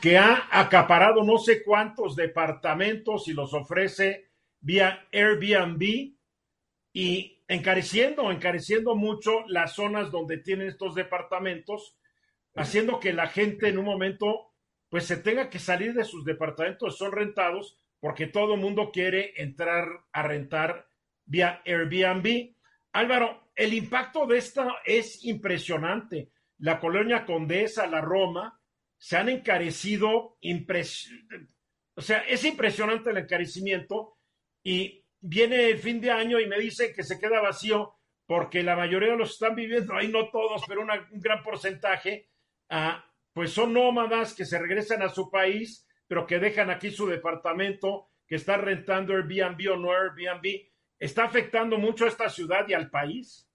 que 0.00 0.16
ha 0.16 0.48
acaparado 0.50 1.22
no 1.22 1.38
sé 1.38 1.62
cuántos 1.62 2.16
departamentos 2.16 3.28
y 3.28 3.32
los 3.32 3.52
ofrece 3.52 4.30
vía 4.60 5.06
Airbnb 5.12 6.14
y 6.92 7.35
encareciendo, 7.48 8.30
encareciendo 8.30 8.94
mucho 8.94 9.46
las 9.46 9.74
zonas 9.74 10.10
donde 10.10 10.38
tienen 10.38 10.68
estos 10.68 10.94
departamentos, 10.94 11.96
haciendo 12.54 13.00
que 13.00 13.12
la 13.12 13.28
gente 13.28 13.68
en 13.68 13.78
un 13.78 13.84
momento 13.84 14.52
pues 14.88 15.04
se 15.04 15.16
tenga 15.16 15.50
que 15.50 15.58
salir 15.58 15.94
de 15.94 16.04
sus 16.04 16.24
departamentos, 16.24 16.96
son 16.96 17.12
rentados 17.12 17.78
porque 18.00 18.26
todo 18.26 18.54
el 18.54 18.60
mundo 18.60 18.90
quiere 18.92 19.32
entrar 19.36 19.86
a 20.12 20.22
rentar 20.22 20.88
vía 21.24 21.62
Airbnb. 21.64 22.54
Álvaro, 22.92 23.50
el 23.54 23.74
impacto 23.74 24.26
de 24.26 24.38
esta 24.38 24.76
es 24.84 25.24
impresionante. 25.24 26.30
La 26.58 26.78
colonia 26.78 27.24
Condesa, 27.24 27.86
la 27.86 28.00
Roma, 28.00 28.60
se 28.98 29.16
han 29.16 29.28
encarecido, 29.28 30.38
o 31.94 32.00
sea, 32.00 32.18
es 32.20 32.44
impresionante 32.44 33.10
el 33.10 33.18
encarecimiento 33.18 34.16
y 34.62 35.05
viene 35.26 35.70
el 35.70 35.78
fin 35.78 36.00
de 36.00 36.10
año 36.10 36.40
y 36.40 36.46
me 36.46 36.58
dice 36.58 36.92
que 36.92 37.02
se 37.02 37.18
queda 37.18 37.40
vacío 37.40 37.94
porque 38.26 38.62
la 38.62 38.76
mayoría 38.76 39.10
de 39.10 39.16
los 39.16 39.32
están 39.32 39.54
viviendo 39.54 39.94
ahí, 39.94 40.08
no 40.08 40.30
todos, 40.30 40.62
pero 40.66 40.82
un 40.82 40.88
gran 41.20 41.42
porcentaje, 41.42 42.28
ah, 42.68 43.04
pues 43.32 43.52
son 43.52 43.72
nómadas 43.72 44.34
que 44.34 44.44
se 44.44 44.58
regresan 44.58 45.02
a 45.02 45.08
su 45.08 45.30
país, 45.30 45.86
pero 46.08 46.26
que 46.26 46.38
dejan 46.38 46.70
aquí 46.70 46.90
su 46.90 47.06
departamento, 47.06 48.08
que 48.26 48.36
está 48.36 48.56
rentando 48.56 49.14
Airbnb 49.14 49.72
o 49.72 49.76
no 49.76 49.92
Airbnb. 49.92 50.70
¿Está 50.98 51.24
afectando 51.24 51.78
mucho 51.78 52.04
a 52.04 52.08
esta 52.08 52.28
ciudad 52.28 52.66
y 52.68 52.74
al 52.74 52.90
país? 52.90 53.46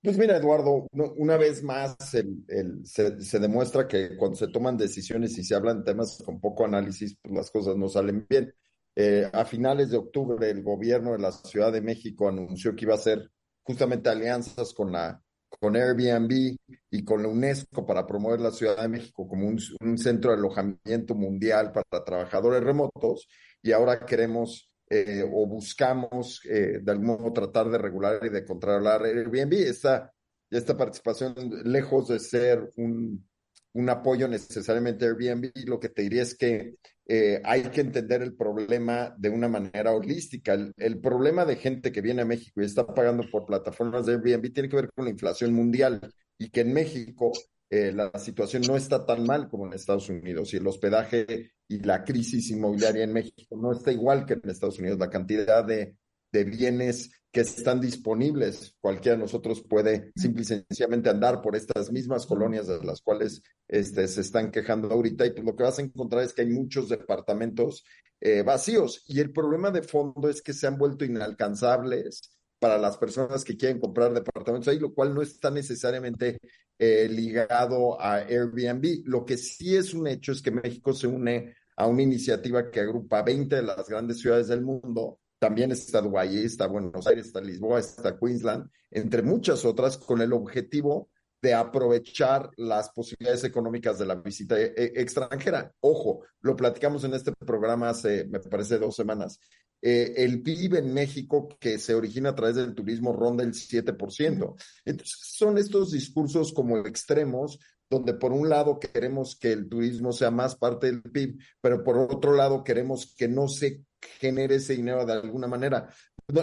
Pues 0.00 0.16
mira, 0.16 0.36
Eduardo, 0.36 0.86
una 0.92 1.36
vez 1.36 1.62
más 1.62 1.96
se, 1.98 3.38
demuestra 3.40 3.88
que 3.88 4.16
cuando 4.16 4.36
se 4.36 4.48
toman 4.48 4.76
decisiones 4.76 5.36
y 5.36 5.42
se 5.42 5.56
hablan 5.56 5.84
temas 5.84 6.22
con 6.24 6.40
poco 6.40 6.64
análisis, 6.64 7.16
pues 7.20 7.34
las 7.34 7.50
cosas 7.50 7.76
no 7.76 7.88
salen 7.88 8.24
bien. 8.28 8.54
Eh, 9.00 9.30
a 9.32 9.44
finales 9.44 9.90
de 9.90 9.96
octubre, 9.96 10.50
el 10.50 10.60
gobierno 10.60 11.12
de 11.12 11.20
la 11.20 11.30
Ciudad 11.30 11.70
de 11.72 11.80
México 11.80 12.28
anunció 12.28 12.74
que 12.74 12.84
iba 12.84 12.94
a 12.94 12.96
hacer 12.96 13.30
justamente 13.62 14.10
alianzas 14.10 14.74
con 14.74 14.90
la 14.90 15.22
con 15.48 15.76
Airbnb 15.76 16.56
y 16.90 17.04
con 17.04 17.22
la 17.22 17.28
UNESCO 17.28 17.86
para 17.86 18.04
promover 18.04 18.40
la 18.40 18.50
Ciudad 18.50 18.82
de 18.82 18.88
México 18.88 19.28
como 19.28 19.46
un, 19.46 19.98
centro 19.98 20.32
de 20.32 20.38
alojamiento 20.38 21.14
mundial 21.14 21.70
para 21.70 22.04
trabajadores 22.04 22.60
remotos 22.60 23.28
y 23.62 23.70
ahora 23.70 24.04
queremos 24.04 24.68
eh, 24.90 25.22
o 25.22 25.46
buscamos 25.46 26.40
eh, 26.44 26.80
de 26.82 26.90
algún 26.90 27.06
modo 27.06 27.32
tratar 27.32 27.70
de 27.70 27.78
regular 27.78 28.18
y 28.24 28.30
de 28.30 28.44
controlar 28.44 29.04
Airbnb. 29.04 29.52
Esta, 29.52 30.12
esta 30.50 30.76
participación, 30.76 31.34
lejos 31.62 32.08
de 32.08 32.18
ser 32.18 32.72
un, 32.74 33.28
un 33.74 33.90
apoyo 33.90 34.28
necesariamente 34.28 35.04
a 35.04 35.08
Airbnb, 35.08 35.50
lo 35.66 35.78
que 35.78 35.88
te 35.88 36.02
diría 36.02 36.22
es 36.22 36.36
que 36.36 36.76
eh, 37.06 37.40
hay 37.44 37.62
que 37.64 37.80
entender 37.80 38.22
el 38.22 38.34
problema 38.34 39.14
de 39.16 39.30
una 39.30 39.48
manera 39.48 39.92
holística. 39.92 40.54
El, 40.76 41.00
problema 41.00 41.44
de 41.44 41.56
gente 41.56 41.90
que 41.90 42.02
viene 42.02 42.22
a 42.22 42.26
México 42.26 42.60
y 42.60 42.64
está 42.64 42.86
pagando 42.86 43.24
por 43.30 43.46
plataformas 43.46 44.04
de 44.04 44.12
Airbnb 44.12 44.52
tiene 44.52 44.68
que 44.68 44.76
ver 44.76 44.90
con 44.94 45.06
la 45.06 45.10
inflación 45.10 45.54
mundial 45.54 46.00
y 46.38 46.50
que 46.50 46.60
en 46.60 46.72
México 46.72 47.32
eh, 47.70 47.92
la 47.92 48.10
situación 48.18 48.62
no 48.66 48.76
está 48.76 49.06
tan 49.06 49.24
mal 49.24 49.48
como 49.48 49.66
en 49.66 49.72
Estados 49.72 50.08
Unidos 50.08 50.52
y 50.52 50.58
el 50.58 50.66
hospedaje 50.66 51.52
y 51.66 51.78
la 51.80 52.04
crisis 52.04 52.50
inmobiliaria 52.50 53.04
en 53.04 53.12
México 53.12 53.56
no 53.56 53.72
está 53.72 53.92
igual 53.92 54.26
que 54.26 54.34
en 54.34 54.50
Estados 54.50 54.78
Unidos. 54.78 54.98
La 54.98 55.10
cantidad 55.10 55.64
de, 55.64 55.96
de 56.32 56.44
bienes 56.44 57.10
que 57.32 57.40
están 57.40 57.80
disponibles. 57.80 58.74
Cualquiera 58.80 59.16
de 59.16 59.22
nosotros 59.22 59.62
puede 59.62 60.12
simple 60.16 60.42
y 60.42 60.44
sencillamente 60.44 61.10
andar 61.10 61.42
por 61.42 61.56
estas 61.56 61.92
mismas 61.92 62.26
colonias 62.26 62.66
de 62.66 62.82
las 62.84 63.02
cuales 63.02 63.42
este, 63.66 64.08
se 64.08 64.22
están 64.22 64.50
quejando 64.50 64.88
ahorita 64.90 65.26
y 65.26 65.30
pues 65.30 65.44
lo 65.44 65.54
que 65.54 65.64
vas 65.64 65.78
a 65.78 65.82
encontrar 65.82 66.22
es 66.22 66.32
que 66.32 66.42
hay 66.42 66.48
muchos 66.48 66.88
departamentos 66.88 67.84
eh, 68.20 68.42
vacíos 68.42 69.04
y 69.06 69.20
el 69.20 69.32
problema 69.32 69.70
de 69.70 69.82
fondo 69.82 70.28
es 70.28 70.42
que 70.42 70.52
se 70.52 70.66
han 70.66 70.78
vuelto 70.78 71.04
inalcanzables 71.04 72.38
para 72.58 72.78
las 72.78 72.96
personas 72.96 73.44
que 73.44 73.56
quieren 73.56 73.78
comprar 73.78 74.12
departamentos 74.12 74.68
ahí, 74.68 74.78
lo 74.78 74.92
cual 74.92 75.14
no 75.14 75.22
está 75.22 75.50
necesariamente 75.50 76.38
eh, 76.78 77.08
ligado 77.08 78.00
a 78.00 78.16
Airbnb. 78.16 79.02
Lo 79.04 79.24
que 79.24 79.36
sí 79.36 79.76
es 79.76 79.94
un 79.94 80.08
hecho 80.08 80.32
es 80.32 80.42
que 80.42 80.50
México 80.50 80.92
se 80.92 81.06
une 81.06 81.54
a 81.76 81.86
una 81.86 82.02
iniciativa 82.02 82.70
que 82.70 82.80
agrupa 82.80 83.22
20 83.22 83.54
de 83.54 83.62
las 83.62 83.88
grandes 83.88 84.18
ciudades 84.18 84.48
del 84.48 84.62
mundo 84.62 85.20
también 85.38 85.70
está 85.72 86.00
Dubái, 86.00 86.44
está 86.44 86.66
Buenos 86.66 87.06
Aires, 87.06 87.26
está 87.26 87.40
Lisboa, 87.40 87.80
está 87.80 88.18
Queensland, 88.18 88.68
entre 88.90 89.22
muchas 89.22 89.64
otras, 89.64 89.96
con 89.96 90.20
el 90.20 90.32
objetivo 90.32 91.10
de 91.40 91.54
aprovechar 91.54 92.50
las 92.56 92.90
posibilidades 92.90 93.44
económicas 93.44 93.98
de 93.98 94.06
la 94.06 94.16
visita 94.16 94.60
e, 94.60 94.74
e, 94.76 94.92
extranjera. 95.00 95.72
Ojo, 95.80 96.24
lo 96.40 96.56
platicamos 96.56 97.04
en 97.04 97.14
este 97.14 97.32
programa 97.32 97.90
hace, 97.90 98.24
me 98.24 98.40
parece, 98.40 98.78
dos 98.78 98.96
semanas. 98.96 99.38
Eh, 99.80 100.14
el 100.16 100.42
PIB 100.42 100.78
en 100.78 100.92
México 100.92 101.48
que 101.60 101.78
se 101.78 101.94
origina 101.94 102.30
a 102.30 102.34
través 102.34 102.56
del 102.56 102.74
turismo 102.74 103.12
ronda 103.12 103.44
el 103.44 103.52
7%. 103.54 104.54
Entonces, 104.84 105.18
son 105.20 105.58
estos 105.58 105.92
discursos 105.92 106.52
como 106.52 106.78
extremos 106.78 107.60
donde 107.90 108.14
por 108.14 108.32
un 108.32 108.48
lado 108.48 108.78
queremos 108.78 109.36
que 109.38 109.52
el 109.52 109.68
turismo 109.68 110.12
sea 110.12 110.30
más 110.30 110.56
parte 110.56 110.88
del 110.88 111.02
PIB, 111.02 111.38
pero 111.60 111.82
por 111.82 111.96
otro 111.98 112.34
lado 112.34 112.62
queremos 112.62 113.14
que 113.16 113.28
no 113.28 113.48
se 113.48 113.84
genere 114.00 114.56
ese 114.56 114.74
dinero 114.74 115.04
de 115.04 115.12
alguna 115.12 115.46
manera. 115.46 115.88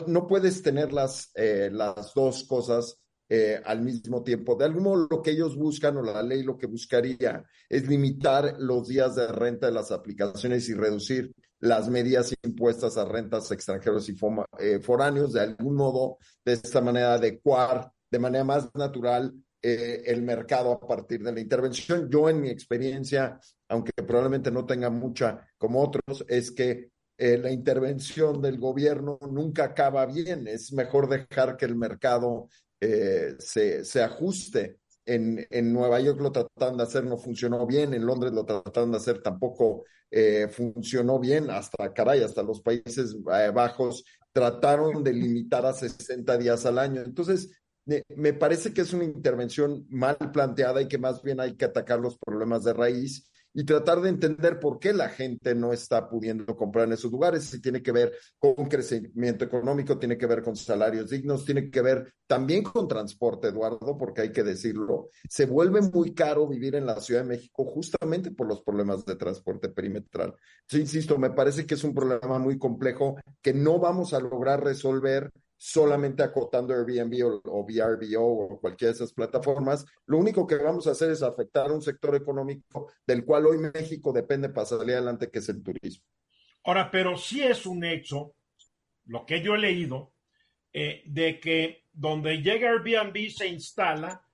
No, 0.07 0.25
puedes 0.25 0.61
tener 0.63 0.91
las, 0.91 1.31
eh, 1.35 1.69
las 1.71 2.13
dos 2.15 2.43
cosas 2.45 2.99
eh, 3.29 3.61
al 3.63 3.81
mismo 3.81 4.23
tiempo. 4.23 4.55
De 4.55 4.65
algún 4.65 4.83
modo, 4.83 5.07
lo 5.09 5.21
que 5.21 5.31
ellos 5.31 5.55
buscan 5.55 5.97
o 5.97 6.01
la 6.01 6.23
ley 6.23 6.43
lo 6.43 6.57
que 6.57 6.65
buscaría 6.65 7.43
es 7.69 7.87
limitar 7.87 8.55
los 8.59 8.87
días 8.87 9.15
de 9.15 9.27
renta 9.27 9.67
de 9.67 9.73
las 9.73 9.91
aplicaciones 9.91 10.67
y 10.69 10.73
reducir 10.73 11.31
las 11.59 11.89
medidas 11.89 12.33
impuestas 12.43 12.97
a 12.97 13.05
rentas 13.05 13.51
extranjeros 13.51 14.09
y 14.09 14.15
eh, 14.59 14.79
foráneos, 14.79 15.33
de 15.33 15.41
algún 15.41 15.75
modo, 15.75 16.17
de 16.43 16.53
esta 16.53 16.81
manera 16.81 17.13
adecuar 17.13 17.91
de 18.11 18.19
manera 18.19 18.43
más 18.43 18.69
natural 18.75 19.33
el 19.67 20.21
mercado 20.21 20.73
a 20.73 20.79
partir 20.79 21.23
de 21.23 21.33
la 21.33 21.39
intervención. 21.39 22.07
Yo 22.07 22.29
en 22.29 22.39
mi 22.39 22.49
experiencia, 22.49 23.39
aunque 23.67 23.93
probablemente 23.93 24.51
no 24.51 24.63
tenga 24.63 24.91
mucha 24.91 25.47
como 25.57 25.81
otros, 25.81 26.23
es 26.27 26.51
que 26.51 26.91
eh, 27.17 27.37
la 27.37 27.51
intervención 27.51 28.41
del 28.41 28.59
gobierno 28.59 29.17
nunca 29.31 29.65
acaba 29.65 30.05
bien. 30.05 30.47
Es 30.47 30.73
mejor 30.73 31.07
dejar 31.07 31.55
que 31.55 31.65
el 31.65 31.75
mercado 31.75 32.49
eh, 32.79 33.35
se, 33.39 33.85
se, 33.85 34.03
ajuste. 34.03 34.79
En, 35.05 35.45
en, 35.49 35.71
Nueva 35.71 35.99
York 35.99 36.19
lo 36.19 36.31
trataron 36.31 36.77
de 36.77 36.83
hacer, 36.83 37.05
no 37.05 37.17
funcionó 37.17 37.65
bien. 37.65 37.93
En 37.93 38.05
Londres 38.05 38.33
lo 38.33 38.45
trataron 38.45 38.91
de 38.91 38.97
hacer, 38.97 39.21
tampoco 39.21 39.85
eh, 40.11 40.47
funcionó 40.49 41.19
bien. 41.19 41.49
Hasta, 41.49 41.93
caray, 41.93 42.21
hasta 42.21 42.43
los 42.43 42.61
Países 42.61 43.15
Bajos 43.23 44.03
trataron 44.33 45.03
de 45.03 45.13
limitar 45.13 45.65
a 45.65 45.73
60 45.73 46.37
días 46.37 46.65
al 46.65 46.79
año. 46.79 47.01
Entonces, 47.01 47.49
me 47.85 48.33
parece 48.33 48.73
que 48.73 48.81
es 48.81 48.93
una 48.93 49.05
intervención 49.05 49.85
mal 49.89 50.17
planteada 50.33 50.81
y 50.81 50.87
que 50.87 50.97
más 50.97 51.21
bien 51.21 51.39
hay 51.39 51.55
que 51.55 51.65
atacar 51.65 51.99
los 51.99 52.17
problemas 52.17 52.63
de 52.63 52.73
raíz 52.73 53.29
y 53.57 53.63
tratar 53.63 54.01
de 54.01 54.09
entender 54.09 54.59
por 54.59 54.79
qué 54.79 54.91
la 54.91 55.07
gente 55.07 55.55
no 55.55 55.71
está 55.71 56.09
pudiendo 56.09 56.45
comprar 56.57 56.87
en 56.87 56.93
esos 56.93 57.09
lugares. 57.09 57.45
Si 57.45 57.61
tiene 57.61 57.81
que 57.81 57.93
ver 57.93 58.11
con 58.37 58.53
crecimiento 58.65 59.45
económico, 59.45 59.97
tiene 59.97 60.17
que 60.17 60.27
ver 60.27 60.43
con 60.43 60.57
salarios 60.57 61.09
dignos, 61.09 61.45
tiene 61.45 61.71
que 61.71 61.81
ver 61.81 62.13
también 62.27 62.63
con 62.63 62.85
transporte, 62.87 63.47
Eduardo, 63.47 63.97
porque 63.97 64.21
hay 64.21 64.31
que 64.33 64.43
decirlo. 64.43 65.09
Se 65.29 65.45
vuelve 65.45 65.81
muy 65.81 66.13
caro 66.13 66.47
vivir 66.47 66.75
en 66.75 66.85
la 66.85 66.99
Ciudad 66.99 67.21
de 67.21 67.29
México 67.29 67.63
justamente 67.63 68.31
por 68.31 68.45
los 68.45 68.61
problemas 68.61 69.05
de 69.05 69.15
transporte 69.15 69.69
perimetral. 69.69 70.35
Yo 70.67 70.77
insisto, 70.77 71.17
me 71.17 71.29
parece 71.29 71.65
que 71.65 71.75
es 71.75 71.83
un 71.85 71.93
problema 71.93 72.37
muy 72.39 72.57
complejo 72.59 73.15
que 73.41 73.53
no 73.53 73.79
vamos 73.79 74.13
a 74.13 74.19
lograr 74.19 74.65
resolver 74.65 75.31
solamente 75.57 76.23
acotando 76.23 76.73
Airbnb 76.73 77.25
o, 77.25 77.41
o 77.45 77.63
VRBO 77.63 78.21
o 78.23 78.59
cualquiera 78.59 78.91
de 78.91 78.95
esas 78.95 79.13
plataformas, 79.13 79.85
lo 80.05 80.17
único 80.17 80.45
que 80.45 80.55
vamos 80.55 80.87
a 80.87 80.91
hacer 80.91 81.11
es 81.11 81.23
afectar 81.23 81.71
un 81.71 81.81
sector 81.81 82.15
económico 82.15 82.91
del 83.05 83.25
cual 83.25 83.45
hoy 83.45 83.57
México 83.57 84.11
depende 84.11 84.49
para 84.49 84.65
salir 84.65 84.95
adelante, 84.95 85.29
que 85.29 85.39
es 85.39 85.49
el 85.49 85.63
turismo. 85.63 86.05
Ahora, 86.65 86.89
pero 86.89 87.17
sí 87.17 87.43
es 87.43 87.65
un 87.65 87.83
hecho, 87.83 88.33
lo 89.05 89.25
que 89.25 89.41
yo 89.41 89.55
he 89.55 89.59
leído, 89.59 90.13
eh, 90.73 91.03
de 91.05 91.39
que 91.39 91.85
donde 91.93 92.41
llega 92.41 92.69
Airbnb 92.69 93.29
se 93.29 93.47
instala, 93.47 94.27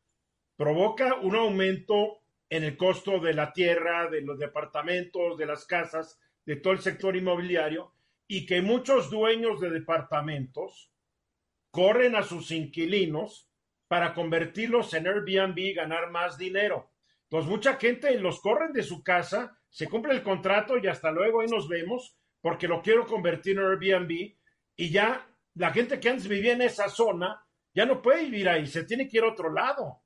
provoca 0.55 1.15
un 1.15 1.35
aumento 1.35 2.21
en 2.49 2.63
el 2.63 2.77
costo 2.77 3.19
de 3.19 3.33
la 3.33 3.53
tierra, 3.53 4.09
de 4.09 4.21
los 4.21 4.39
departamentos, 4.39 5.37
de 5.37 5.45
las 5.45 5.65
casas, 5.65 6.19
de 6.45 6.55
todo 6.57 6.73
el 6.73 6.79
sector 6.79 7.15
inmobiliario, 7.15 7.93
y 8.27 8.45
que 8.45 8.61
muchos 8.61 9.09
dueños 9.09 9.59
de 9.59 9.69
departamentos 9.69 10.90
corren 11.71 12.15
a 12.15 12.23
sus 12.23 12.51
inquilinos 12.51 13.49
para 13.87 14.13
convertirlos 14.13 14.93
en 14.93 15.07
Airbnb 15.07 15.57
y 15.57 15.73
ganar 15.73 16.11
más 16.11 16.37
dinero. 16.37 16.91
Entonces, 17.23 17.49
mucha 17.49 17.75
gente 17.75 18.17
los 18.19 18.41
corren 18.41 18.73
de 18.73 18.83
su 18.83 19.03
casa, 19.03 19.57
se 19.69 19.87
cumple 19.87 20.13
el 20.13 20.23
contrato 20.23 20.77
y 20.77 20.87
hasta 20.87 21.11
luego 21.11 21.41
ahí 21.41 21.47
nos 21.47 21.67
vemos 21.67 22.17
porque 22.41 22.67
lo 22.67 22.81
quiero 22.81 23.05
convertir 23.05 23.57
en 23.57 23.65
Airbnb 23.65 24.35
y 24.75 24.89
ya 24.91 25.27
la 25.55 25.71
gente 25.71 25.99
que 25.99 26.09
antes 26.09 26.27
vivía 26.27 26.53
en 26.53 26.61
esa 26.61 26.89
zona 26.89 27.45
ya 27.73 27.85
no 27.85 28.01
puede 28.01 28.25
vivir 28.25 28.49
ahí, 28.49 28.67
se 28.67 28.83
tiene 28.83 29.07
que 29.07 29.17
ir 29.17 29.23
a 29.23 29.31
otro 29.31 29.51
lado. 29.51 30.01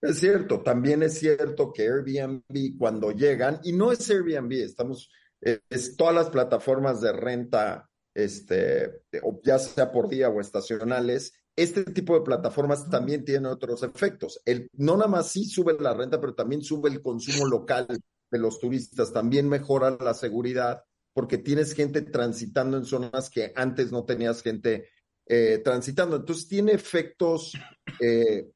Es 0.00 0.20
cierto, 0.20 0.62
también 0.62 1.02
es 1.02 1.18
cierto 1.18 1.72
que 1.72 1.82
Airbnb 1.82 2.78
cuando 2.78 3.10
llegan, 3.10 3.60
y 3.64 3.72
no 3.72 3.90
es 3.90 4.08
Airbnb, 4.10 4.52
estamos, 4.52 5.10
es 5.40 5.96
todas 5.96 6.14
las 6.14 6.30
plataformas 6.30 7.00
de 7.00 7.12
renta 7.12 7.87
este, 8.18 9.02
ya 9.44 9.58
sea 9.60 9.92
por 9.92 10.08
día 10.08 10.28
o 10.28 10.40
estacionales, 10.40 11.32
este 11.54 11.84
tipo 11.84 12.14
de 12.14 12.24
plataformas 12.24 12.90
también 12.90 13.24
tiene 13.24 13.48
otros 13.48 13.82
efectos. 13.82 14.40
El, 14.44 14.68
no 14.72 14.96
nada 14.96 15.08
más 15.08 15.28
sí 15.28 15.44
sube 15.44 15.76
la 15.78 15.94
renta, 15.94 16.20
pero 16.20 16.34
también 16.34 16.62
sube 16.62 16.90
el 16.90 17.00
consumo 17.00 17.46
local 17.46 17.86
de 18.30 18.38
los 18.38 18.58
turistas, 18.58 19.12
también 19.12 19.48
mejora 19.48 19.96
la 20.00 20.14
seguridad, 20.14 20.82
porque 21.12 21.38
tienes 21.38 21.74
gente 21.74 22.02
transitando 22.02 22.76
en 22.76 22.84
zonas 22.84 23.30
que 23.30 23.52
antes 23.54 23.92
no 23.92 24.04
tenías 24.04 24.42
gente 24.42 24.88
eh, 25.26 25.60
transitando. 25.64 26.16
Entonces 26.16 26.48
tiene 26.48 26.72
efectos 26.72 27.52
eh, 28.00 28.50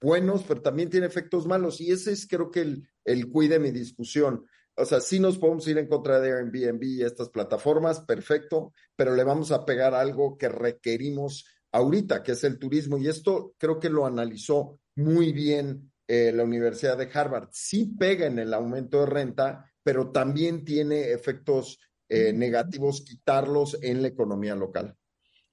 buenos, 0.00 0.44
pero 0.46 0.62
también 0.62 0.90
tiene 0.90 1.06
efectos 1.06 1.46
malos. 1.46 1.80
Y 1.80 1.90
ese 1.90 2.12
es 2.12 2.26
creo 2.26 2.50
que 2.50 2.60
el, 2.60 2.88
el 3.04 3.30
cuide 3.30 3.58
mi 3.58 3.72
discusión. 3.72 4.44
O 4.80 4.84
sea, 4.84 5.00
sí 5.00 5.18
nos 5.18 5.38
podemos 5.38 5.66
ir 5.66 5.76
en 5.76 5.88
contra 5.88 6.20
de 6.20 6.32
Airbnb 6.32 6.82
y 6.84 7.02
estas 7.02 7.30
plataformas, 7.30 8.00
perfecto, 8.00 8.72
pero 8.94 9.12
le 9.16 9.24
vamos 9.24 9.50
a 9.50 9.64
pegar 9.64 9.92
algo 9.92 10.38
que 10.38 10.48
requerimos 10.48 11.46
ahorita, 11.72 12.22
que 12.22 12.32
es 12.32 12.44
el 12.44 12.60
turismo. 12.60 12.96
Y 12.96 13.08
esto 13.08 13.54
creo 13.58 13.80
que 13.80 13.90
lo 13.90 14.06
analizó 14.06 14.78
muy 14.94 15.32
bien 15.32 15.90
eh, 16.06 16.30
la 16.32 16.44
Universidad 16.44 16.96
de 16.96 17.10
Harvard. 17.12 17.48
Sí 17.50 17.92
pega 17.98 18.26
en 18.26 18.38
el 18.38 18.54
aumento 18.54 19.00
de 19.00 19.06
renta, 19.06 19.68
pero 19.82 20.12
también 20.12 20.64
tiene 20.64 21.10
efectos 21.10 21.80
eh, 22.08 22.32
negativos 22.32 23.04
quitarlos 23.04 23.82
en 23.82 24.00
la 24.00 24.08
economía 24.08 24.54
local. 24.54 24.96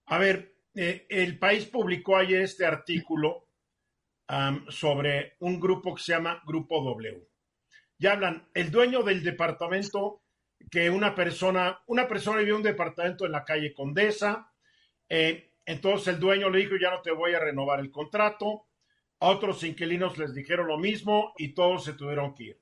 A 0.05 0.19
ver, 0.19 0.55
eh, 0.75 1.07
el 1.09 1.39
país 1.39 1.65
publicó 1.65 2.17
ayer 2.17 2.41
este 2.41 2.65
artículo 2.65 3.41
sobre 4.69 5.33
un 5.41 5.59
grupo 5.59 5.93
que 5.93 6.01
se 6.01 6.13
llama 6.13 6.41
Grupo 6.47 6.83
W. 6.83 7.27
Ya 7.97 8.13
hablan, 8.13 8.47
el 8.53 8.71
dueño 8.71 9.03
del 9.03 9.23
departamento, 9.23 10.21
que 10.69 10.89
una 10.89 11.15
persona, 11.15 11.81
una 11.87 12.07
persona 12.07 12.39
vivió 12.39 12.55
un 12.55 12.63
departamento 12.63 13.25
en 13.25 13.31
la 13.31 13.45
calle 13.45 13.73
Condesa, 13.73 14.51
entonces 15.07 16.13
el 16.13 16.19
dueño 16.19 16.49
le 16.49 16.59
dijo, 16.59 16.75
ya 16.79 16.91
no 16.91 17.01
te 17.01 17.11
voy 17.11 17.33
a 17.33 17.39
renovar 17.39 17.79
el 17.79 17.91
contrato. 17.91 18.67
A 19.19 19.27
otros 19.27 19.63
inquilinos 19.63 20.17
les 20.17 20.33
dijeron 20.33 20.67
lo 20.67 20.77
mismo 20.77 21.33
y 21.37 21.53
todos 21.53 21.85
se 21.85 21.93
tuvieron 21.93 22.35
que 22.35 22.43
ir. 22.43 22.61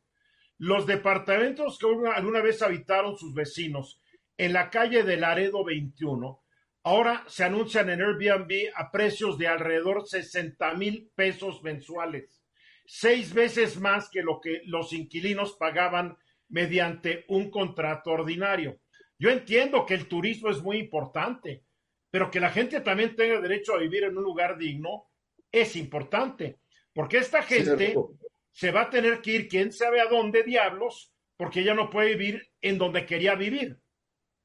Los 0.59 0.86
departamentos 0.86 1.79
que 1.79 1.88
alguna 2.15 2.41
vez 2.41 2.61
habitaron 2.61 3.17
sus 3.17 3.34
vecinos 3.34 3.99
en 4.38 4.53
la 4.53 4.69
calle 4.69 5.03
de 5.03 5.17
Laredo 5.17 5.63
21, 5.63 6.43
ahora 6.84 7.23
se 7.27 7.43
anuncian 7.43 7.89
en 7.89 8.01
Airbnb 8.01 8.71
a 8.75 8.91
precios 8.91 9.38
de 9.38 9.47
alrededor 9.47 10.07
60 10.07 10.73
mil 10.75 11.11
pesos 11.15 11.63
mensuales, 11.63 12.42
seis 12.86 13.34
veces 13.34 13.79
más 13.79 14.09
que 14.09 14.21
lo 14.21 14.39
que 14.39 14.61
los 14.65 14.93
inquilinos 14.93 15.53
pagaban 15.53 16.17
mediante 16.49 17.25
un 17.29 17.49
contrato 17.49 18.11
ordinario. 18.11 18.79
Yo 19.17 19.29
entiendo 19.29 19.86
que 19.86 19.93
el 19.93 20.07
turismo 20.07 20.49
es 20.49 20.61
muy 20.61 20.77
importante, 20.77 21.63
pero 22.11 22.29
que 22.29 22.39
la 22.39 22.49
gente 22.49 22.81
también 22.81 23.15
tenga 23.15 23.39
derecho 23.39 23.73
a 23.73 23.79
vivir 23.79 24.03
en 24.03 24.17
un 24.17 24.23
lugar 24.23 24.57
digno 24.57 25.07
es 25.51 25.75
importante, 25.75 26.57
porque 26.93 27.17
esta 27.17 27.41
gente 27.43 27.95
se 28.51 28.71
va 28.71 28.81
a 28.81 28.89
tener 28.89 29.21
que 29.21 29.31
ir 29.31 29.47
quién 29.47 29.71
sabe 29.71 30.01
a 30.01 30.07
dónde 30.07 30.43
diablos, 30.43 31.11
porque 31.38 31.61
ella 31.61 31.73
no 31.73 31.89
puede 31.89 32.15
vivir 32.15 32.51
en 32.61 32.77
donde 32.77 33.05
quería 33.05 33.36
vivir. 33.36 33.79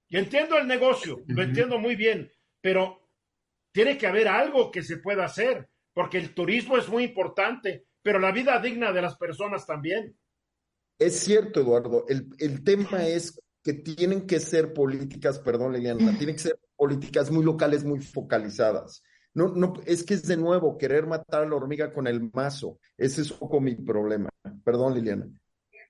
Y 0.09 0.17
entiendo 0.17 0.57
el 0.57 0.67
negocio, 0.67 1.23
lo 1.27 1.43
entiendo 1.43 1.79
muy 1.79 1.97
bien, 1.97 2.33
pero 2.61 3.07
tiene 3.73 3.99
que 3.99 4.07
haber 4.07 4.29
algo 4.29 4.71
que 4.71 4.83
se 4.83 4.99
pueda 4.99 5.25
hacer, 5.25 5.69
porque 5.93 6.19
el 6.19 6.35
turismo 6.35 6.79
es 6.79 6.89
muy 6.89 7.05
importante, 7.05 7.85
pero 8.09 8.21
la 8.21 8.33
vida 8.33 8.59
digna 8.59 8.91
de 8.91 9.03
las 9.03 9.19
personas 9.19 9.67
también. 9.67 10.17
Es 10.99 11.21
cierto, 11.21 11.61
Eduardo. 11.61 12.07
El, 12.09 12.31
el 12.39 12.65
tema 12.65 13.07
es 13.07 13.39
que 13.63 13.75
tienen 13.75 14.27
que 14.27 14.41
ser 14.41 14.73
políticas, 14.73 15.39
perdón, 15.41 15.75
Liliana, 15.75 16.17
tienen 16.17 16.35
que 16.37 16.41
ser 16.41 16.59
políticas 16.75 17.31
muy 17.31 17.45
locales, 17.45 17.85
muy 17.85 18.01
focalizadas. 18.01 19.03
No, 19.35 19.49
no, 19.49 19.75
es 19.85 20.05
que 20.05 20.15
es 20.15 20.27
de 20.27 20.39
nuevo 20.39 20.79
querer 20.79 21.07
matar 21.07 21.43
a 21.43 21.47
la 21.47 21.57
hormiga 21.57 21.93
con 21.93 22.07
el 22.07 22.31
mazo. 22.33 22.79
Ese 22.97 23.21
es 23.21 23.31
un 23.31 23.41
poco 23.41 23.61
mi 23.61 23.75
problema. 23.75 24.31
Perdón, 24.65 24.95
Liliana. 24.95 25.29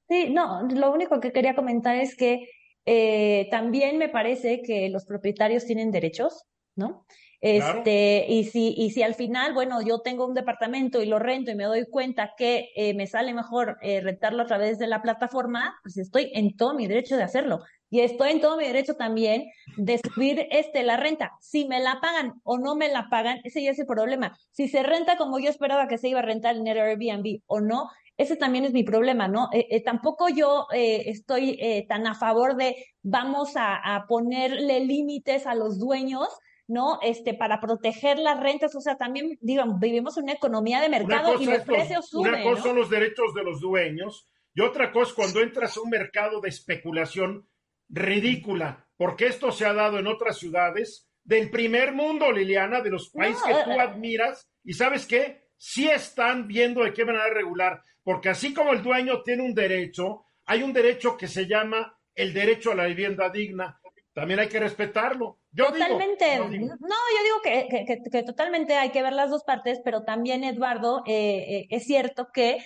Sí, 0.08 0.30
no, 0.30 0.66
lo 0.68 0.92
único 0.92 1.20
que 1.20 1.30
quería 1.30 1.54
comentar 1.54 1.94
es 1.94 2.16
que 2.16 2.48
eh, 2.84 3.46
también 3.48 3.96
me 3.96 4.08
parece 4.08 4.60
que 4.62 4.88
los 4.88 5.04
propietarios 5.04 5.66
tienen 5.66 5.92
derechos, 5.92 6.46
¿no? 6.74 7.06
Este, 7.40 8.26
y 8.28 8.44
si, 8.44 8.74
y 8.76 8.90
si 8.90 9.02
al 9.02 9.14
final, 9.14 9.54
bueno, 9.54 9.80
yo 9.80 10.00
tengo 10.00 10.26
un 10.26 10.34
departamento 10.34 11.00
y 11.00 11.06
lo 11.06 11.20
rento 11.20 11.52
y 11.52 11.54
me 11.54 11.64
doy 11.64 11.86
cuenta 11.86 12.32
que 12.36 12.70
eh, 12.74 12.94
me 12.94 13.06
sale 13.06 13.32
mejor 13.32 13.78
eh, 13.80 14.00
rentarlo 14.00 14.42
a 14.42 14.46
través 14.46 14.78
de 14.78 14.88
la 14.88 15.02
plataforma, 15.02 15.78
pues 15.82 15.98
estoy 15.98 16.32
en 16.34 16.56
todo 16.56 16.74
mi 16.74 16.88
derecho 16.88 17.16
de 17.16 17.22
hacerlo. 17.22 17.60
Y 17.90 18.00
estoy 18.00 18.32
en 18.32 18.40
todo 18.40 18.56
mi 18.56 18.66
derecho 18.66 18.94
también 18.96 19.44
de 19.76 19.98
subir 19.98 20.46
este, 20.50 20.82
la 20.82 20.96
renta. 20.96 21.32
Si 21.40 21.66
me 21.66 21.80
la 21.80 22.00
pagan 22.00 22.34
o 22.42 22.58
no 22.58 22.74
me 22.74 22.88
la 22.88 23.08
pagan, 23.08 23.38
ese 23.44 23.62
ya 23.62 23.70
es 23.70 23.78
el 23.78 23.86
problema. 23.86 24.36
Si 24.50 24.68
se 24.68 24.82
renta 24.82 25.16
como 25.16 25.38
yo 25.38 25.48
esperaba 25.48 25.88
que 25.88 25.96
se 25.96 26.08
iba 26.08 26.18
a 26.18 26.22
rentar 26.22 26.56
en 26.56 26.66
Airbnb 26.66 27.40
o 27.46 27.60
no, 27.60 27.88
ese 28.18 28.36
también 28.36 28.64
es 28.64 28.72
mi 28.72 28.82
problema, 28.82 29.28
¿no? 29.28 29.48
Eh, 29.52 29.68
eh, 29.70 29.82
tampoco 29.82 30.28
yo 30.28 30.66
eh, 30.74 31.04
estoy 31.06 31.86
tan 31.88 32.06
a 32.08 32.14
favor 32.14 32.56
de 32.56 32.74
vamos 33.02 33.52
a 33.54 34.04
ponerle 34.08 34.80
límites 34.80 35.46
a 35.46 35.54
los 35.54 35.78
dueños 35.78 36.28
¿no? 36.68 37.00
Este, 37.02 37.34
para 37.34 37.60
proteger 37.60 38.18
las 38.18 38.38
rentas, 38.38 38.74
o 38.76 38.80
sea, 38.80 38.96
también, 38.96 39.38
digamos, 39.40 39.80
vivimos 39.80 40.16
en 40.18 40.24
una 40.24 40.34
economía 40.34 40.80
de 40.80 40.88
mercado 40.88 41.40
y 41.40 41.46
los 41.46 41.62
precios 41.62 42.08
suben. 42.08 42.34
Una 42.34 42.42
cosa 42.44 42.62
son 42.62 42.76
los 42.76 42.90
derechos 42.90 43.34
de 43.34 43.42
los 43.42 43.60
dueños 43.60 44.28
y 44.54 44.60
otra 44.60 44.92
cosa 44.92 45.10
es 45.10 45.14
cuando 45.14 45.40
entras 45.40 45.76
a 45.76 45.80
un 45.80 45.90
mercado 45.90 46.40
de 46.40 46.50
especulación 46.50 47.48
ridícula, 47.88 48.86
porque 48.96 49.26
esto 49.26 49.50
se 49.50 49.64
ha 49.64 49.72
dado 49.72 49.98
en 49.98 50.06
otras 50.06 50.38
ciudades 50.38 51.08
del 51.24 51.50
primer 51.50 51.92
mundo, 51.92 52.30
Liliana, 52.30 52.80
de 52.80 52.90
los 52.90 53.10
países 53.10 53.42
que 53.42 53.64
tú 53.64 53.70
eh, 53.70 53.76
eh. 53.76 53.80
admiras, 53.80 54.48
y 54.62 54.74
sabes 54.74 55.06
qué, 55.06 55.48
sí 55.56 55.88
están 55.88 56.46
viendo 56.46 56.84
de 56.84 56.92
qué 56.92 57.04
manera 57.04 57.32
regular, 57.32 57.82
porque 58.02 58.28
así 58.28 58.52
como 58.52 58.72
el 58.72 58.82
dueño 58.82 59.22
tiene 59.22 59.42
un 59.42 59.54
derecho, 59.54 60.24
hay 60.44 60.62
un 60.62 60.72
derecho 60.72 61.16
que 61.16 61.28
se 61.28 61.46
llama 61.46 61.98
el 62.14 62.34
derecho 62.34 62.72
a 62.72 62.74
la 62.74 62.86
vivienda 62.86 63.30
digna, 63.30 63.80
también 64.12 64.40
hay 64.40 64.48
que 64.48 64.58
respetarlo. 64.58 65.37
Yo 65.58 65.72
totalmente. 65.72 66.38
no, 66.38 66.48
yo 66.48 67.22
digo 67.24 67.40
que, 67.42 68.00
que, 68.10 68.22
totalmente 68.22 68.76
hay 68.76 68.90
que 68.90 69.02
ver 69.02 69.12
las 69.12 69.30
dos 69.30 69.42
partes, 69.44 69.80
pero 69.84 70.04
también, 70.04 70.44
Eduardo, 70.44 71.02
eh, 71.06 71.66
es 71.70 71.84
cierto 71.84 72.28
que 72.32 72.64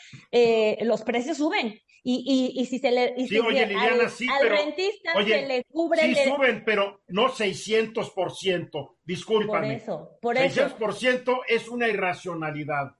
los 0.82 1.02
precios 1.02 1.38
suben 1.38 1.80
y, 2.04 2.50
y, 2.56 2.60
y 2.60 2.66
si 2.66 2.80
se 2.80 2.90
le 2.90 3.14
y 3.16 3.28
sí, 3.28 3.38
oye, 3.38 3.64
Liliana, 3.64 4.04
al, 4.04 4.10
sí, 4.10 4.26
al 4.28 4.40
pero, 4.40 4.56
rentista 4.56 5.12
oye, 5.14 5.40
se 5.40 5.46
le 5.46 5.64
cubre 5.64 6.02
sí 6.02 6.18
el 6.18 6.34
suben, 6.34 6.64
pero 6.64 7.02
no 7.08 7.28
600%, 7.28 8.96
discúlpame. 9.04 9.66
Por 9.66 9.76
eso, 9.76 10.18
por 10.20 10.36
eso. 10.36 10.60
600% 10.62 11.40
es 11.48 11.68
una 11.68 11.88
irracionalidad. 11.88 12.96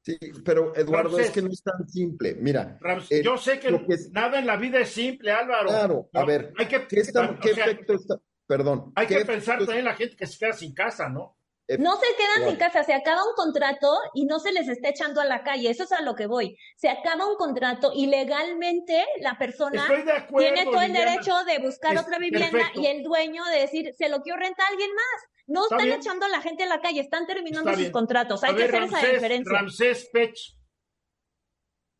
Sí, 0.00 0.18
pero 0.44 0.74
Eduardo, 0.76 1.10
Ramsés, 1.10 1.26
es 1.26 1.32
que 1.32 1.42
no 1.42 1.48
es 1.48 1.62
tan 1.62 1.86
simple. 1.88 2.34
Mira, 2.36 2.78
Ramsés, 2.80 3.22
yo 3.22 3.36
sé 3.36 3.58
que, 3.58 3.68
que, 3.68 3.96
nada 4.12 4.38
en 4.38 4.46
la 4.46 4.56
vida 4.56 4.80
es 4.80 4.88
simple, 4.88 5.30
Álvaro. 5.30 5.68
Claro, 5.68 6.08
a 6.14 6.24
ver, 6.24 6.54
hay 6.58 6.66
que, 6.66 6.86
¿qué, 6.86 7.00
está, 7.00 7.38
¿qué 7.40 7.50
efecto 7.50 7.94
está? 7.94 8.18
Perdón. 8.46 8.92
Hay 8.94 9.06
que 9.06 9.24
pensar 9.24 9.58
también 9.58 9.78
en 9.80 9.84
la 9.86 9.94
gente 9.94 10.16
que 10.16 10.26
se 10.26 10.38
queda 10.38 10.52
sin 10.52 10.74
casa, 10.74 11.08
¿no? 11.08 11.36
Eh, 11.66 11.78
No 11.78 11.96
se 11.96 12.06
quedan 12.14 12.48
sin 12.50 12.58
casa, 12.58 12.84
se 12.84 12.92
acaba 12.92 13.22
un 13.24 13.34
contrato 13.34 13.90
y 14.12 14.26
no 14.26 14.38
se 14.38 14.52
les 14.52 14.68
está 14.68 14.90
echando 14.90 15.22
a 15.22 15.24
la 15.24 15.42
calle, 15.42 15.70
eso 15.70 15.84
es 15.84 15.92
a 15.92 16.02
lo 16.02 16.14
que 16.14 16.26
voy. 16.26 16.58
Se 16.76 16.90
acaba 16.90 17.26
un 17.26 17.36
contrato 17.36 17.90
y 17.94 18.06
legalmente 18.06 19.02
la 19.20 19.38
persona 19.38 19.82
acuerdo, 19.86 20.36
tiene 20.38 20.64
todo 20.64 20.82
el 20.82 20.92
derecho 20.92 21.32
de 21.44 21.58
buscar 21.60 21.94
Es 21.94 22.02
otra 22.02 22.18
vivienda 22.18 22.50
perfecto. 22.50 22.80
y 22.82 22.86
el 22.86 23.02
dueño 23.02 23.44
de 23.46 23.60
decir, 23.60 23.94
se 23.96 24.10
lo 24.10 24.20
quiero 24.20 24.38
rentar 24.40 24.66
a 24.66 24.68
alguien 24.70 24.90
más. 24.94 25.30
No 25.46 25.62
Está 25.64 25.76
están 25.76 25.88
bien. 25.88 26.00
echando 26.00 26.26
a 26.26 26.28
la 26.28 26.40
gente 26.42 26.62
a 26.64 26.66
la 26.66 26.80
calle, 26.80 27.00
están 27.00 27.26
terminando 27.26 27.60
Está 27.70 27.72
sus 27.72 27.80
bien. 27.80 27.92
contratos. 27.92 28.44
A 28.44 28.48
Hay 28.48 28.56
que 28.56 28.66
ver, 28.66 28.76
hacer 28.76 28.98
esa 28.98 29.12
diferencia. 29.14 29.52
Ramsés 29.58 30.10
Pech, 30.12 30.34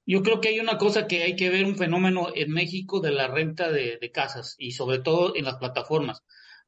Yo 0.07 0.23
creo 0.23 0.41
que 0.41 0.49
hay 0.49 0.61
una 0.61 0.77
cosa 0.77 1.07
que 1.07 1.23
hay 1.23 1.37
que 1.37 1.51
ver 1.51 1.65
un 1.65 1.77
fenómeno 1.77 2.29
en 2.35 2.51
México 2.51 3.01
de 3.01 3.11
la 3.11 3.29
renta 3.29 3.71
de, 3.71 3.99
casas 4.13 4.55
y 4.59 4.73
sobre 4.73 4.99
todo 4.99 5.35
en 5.35 5.45
las 5.45 5.57
plataformas. 5.57 6.23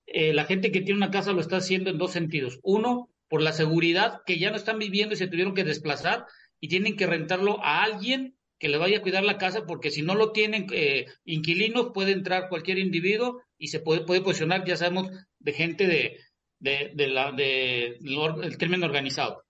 Eh, 0.07 0.33
la 0.33 0.45
gente 0.45 0.73
que 0.73 0.81
tiene 0.81 0.99
una 0.99 1.11
casa 1.11 1.33
lo 1.33 1.41
está 1.41 1.59
haciendo 1.59 1.91
en 1.91 1.99
dos 1.99 2.13
sentidos. 2.13 2.59
Uno, 2.63 3.11
por 3.29 3.43
la 3.43 3.53
seguridad 3.53 4.21
que 4.25 4.39
ya 4.39 4.51
no 4.51 4.57
están 4.57 4.79
viviendo 4.79 5.15
y 5.15 5.19
se 5.19 5.27
tuvieron 5.27 5.55
que 5.55 5.65
desplazar 5.65 6.27
y 6.61 6.69
tienen 6.69 6.97
que 6.97 7.07
rentarlo 7.07 7.63
a 7.63 7.83
alguien 7.83 8.37
que 8.59 8.69
le 8.69 8.79
vaya 8.79 8.99
a 8.99 9.03
cuidar 9.03 9.23
la 9.23 9.37
casa 9.37 9.67
porque 9.67 9.91
si 9.91 10.03
no 10.03 10.15
lo 10.15 10.33
tienen 10.33 10.67
eh, 10.73 11.07
inquilinos 11.25 11.91
puede 11.93 12.13
entrar 12.13 12.49
cualquier 12.49 12.79
individuo 12.79 13.43
y 13.59 13.69
se 13.69 13.81
puede, 13.81 14.03
puede 14.03 14.23
posicionar, 14.23 14.65
ya 14.65 14.77
sabemos, 14.77 15.11
de 15.39 15.53
gente 15.53 15.87
de, 15.87 16.19
de, 16.59 16.93
de 16.95 17.09
la, 17.09 17.33
de, 17.33 17.99
el 17.99 18.59
crimen 18.59 18.83
organizado. 18.83 19.46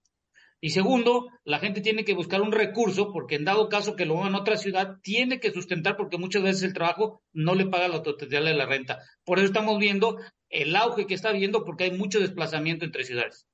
Y 0.61 0.71
segundo, 0.71 1.27
la 1.45 1.59
gente 1.59 1.81
tiene 1.81 2.05
que 2.05 2.15
buscar 2.15 2.41
un 2.41 2.53
recurso 2.53 3.13
porque 3.13 3.37
en 3.37 3.45
dado 3.45 3.69
caso 3.69 3.95
que 3.95 4.07
lo 4.07 4.15
muevan 4.15 4.35
a 4.35 4.41
otra 4.41 4.57
ciudad, 4.57 4.97
tiene 5.03 5.39
que 5.39 5.53
sustentar 5.53 5.97
porque 5.97 6.19
muchas 6.19 6.43
veces 6.43 6.63
el 6.63 6.73
trabajo 6.73 7.23
no 7.33 7.55
le 7.55 7.67
paga 7.67 7.89
la 7.89 8.03
totalidad 8.03 8.43
de 8.43 8.55
la 8.55 8.67
renta. 8.67 8.99
Por 9.25 9.39
eso 9.39 9.47
estamos 9.47 9.79
viendo 9.79 10.17
el 10.49 10.75
auge 10.75 11.07
que 11.07 11.15
está 11.15 11.29
habiendo 11.29 11.65
porque 11.65 11.85
hay 11.85 11.91
mucho 11.93 12.21
desplazamiento 12.21 12.85
entre 12.85 13.05
ciudades. 13.05 13.47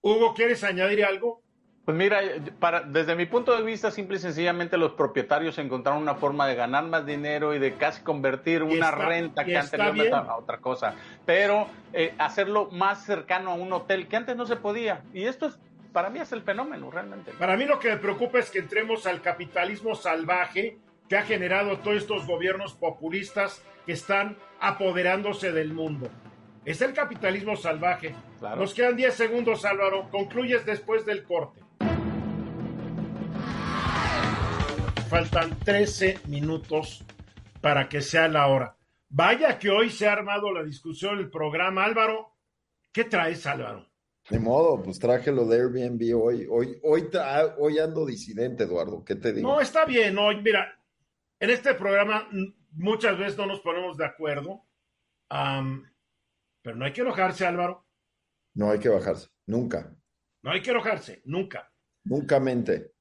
Hugo, 0.00 0.34
¿quieres 0.34 0.64
añadir 0.64 1.04
algo? 1.04 1.42
Pues 1.88 1.96
mira, 1.96 2.20
para, 2.60 2.82
desde 2.82 3.16
mi 3.16 3.24
punto 3.24 3.56
de 3.56 3.62
vista, 3.62 3.90
simple 3.90 4.18
y 4.18 4.20
sencillamente 4.20 4.76
los 4.76 4.92
propietarios 4.92 5.56
encontraron 5.56 6.02
una 6.02 6.16
forma 6.16 6.46
de 6.46 6.54
ganar 6.54 6.84
más 6.84 7.06
dinero 7.06 7.54
y 7.54 7.58
de 7.58 7.76
casi 7.76 8.02
convertir 8.02 8.62
una 8.62 8.90
renta 8.90 9.42
que 9.42 9.56
anteriormente 9.56 10.14
a 10.14 10.36
otra 10.36 10.58
cosa, 10.58 10.94
pero 11.24 11.66
eh, 11.94 12.12
hacerlo 12.18 12.68
más 12.70 13.06
cercano 13.06 13.52
a 13.52 13.54
un 13.54 13.72
hotel 13.72 14.06
que 14.06 14.16
antes 14.16 14.36
no 14.36 14.44
se 14.44 14.56
podía. 14.56 15.02
Y 15.14 15.24
esto 15.24 15.46
es, 15.46 15.58
para 15.98 16.10
mí 16.10 16.20
es 16.20 16.30
el 16.30 16.42
fenómeno 16.42 16.92
realmente. 16.92 17.32
Para 17.32 17.56
mí 17.56 17.64
lo 17.64 17.80
que 17.80 17.88
me 17.88 17.96
preocupa 17.96 18.38
es 18.38 18.50
que 18.50 18.60
entremos 18.60 19.04
al 19.08 19.20
capitalismo 19.20 19.96
salvaje 19.96 20.78
que 21.08 21.16
ha 21.16 21.22
generado 21.22 21.78
todos 21.78 21.96
estos 21.96 22.24
gobiernos 22.24 22.74
populistas 22.74 23.64
que 23.84 23.94
están 23.94 24.36
apoderándose 24.60 25.50
del 25.50 25.74
mundo. 25.74 26.08
Es 26.64 26.82
el 26.82 26.92
capitalismo 26.92 27.56
salvaje. 27.56 28.14
Nos 28.40 28.74
quedan 28.74 28.94
10 28.94 29.12
segundos, 29.12 29.64
Álvaro. 29.64 30.08
Concluyes 30.08 30.64
después 30.64 31.04
del 31.04 31.24
corte. 31.24 31.62
Faltan 35.10 35.58
13 35.58 36.20
minutos 36.28 37.04
para 37.60 37.88
que 37.88 38.02
sea 38.02 38.28
la 38.28 38.46
hora. 38.46 38.76
Vaya 39.08 39.58
que 39.58 39.70
hoy 39.70 39.90
se 39.90 40.06
ha 40.06 40.12
armado 40.12 40.52
la 40.52 40.62
discusión 40.62 41.16
del 41.16 41.28
programa. 41.28 41.84
Álvaro, 41.84 42.36
¿qué 42.92 43.02
traes, 43.02 43.44
Álvaro? 43.48 43.88
De 44.30 44.38
modo, 44.38 44.82
pues 44.82 44.98
traje 44.98 45.32
lo 45.32 45.46
de 45.46 45.56
Airbnb 45.56 46.14
hoy. 46.14 46.46
Hoy, 46.50 46.78
hoy, 46.82 47.08
hoy 47.58 47.78
ando 47.78 48.04
disidente, 48.04 48.64
Eduardo. 48.64 49.02
¿Qué 49.04 49.14
te 49.14 49.32
digo? 49.32 49.48
No, 49.48 49.60
está 49.60 49.86
bien. 49.86 50.18
Hoy, 50.18 50.42
mira, 50.42 50.78
en 51.40 51.50
este 51.50 51.74
programa 51.74 52.28
muchas 52.72 53.18
veces 53.18 53.38
no 53.38 53.46
nos 53.46 53.60
ponemos 53.60 53.96
de 53.96 54.04
acuerdo. 54.04 54.64
pero 55.28 56.76
no 56.76 56.84
hay 56.84 56.92
que 56.92 57.00
enojarse, 57.00 57.46
Álvaro. 57.46 57.86
No 58.54 58.70
hay 58.70 58.78
que 58.78 58.88
bajarse, 58.88 59.28
nunca. 59.46 59.96
No 60.42 60.50
hay 60.50 60.60
que 60.60 60.70
enojarse, 60.70 61.22
nunca. 61.24 61.72
Nunca 62.04 62.40
mente. 62.40 62.92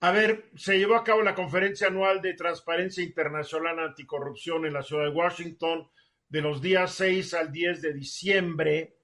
A 0.00 0.10
ver, 0.10 0.50
se 0.56 0.78
llevó 0.78 0.96
a 0.96 1.04
cabo 1.04 1.22
la 1.22 1.34
conferencia 1.34 1.86
anual 1.86 2.20
de 2.22 2.34
Transparencia 2.34 3.04
Internacional 3.04 3.78
Anticorrupción 3.78 4.66
en 4.66 4.72
la 4.72 4.82
ciudad 4.82 5.04
de 5.04 5.10
Washington 5.10 5.88
de 6.28 6.40
los 6.40 6.60
días 6.60 6.94
6 6.94 7.34
al 7.34 7.52
10 7.52 7.82
de 7.82 7.92
diciembre, 7.92 8.96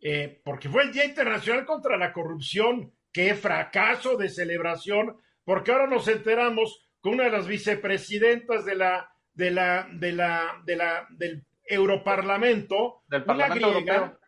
eh, 0.00 0.40
porque 0.44 0.68
fue 0.68 0.84
el 0.84 0.92
Día 0.92 1.04
Internacional 1.04 1.64
contra 1.64 1.96
la 1.96 2.12
Corrupción. 2.12 2.92
Qué 3.12 3.34
fracaso 3.34 4.16
de 4.16 4.28
celebración, 4.28 5.16
porque 5.44 5.72
ahora 5.72 5.86
nos 5.86 6.06
enteramos 6.08 6.86
que 7.02 7.08
una 7.08 7.24
de 7.24 7.30
las 7.30 7.46
vicepresidentas 7.46 8.64
de 8.64 8.74
la, 8.74 9.10
de 9.32 9.50
la, 9.50 9.88
de 9.92 10.12
la, 10.12 10.62
de 10.64 10.76
la, 10.76 11.06
del 11.10 11.46
Europarlamento, 11.64 13.02
del 13.08 13.24
Parlamento 13.24 13.72
griega, 13.72 14.18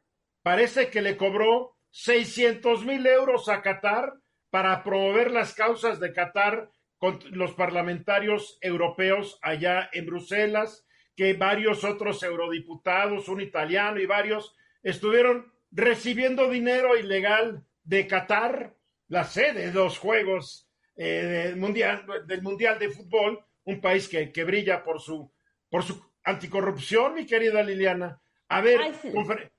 parece 0.43 0.89
que 0.89 1.03
le 1.03 1.17
cobró 1.17 1.77
600 1.91 2.85
mil 2.85 3.07
euros 3.07 3.49
a 3.49 3.63
Qatar 3.63 4.15
para 4.51 4.83
promover 4.83 5.31
las 5.31 5.55
causas 5.55 6.01
de 6.01 6.13
Qatar 6.13 6.71
con 6.97 7.19
los 7.31 7.53
parlamentarios 7.53 8.59
europeos 8.61 9.39
allá 9.43 9.89
en 9.93 10.07
Bruselas, 10.07 10.87
que 11.15 11.35
varios 11.35 11.85
otros 11.85 12.23
eurodiputados, 12.23 13.29
un 13.29 13.41
italiano 13.41 14.01
y 14.01 14.07
varios, 14.07 14.57
estuvieron 14.83 15.53
recibiendo 15.71 16.49
dinero 16.49 16.97
ilegal 16.97 17.65
de 17.85 18.07
Qatar, 18.07 18.75
la 19.09 19.25
sede 19.25 19.67
de 19.67 19.73
los 19.73 19.99
Juegos 19.99 20.69
eh, 20.97 21.47
del, 21.47 21.57
mundial, 21.57 22.05
del 22.27 22.43
Mundial 22.43 22.79
de 22.79 22.91
Fútbol, 22.91 23.45
un 23.65 23.81
país 23.81 24.09
que, 24.09 24.33
que, 24.33 24.45
brilla 24.45 24.83
por 24.83 25.01
su, 25.01 25.31
por 25.69 25.83
su 25.83 26.03
anticorrupción, 26.25 27.15
mi 27.15 27.27
querida 27.27 27.63
Liliana. 27.63 28.21
A 28.49 28.61
ver, 28.61 28.81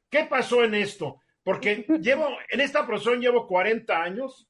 ¿qué 0.09 0.25
pasó 0.25 0.63
en 0.63 0.75
esto? 0.75 1.21
Porque 1.43 1.85
llevo, 2.01 2.27
en 2.49 2.61
esta 2.61 2.85
profesión 2.85 3.21
llevo 3.21 3.47
40 3.47 4.01
años 4.01 4.49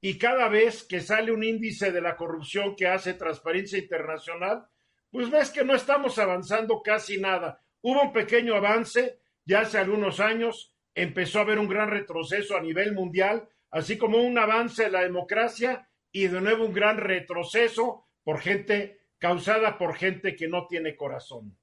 y 0.00 0.18
cada 0.18 0.48
vez 0.48 0.84
que 0.84 1.00
sale 1.00 1.32
un 1.32 1.42
índice 1.42 1.90
de 1.90 2.00
la 2.00 2.16
corrupción 2.16 2.76
que 2.76 2.86
hace 2.86 3.14
Transparencia 3.14 3.78
Internacional, 3.78 4.66
pues 5.10 5.30
ves 5.30 5.50
que 5.50 5.64
no 5.64 5.74
estamos 5.74 6.18
avanzando 6.18 6.82
casi 6.82 7.18
nada. 7.18 7.60
Hubo 7.80 8.02
un 8.02 8.12
pequeño 8.12 8.54
avance 8.54 9.18
ya 9.48 9.60
hace 9.60 9.78
algunos 9.78 10.20
años, 10.20 10.74
empezó 10.94 11.38
a 11.38 11.42
haber 11.42 11.58
un 11.58 11.68
gran 11.68 11.88
retroceso 11.88 12.54
a 12.54 12.60
nivel 12.60 12.92
mundial, 12.92 13.48
así 13.70 13.96
como 13.96 14.18
un 14.18 14.36
avance 14.36 14.84
en 14.84 14.92
la 14.92 15.00
democracia 15.00 15.88
y 16.12 16.26
de 16.26 16.38
nuevo 16.42 16.66
un 16.66 16.74
gran 16.74 16.98
retroceso 16.98 18.06
por 18.22 18.40
gente 18.40 19.00
causada 19.16 19.78
por 19.78 19.96
gente 19.96 20.36
que 20.36 20.48
no 20.48 20.66
tiene 20.66 20.96
corazón. 20.96 21.56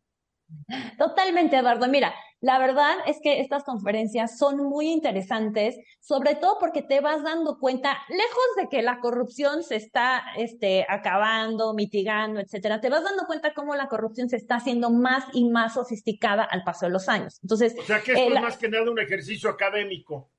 Totalmente, 0.98 1.58
Eduardo. 1.58 1.88
Mira, 1.88 2.14
la 2.42 2.60
verdad 2.60 2.98
es 3.08 3.18
que 3.24 3.40
estas 3.40 3.64
conferencias 3.64 4.38
son 4.38 4.58
muy 4.58 4.92
interesantes, 4.92 5.76
sobre 6.00 6.36
todo 6.36 6.58
porque 6.60 6.84
te 6.84 7.00
vas 7.00 7.24
dando 7.24 7.58
cuenta, 7.60 7.98
lejos 8.08 8.46
de 8.58 8.70
que 8.70 8.84
la 8.84 9.00
corrupción 9.00 9.64
se 9.64 9.78
está 9.78 10.24
este, 10.38 10.86
acabando, 10.88 11.74
mitigando, 11.74 12.40
etcétera, 12.40 12.82
te 12.82 12.90
vas 12.90 13.04
dando 13.04 13.26
cuenta 13.26 13.54
cómo 13.54 13.76
la 13.76 13.88
corrupción 13.88 14.30
se 14.30 14.36
está 14.36 14.58
haciendo 14.58 14.92
más 14.92 15.24
y 15.34 15.50
más 15.50 15.74
sofisticada 15.74 16.44
al 16.44 16.64
paso 16.64 16.86
de 16.86 16.92
los 16.92 17.10
años. 17.10 17.40
Entonces, 17.42 17.76
o 17.80 17.84
sea 17.84 18.02
que 18.02 18.12
esto 18.12 18.30
eh, 18.30 18.36
es 18.36 18.42
más 18.42 18.58
que 18.58 18.70
nada 18.70 18.92
un 18.92 19.00
ejercicio 19.00 19.50
académico. 19.50 20.30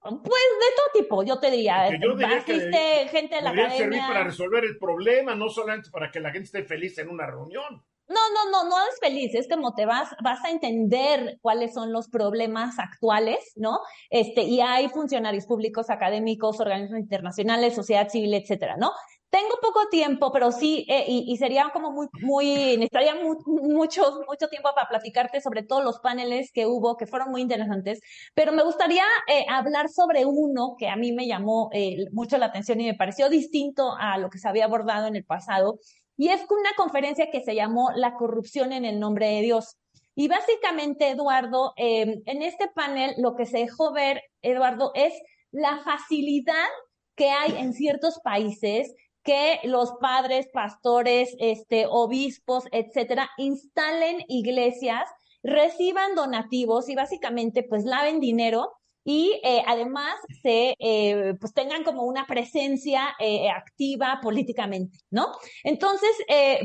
Pues 0.00 0.20
de 0.20 0.76
todo 0.76 1.02
tipo, 1.02 1.22
yo 1.22 1.38
te 1.38 1.50
diría. 1.50 1.88
Yo 1.98 2.14
diría 2.14 2.44
que 2.44 3.08
gente 3.10 3.36
de 3.36 3.42
la 3.42 3.50
academia. 3.50 3.76
servir 3.76 4.00
para 4.00 4.24
resolver 4.24 4.64
el 4.64 4.76
problema, 4.76 5.34
no 5.34 5.48
solamente 5.48 5.88
para 5.90 6.10
que 6.10 6.20
la 6.20 6.30
gente 6.30 6.46
esté 6.46 6.64
feliz 6.64 6.98
en 6.98 7.08
una 7.08 7.26
reunión. 7.26 7.82
No, 8.06 8.20
no, 8.34 8.50
no, 8.50 8.68
no 8.68 8.76
es 8.86 8.98
feliz, 9.00 9.34
es 9.34 9.48
como 9.48 9.74
te 9.74 9.86
vas, 9.86 10.10
vas 10.22 10.44
a 10.44 10.50
entender 10.50 11.38
cuáles 11.40 11.72
son 11.72 11.90
los 11.90 12.08
problemas 12.08 12.78
actuales, 12.78 13.38
¿no? 13.56 13.78
Este, 14.10 14.42
y 14.42 14.60
hay 14.60 14.88
funcionarios 14.90 15.46
públicos, 15.46 15.88
académicos, 15.88 16.60
organismos 16.60 17.00
internacionales, 17.00 17.74
sociedad 17.74 18.08
civil, 18.10 18.34
etcétera, 18.34 18.76
¿no? 18.76 18.92
Tengo 19.30 19.56
poco 19.60 19.88
tiempo, 19.90 20.30
pero 20.32 20.52
sí, 20.52 20.86
eh, 20.88 21.06
y, 21.08 21.36
sería 21.38 21.70
como 21.72 21.90
muy, 21.90 22.06
muy, 22.20 22.76
necesitaría 22.76 23.16
mucho, 23.16 24.20
mucho 24.28 24.48
tiempo 24.48 24.68
para 24.76 24.88
platicarte 24.88 25.40
sobre 25.40 25.64
todos 25.64 25.82
los 25.82 25.98
paneles 25.98 26.52
que 26.52 26.66
hubo, 26.66 26.96
que 26.96 27.08
fueron 27.08 27.32
muy 27.32 27.40
interesantes, 27.40 28.00
pero 28.34 28.52
me 28.52 28.62
gustaría 28.62 29.02
eh, 29.26 29.44
hablar 29.48 29.88
sobre 29.88 30.24
uno 30.24 30.76
que 30.78 30.88
a 30.88 30.94
mí 30.94 31.12
me 31.12 31.26
llamó 31.26 31.68
eh, 31.72 31.96
mucho 32.12 32.38
la 32.38 32.46
atención 32.46 32.80
y 32.80 32.86
me 32.86 32.94
pareció 32.94 33.28
distinto 33.28 33.96
a 33.98 34.18
lo 34.18 34.30
que 34.30 34.38
se 34.38 34.48
había 34.48 34.66
abordado 34.66 35.08
en 35.08 35.16
el 35.16 35.24
pasado, 35.24 35.80
y 36.16 36.28
es 36.28 36.42
una 36.50 36.70
conferencia 36.76 37.30
que 37.30 37.42
se 37.42 37.54
llamó 37.54 37.90
La 37.94 38.14
corrupción 38.14 38.72
en 38.72 38.84
el 38.84 39.00
nombre 39.00 39.28
de 39.28 39.42
Dios. 39.42 39.76
Y 40.14 40.28
básicamente, 40.28 41.10
Eduardo, 41.10 41.72
em, 41.76 42.22
en 42.26 42.42
este 42.42 42.68
panel 42.68 43.14
lo 43.18 43.34
que 43.34 43.46
se 43.46 43.58
dejó 43.58 43.92
ver, 43.92 44.22
Eduardo, 44.42 44.92
es 44.94 45.12
la 45.50 45.82
facilidad 45.82 46.68
que 47.16 47.30
hay 47.30 47.56
en 47.56 47.72
ciertos 47.72 48.20
países 48.22 48.94
que 49.24 49.58
los 49.64 49.92
padres, 50.00 50.48
pastores, 50.52 51.34
este, 51.38 51.86
obispos, 51.88 52.64
etcétera, 52.70 53.30
instalen 53.38 54.22
iglesias, 54.28 55.08
reciban 55.42 56.14
donativos 56.14 56.88
y 56.88 56.94
básicamente 56.94 57.62
pues 57.62 57.84
laven 57.84 58.20
dinero 58.20 58.72
y 59.04 59.38
eh, 59.44 59.62
además 59.66 60.14
se 60.42 60.74
eh, 60.78 61.34
pues 61.38 61.52
tengan 61.52 61.84
como 61.84 62.04
una 62.04 62.26
presencia 62.26 63.14
eh, 63.20 63.50
activa 63.50 64.18
políticamente, 64.22 64.98
¿no? 65.10 65.28
Entonces, 65.62 66.10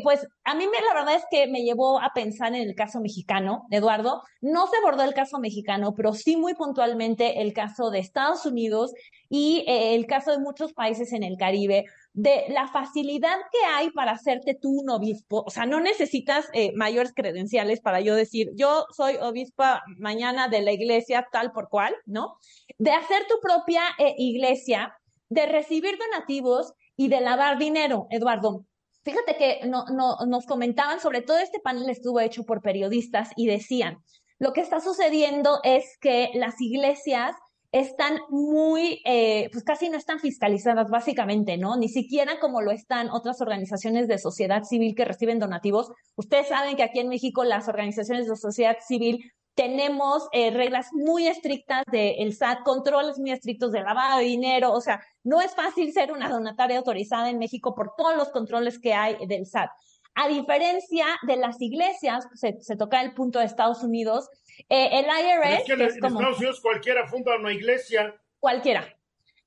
pues 0.03 0.25
a 0.45 0.55
mí 0.55 0.65
me, 0.65 0.81
la 0.81 0.93
verdad 0.93 1.15
es 1.15 1.23
que 1.29 1.47
me 1.47 1.63
llevó 1.63 1.99
a 1.99 2.11
pensar 2.13 2.55
en 2.55 2.67
el 2.67 2.75
caso 2.75 3.01
mexicano, 3.01 3.65
Eduardo. 3.69 4.23
No 4.41 4.67
se 4.67 4.77
abordó 4.77 5.03
el 5.03 5.13
caso 5.13 5.39
mexicano, 5.39 5.93
pero 5.95 6.13
sí 6.13 6.37
muy 6.37 6.53
puntualmente 6.53 7.41
el 7.41 7.53
caso 7.53 7.91
de 7.91 7.99
Estados 7.99 8.45
Unidos 8.45 8.93
y 9.29 9.65
el 9.67 10.05
caso 10.07 10.31
de 10.31 10.39
muchos 10.39 10.73
países 10.73 11.11
en 11.13 11.23
el 11.23 11.37
Caribe, 11.37 11.85
de 12.21 12.43
la 12.49 12.67
facilidad 12.67 13.37
que 13.49 13.65
hay 13.65 13.91
para 13.91 14.11
hacerte 14.11 14.53
tú 14.53 14.81
un 14.81 14.89
obispo. 14.89 15.41
O 15.47 15.49
sea, 15.49 15.65
no 15.65 15.79
necesitas 15.79 16.49
eh, 16.51 16.73
mayores 16.75 17.13
credenciales 17.15 17.79
para 17.79 18.01
yo 18.01 18.13
decir, 18.13 18.49
yo 18.55 18.85
soy 18.91 19.15
obispa 19.21 19.83
mañana 19.97 20.49
de 20.49 20.61
la 20.61 20.73
iglesia 20.73 21.25
tal 21.31 21.53
por 21.53 21.69
cual, 21.69 21.95
¿no? 22.05 22.37
De 22.77 22.91
hacer 22.91 23.25
tu 23.29 23.39
propia 23.39 23.83
eh, 23.99 24.15
iglesia, 24.17 24.93
de 25.29 25.45
recibir 25.45 25.97
donativos 25.97 26.73
y 26.97 27.07
de 27.07 27.21
lavar 27.21 27.57
dinero, 27.57 28.07
Eduardo. 28.09 28.65
Fíjate 29.03 29.37
que 29.37 29.61
no, 29.65 29.85
no, 29.85 30.17
nos 30.27 30.45
comentaban, 30.45 30.99
sobre 30.99 31.21
todo 31.21 31.37
este 31.37 31.61
panel 31.61 31.89
estuvo 31.89 32.19
hecho 32.19 32.43
por 32.43 32.61
periodistas 32.61 33.29
y 33.37 33.47
decían, 33.47 34.03
lo 34.39 34.51
que 34.51 34.59
está 34.59 34.81
sucediendo 34.81 35.61
es 35.63 35.97
que 36.01 36.31
las 36.33 36.59
iglesias 36.59 37.33
están 37.71 38.19
muy, 38.29 39.01
eh, 39.05 39.49
pues 39.51 39.63
casi 39.63 39.89
no 39.89 39.97
están 39.97 40.19
fiscalizadas 40.19 40.89
básicamente, 40.89 41.57
¿no? 41.57 41.77
Ni 41.77 41.87
siquiera 41.87 42.39
como 42.39 42.61
lo 42.61 42.71
están 42.71 43.09
otras 43.09 43.41
organizaciones 43.41 44.07
de 44.07 44.17
sociedad 44.17 44.63
civil 44.63 44.95
que 44.95 45.05
reciben 45.05 45.39
donativos. 45.39 45.91
Ustedes 46.15 46.47
saben 46.47 46.75
que 46.75 46.83
aquí 46.83 46.99
en 46.99 47.09
México 47.09 47.43
las 47.43 47.67
organizaciones 47.67 48.27
de 48.27 48.35
sociedad 48.35 48.77
civil 48.85 49.23
tenemos 49.53 50.27
eh, 50.31 50.51
reglas 50.51 50.87
muy 50.93 51.27
estrictas 51.27 51.83
del 51.91 52.33
SAT, 52.33 52.63
controles 52.63 53.19
muy 53.19 53.31
estrictos 53.31 53.71
de 53.71 53.81
lavado 53.81 54.19
de 54.19 54.23
dinero, 54.23 54.71
o 54.71 54.81
sea, 54.81 55.01
no 55.23 55.41
es 55.41 55.53
fácil 55.53 55.91
ser 55.91 56.11
una 56.11 56.29
donataria 56.29 56.77
autorizada 56.77 57.29
en 57.29 57.39
México 57.39 57.75
por 57.75 57.93
todos 57.97 58.15
los 58.15 58.29
controles 58.29 58.79
que 58.79 58.93
hay 58.93 59.17
del 59.27 59.45
SAT. 59.45 59.69
A 60.15 60.27
diferencia 60.27 61.05
de 61.27 61.37
las 61.37 61.61
iglesias, 61.61 62.25
se 62.33 62.75
toca 62.77 63.01
el 63.01 63.13
punto 63.13 63.39
de 63.39 63.45
Estados 63.45 63.83
Unidos, 63.83 64.29
eh, 64.67 64.89
el 64.99 65.05
IRS. 65.05 65.59
es 65.59 65.63
que 65.65 65.73
en 65.73 65.81
Estados 65.81 66.37
Unidos 66.37 66.59
cualquiera 66.61 67.07
funda 67.07 67.35
una 67.37 67.53
iglesia. 67.53 68.15
Cualquiera. 68.39 68.95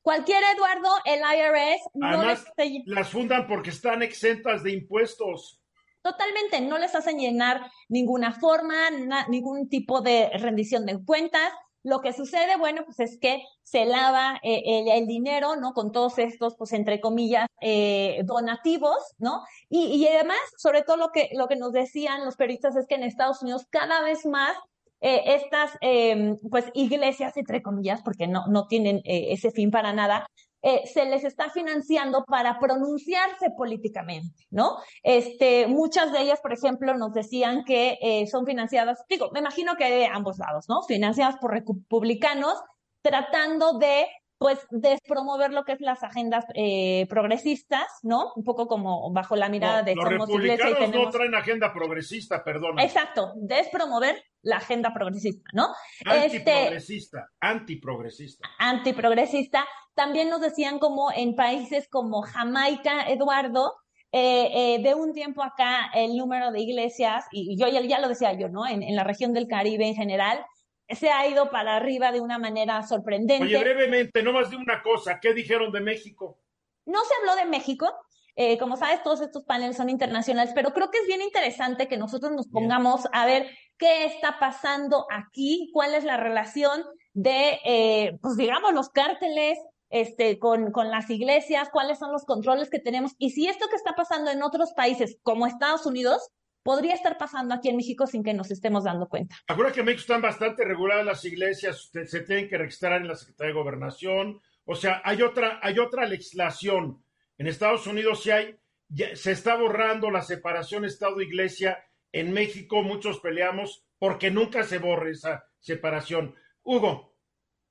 Cualquier 0.02 0.42
Eduardo, 0.56 0.88
el 1.04 1.20
IRS 1.20 1.82
no 1.94 2.24
les- 2.24 2.44
las 2.86 3.08
fundan 3.08 3.46
porque 3.46 3.70
están 3.70 4.02
exentas 4.02 4.62
de 4.62 4.72
impuestos. 4.72 5.60
Totalmente, 6.02 6.60
no 6.60 6.78
les 6.78 6.94
hacen 6.96 7.18
llenar 7.18 7.70
ninguna 7.88 8.32
forma, 8.32 8.90
na- 8.90 9.26
ningún 9.28 9.68
tipo 9.68 10.00
de 10.00 10.30
rendición 10.34 10.84
de 10.86 10.98
cuentas. 11.04 11.52
Lo 11.84 12.00
que 12.00 12.12
sucede, 12.12 12.56
bueno, 12.56 12.84
pues 12.84 12.98
es 13.00 13.18
que 13.20 13.44
se 13.62 13.84
lava 13.84 14.38
eh, 14.42 14.62
el, 14.64 14.88
el 14.88 15.06
dinero, 15.06 15.54
¿no? 15.56 15.72
Con 15.72 15.90
todos 15.92 16.18
estos, 16.18 16.56
pues 16.56 16.72
entre 16.72 17.00
comillas, 17.00 17.46
eh, 17.60 18.20
donativos, 18.24 18.98
¿no? 19.18 19.44
Y, 19.68 19.86
y 19.94 20.06
además, 20.08 20.38
sobre 20.58 20.82
todo 20.82 20.96
lo 20.96 21.10
que, 21.10 21.30
lo 21.34 21.46
que 21.48 21.56
nos 21.56 21.72
decían 21.72 22.24
los 22.24 22.36
periodistas 22.36 22.74
es 22.76 22.86
que 22.88 22.94
en 22.96 23.02
Estados 23.04 23.42
Unidos 23.42 23.66
cada 23.70 24.00
vez 24.02 24.26
más 24.26 24.56
eh, 25.02 25.34
estas, 25.34 25.76
eh, 25.80 26.36
pues, 26.48 26.66
iglesias, 26.74 27.36
entre 27.36 27.60
comillas, 27.60 28.00
porque 28.02 28.28
no, 28.28 28.46
no 28.46 28.68
tienen 28.68 28.98
eh, 28.98 29.32
ese 29.32 29.50
fin 29.50 29.72
para 29.72 29.92
nada, 29.92 30.28
eh, 30.62 30.82
se 30.86 31.04
les 31.06 31.24
está 31.24 31.50
financiando 31.50 32.24
para 32.24 32.60
pronunciarse 32.60 33.50
políticamente, 33.50 34.46
¿no? 34.50 34.76
Este, 35.02 35.66
muchas 35.66 36.12
de 36.12 36.20
ellas, 36.20 36.40
por 36.40 36.52
ejemplo, 36.52 36.96
nos 36.96 37.12
decían 37.12 37.64
que 37.64 38.28
son 38.30 38.46
financiadas, 38.46 39.04
digo, 39.08 39.30
me 39.32 39.40
imagino 39.40 39.74
que 39.74 39.90
de 39.90 40.06
ambos 40.06 40.38
lados, 40.38 40.66
¿no? 40.68 40.82
Financiadas 40.82 41.36
por 41.38 41.50
republicanos, 41.50 42.54
tratando 43.02 43.78
de, 43.78 44.06
pues, 44.42 44.66
despromover 44.70 45.52
lo 45.52 45.64
que 45.64 45.72
es 45.72 45.80
las 45.80 46.02
agendas 46.02 46.44
eh, 46.54 47.06
progresistas, 47.08 47.86
¿no? 48.02 48.32
Un 48.34 48.44
poco 48.44 48.66
como 48.66 49.12
bajo 49.12 49.36
la 49.36 49.48
mirada 49.48 49.78
No, 49.78 49.84
de 49.84 49.94
los 49.94 50.04
somos 50.04 50.28
y 50.30 50.38
republicanos 50.38 50.90
no 50.90 51.10
traen 51.10 51.34
agenda 51.34 51.72
progresista, 51.72 52.42
perdón. 52.42 52.80
Exacto, 52.80 53.32
despromover 53.36 54.22
la 54.42 54.56
agenda 54.56 54.92
progresista, 54.92 55.48
¿no? 55.52 55.68
Antiprogresista, 56.04 57.28
antiprogresista. 57.40 58.48
antiprogresista. 58.58 59.64
También 59.94 60.28
nos 60.28 60.40
decían 60.40 60.78
como 60.78 61.12
en 61.12 61.36
países 61.36 61.88
como 61.88 62.22
Jamaica, 62.22 63.08
Eduardo, 63.08 63.76
eh, 64.10 64.74
eh, 64.74 64.82
de 64.82 64.94
un 64.94 65.12
tiempo 65.12 65.42
acá 65.42 65.90
el 65.94 66.16
número 66.16 66.50
de 66.50 66.60
iglesias, 66.60 67.26
y 67.30 67.56
yo 67.56 67.68
ya, 67.68 67.80
ya 67.80 68.00
lo 68.00 68.08
decía 68.08 68.32
yo, 68.32 68.48
¿no? 68.48 68.66
En, 68.66 68.82
en 68.82 68.96
la 68.96 69.04
región 69.04 69.32
del 69.32 69.46
Caribe 69.46 69.86
en 69.86 69.94
general, 69.94 70.44
se 70.88 71.10
ha 71.10 71.26
ido 71.26 71.50
para 71.50 71.76
arriba 71.76 72.12
de 72.12 72.20
una 72.20 72.38
manera 72.38 72.82
sorprendente. 72.82 73.44
Oye, 73.44 73.58
brevemente, 73.58 74.22
no 74.22 74.32
más 74.32 74.50
de 74.50 74.56
una 74.56 74.82
cosa. 74.82 75.20
¿Qué 75.20 75.32
dijeron 75.32 75.72
de 75.72 75.80
México? 75.80 76.38
No 76.84 77.00
se 77.04 77.14
habló 77.20 77.36
de 77.36 77.48
México. 77.48 77.88
Eh, 78.34 78.58
como 78.58 78.76
sabes, 78.76 79.02
todos 79.02 79.20
estos 79.20 79.44
paneles 79.44 79.76
son 79.76 79.90
internacionales, 79.90 80.52
pero 80.54 80.72
creo 80.72 80.90
que 80.90 80.98
es 80.98 81.06
bien 81.06 81.20
interesante 81.20 81.86
que 81.86 81.98
nosotros 81.98 82.32
nos 82.32 82.48
pongamos 82.48 83.06
a 83.12 83.26
ver 83.26 83.46
qué 83.76 84.06
está 84.06 84.38
pasando 84.38 85.06
aquí, 85.10 85.70
cuál 85.72 85.94
es 85.94 86.04
la 86.04 86.16
relación 86.16 86.82
de, 87.12 87.60
eh, 87.64 88.18
pues 88.22 88.36
digamos, 88.36 88.72
los 88.72 88.88
cárteles 88.88 89.58
este, 89.90 90.38
con, 90.38 90.72
con 90.72 90.90
las 90.90 91.10
iglesias, 91.10 91.68
cuáles 91.70 91.98
son 91.98 92.10
los 92.10 92.24
controles 92.24 92.70
que 92.70 92.78
tenemos 92.78 93.12
y 93.18 93.30
si 93.30 93.48
esto 93.48 93.68
que 93.68 93.76
está 93.76 93.94
pasando 93.94 94.30
en 94.30 94.42
otros 94.42 94.72
países 94.72 95.18
como 95.22 95.46
Estados 95.46 95.84
Unidos 95.84 96.30
podría 96.62 96.94
estar 96.94 97.18
pasando 97.18 97.54
aquí 97.54 97.68
en 97.68 97.76
México 97.76 98.06
sin 98.06 98.22
que 98.22 98.34
nos 98.34 98.50
estemos 98.50 98.84
dando 98.84 99.08
cuenta. 99.08 99.36
Acuérdate 99.46 99.74
que 99.74 99.80
en 99.80 99.86
México 99.86 100.00
están 100.00 100.22
bastante 100.22 100.64
reguladas 100.64 101.04
las 101.04 101.24
iglesias, 101.24 101.90
se 101.92 102.20
tienen 102.20 102.48
que 102.48 102.58
registrar 102.58 103.00
en 103.00 103.08
la 103.08 103.16
Secretaría 103.16 103.52
de 103.52 103.60
Gobernación. 103.60 104.40
O 104.64 104.74
sea, 104.74 105.02
hay 105.04 105.22
otra, 105.22 105.58
hay 105.62 105.78
otra 105.78 106.06
legislación. 106.06 107.04
En 107.38 107.46
Estados 107.46 107.86
Unidos 107.86 108.22
sí 108.22 108.30
hay, 108.30 108.56
ya 108.88 109.14
se 109.16 109.32
está 109.32 109.56
borrando 109.56 110.10
la 110.10 110.22
separación 110.22 110.84
Estado-Iglesia. 110.84 111.84
En 112.12 112.32
México 112.32 112.82
muchos 112.82 113.20
peleamos 113.20 113.84
porque 113.98 114.30
nunca 114.30 114.62
se 114.62 114.78
borre 114.78 115.12
esa 115.12 115.44
separación. 115.58 116.34
Hugo, 116.62 117.11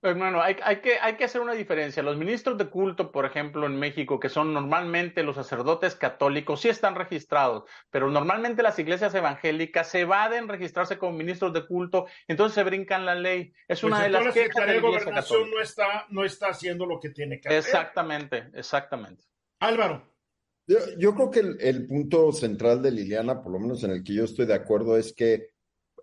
Hermano, 0.04 0.41
hay, 0.41 0.56
hay 0.64 0.82
que, 0.82 0.97
hay 0.99 1.16
que 1.16 1.26
hacer 1.26 1.41
una 1.41 1.54
diferencia. 1.54 2.02
Los 2.02 2.18
ministros 2.18 2.58
de 2.58 2.66
culto, 2.66 3.12
por 3.12 3.26
ejemplo, 3.26 3.68
en 3.68 3.76
México, 3.78 4.20
que 4.20 4.30
son 4.30 4.52
normalmente 4.52 5.22
los 5.22 5.36
sacerdotes 5.36 5.93
católicos, 5.93 6.62
sí 6.62 6.70
están 6.70 6.95
registrados, 6.95 7.66
pero 7.91 8.10
normalmente 8.10 8.64
las 8.64 8.80
iglesias 8.80 9.14
evangélicas 9.14 9.89
se 9.89 9.99
evaden 9.99 10.47
registrarse 10.47 10.97
como 10.97 11.16
ministros 11.16 11.54
de 11.54 11.68
culto, 11.68 12.08
entonces 12.28 12.56
se 12.56 12.64
brincan 12.64 13.06
la 13.06 13.14
ley. 13.14 13.54
Es 13.68 13.82
pues 13.82 13.84
una 13.84 14.02
de 14.02 14.10
las 14.10 14.26
la 14.26 14.32
quejas 14.32 14.34
de 14.34 14.41
Secretaría 14.41 14.66
la 14.66 14.74
de 14.74 14.88
iglesia 14.88 15.06
Gobernación 15.06 15.39
católica. 15.39 15.56
no 15.56 15.62
está, 15.62 16.06
no 16.10 16.24
está 16.26 16.47
haciendo 16.47 16.86
lo 16.88 16.99
que 16.99 17.12
tiene 17.12 17.39
que 17.39 17.49
hacer. 17.49 17.60
Exactamente, 17.60 18.49
exactamente. 18.56 19.24
Álvaro. 19.60 20.10
Yo, 20.66 20.78
yo 20.97 21.14
creo 21.14 21.30
que 21.30 21.39
el, 21.41 21.58
el 21.60 21.86
punto 21.86 22.32
central 22.32 22.82
de 22.82 22.91
Liliana, 22.91 23.43
por 23.43 23.52
lo 23.52 23.60
menos 23.60 23.84
en 23.84 23.91
el 23.91 24.04
que 24.04 24.16
yo 24.16 24.24
estoy 24.24 24.47
de 24.47 24.56
acuerdo, 24.56 24.97
es 24.97 25.14
que 25.14 25.51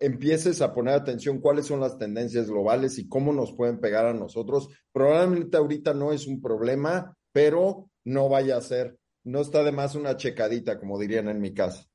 empieces 0.01 0.63
a 0.63 0.75
poner 0.75 0.95
atención 0.95 1.41
cuáles 1.41 1.67
son 1.67 1.81
las 1.81 1.99
tendencias 1.99 2.49
globales 2.49 2.99
y 2.99 3.09
cómo 3.09 3.33
nos 3.33 3.53
pueden 3.55 3.81
pegar 3.81 4.07
a 4.07 4.15
nosotros. 4.15 4.69
Probablemente 4.93 5.57
ahorita 5.57 5.95
no 5.95 6.13
es 6.13 6.27
un 6.27 6.41
problema, 6.41 7.17
pero 7.33 7.91
no 8.05 8.29
vaya 8.29 8.57
a 8.57 8.61
ser. 8.61 8.99
No 9.25 9.41
está 9.41 9.63
de 9.63 9.73
más 9.73 9.95
una 9.95 10.17
checadita, 10.17 10.79
como 10.79 10.99
dirían 10.99 11.29
en 11.29 11.41
mi 11.41 11.53
casa. 11.53 11.87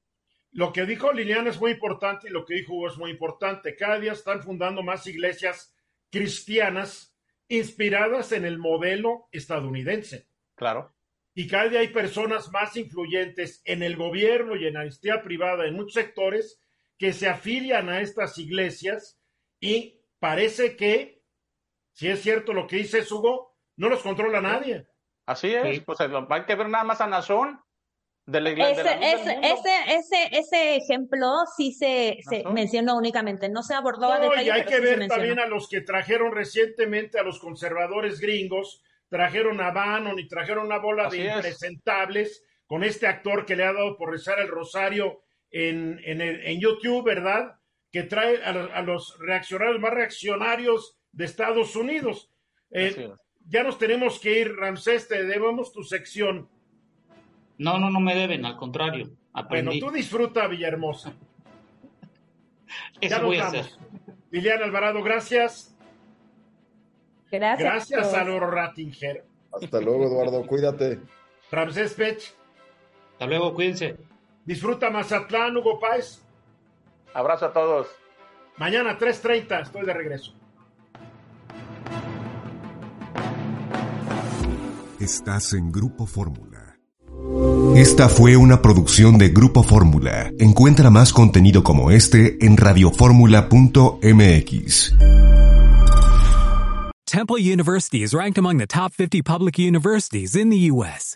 Lo 0.51 0.71
que 0.71 0.85
dijo 0.85 1.11
Liliana 1.11 1.49
es 1.49 1.59
muy 1.59 1.71
importante 1.71 2.27
y 2.27 2.31
lo 2.31 2.45
que 2.45 2.55
dijo 2.55 2.73
Hugo 2.73 2.87
es 2.87 2.97
muy 2.97 3.09
importante. 3.09 3.75
Cada 3.75 3.99
día 3.99 4.11
están 4.11 4.43
fundando 4.43 4.83
más 4.83 5.07
iglesias 5.07 5.73
cristianas 6.11 7.15
inspiradas 7.47 8.31
en 8.33 8.45
el 8.45 8.59
modelo 8.59 9.27
estadounidense. 9.31 10.27
Claro. 10.55 10.93
Y 11.33 11.47
cada 11.47 11.69
día 11.69 11.79
hay 11.79 11.87
personas 11.87 12.51
más 12.51 12.77
influyentes 12.77 13.63
en 13.65 13.81
el 13.81 13.95
gobierno 13.95 14.55
y 14.55 14.67
en 14.67 14.75
la 14.75 14.83
iniciativa 14.83 15.23
privada 15.23 15.65
en 15.65 15.73
muchos 15.73 15.93
sectores 15.93 16.62
que 16.97 17.13
se 17.13 17.27
afilian 17.27 17.89
a 17.89 18.01
estas 18.01 18.37
iglesias 18.37 19.19
y 19.59 19.99
parece 20.19 20.75
que, 20.75 21.21
si 21.93 22.07
es 22.09 22.21
cierto 22.21 22.53
lo 22.53 22.67
que 22.67 22.77
dice 22.77 23.03
Hugo, 23.09 23.55
no 23.77 23.89
los 23.89 24.01
controla 24.01 24.41
nadie. 24.41 24.87
Así 25.25 25.53
es, 25.53 25.79
pues 25.81 25.99
hay 26.01 26.43
que 26.45 26.55
ver 26.55 26.69
nada 26.69 26.83
más 26.83 27.01
a 27.01 27.07
Nazón 27.07 27.59
de 28.25 28.41
la 28.41 28.51
iglesia. 28.51 28.93
Ese, 28.95 29.13
ese, 29.13 29.39
ese, 29.41 29.95
ese, 29.95 30.37
ese 30.39 30.75
ejemplo 30.75 31.27
sí 31.57 31.73
se, 31.73 32.17
se 32.29 32.43
mencionó 32.49 32.97
únicamente, 32.97 33.49
no 33.49 33.63
se 33.63 33.73
abordó 33.73 34.11
a 34.11 34.17
No, 34.19 34.23
detalle. 34.29 34.45
y 34.45 34.49
hay 34.49 34.65
que 34.65 34.75
sí 34.77 34.81
ver 34.81 35.07
también 35.07 35.39
a 35.39 35.45
los 35.45 35.67
que 35.67 35.81
trajeron 35.81 36.31
recientemente 36.33 37.19
a 37.19 37.23
los 37.23 37.39
conservadores 37.39 38.19
gringos, 38.19 38.81
trajeron 39.09 39.59
a 39.61 39.71
Bannon 39.71 40.19
y 40.19 40.27
trajeron 40.27 40.65
una 40.65 40.77
bola 40.79 41.07
Así 41.07 41.19
de 41.19 41.29
es. 41.29 41.35
impresentables 41.35 42.43
con 42.65 42.83
este 42.83 43.07
actor 43.07 43.45
que 43.45 43.55
le 43.55 43.63
ha 43.65 43.73
dado 43.73 43.97
por 43.97 44.11
rezar 44.11 44.39
el 44.39 44.47
rosario 44.47 45.21
en, 45.53 46.01
en, 46.03 46.19
el- 46.19 46.45
en 46.45 46.59
YouTube, 46.59 47.05
¿verdad? 47.05 47.55
Que 47.91 48.03
trae 48.03 48.43
a, 48.43 48.49
a 48.49 48.81
los 48.81 49.17
reaccionarios 49.19 49.79
más 49.79 49.93
reaccionarios 49.93 50.97
de 51.13 51.23
Estados 51.25 51.75
Unidos. 51.77 52.29
Eh, 52.71 53.11
ya 53.47 53.63
nos 53.63 53.77
tenemos 53.77 54.19
que 54.19 54.39
ir, 54.41 54.55
Ramsés, 54.55 55.07
te 55.07 55.23
debemos 55.23 55.71
tu 55.71 55.83
sección. 55.83 56.49
No, 57.57 57.77
no, 57.77 57.89
no 57.89 57.99
me 57.99 58.15
deben, 58.15 58.45
al 58.45 58.57
contrario. 58.57 59.11
Bueno, 59.49 59.71
tú 59.79 59.91
disfruta, 59.91 60.47
Villahermosa. 60.47 61.13
Eso 63.01 63.09
ya 63.09 63.17
nos 63.17 63.25
voy 63.27 63.37
a 63.37 63.43
vamos. 63.45 63.59
hacer. 63.59 63.79
Liliana 64.31 64.65
Alvarado, 64.65 65.03
gracias. 65.03 65.75
Gracias. 67.31 67.59
Gracias 67.89 68.13
a 68.13 68.23
Loro 68.23 68.49
Rattinger. 68.49 69.23
Hasta 69.51 69.79
luego, 69.81 70.05
Eduardo. 70.07 70.45
Cuídate. 70.47 70.99
Ramsés 71.51 71.93
Pech. 71.93 72.33
Hasta 73.13 73.27
luego, 73.27 73.53
cuídense. 73.53 73.95
Disfruta 74.45 74.89
Mazatlán, 74.89 75.57
Hugo 75.57 75.79
Páez. 75.79 76.21
Abrazo 77.13 77.45
a 77.45 77.53
todos. 77.53 77.87
Mañana 78.57 78.97
3.30 78.97 79.61
estoy 79.61 79.85
de 79.85 79.93
regreso. 79.93 80.33
Estás 84.99 85.53
en 85.53 85.71
Grupo 85.71 86.05
Fórmula. 86.05 86.77
Esta 87.75 88.09
fue 88.09 88.37
una 88.37 88.61
producción 88.61 89.17
de 89.17 89.29
Grupo 89.29 89.63
Fórmula. 89.63 90.31
Encuentra 90.39 90.89
más 90.89 91.11
contenido 91.11 91.63
como 91.63 91.91
este 91.91 92.45
en 92.45 92.57
radioformula.mx. 92.57 94.95
Temple 97.05 97.37
University 97.37 98.01
is 98.01 98.13
ranked 98.13 98.37
among 98.37 98.57
the 98.57 98.67
top 98.67 98.93
50 98.93 99.21
public 99.23 99.57
universities 99.57 100.35
in 100.35 100.49
the 100.49 100.71
U.S. 100.71 101.15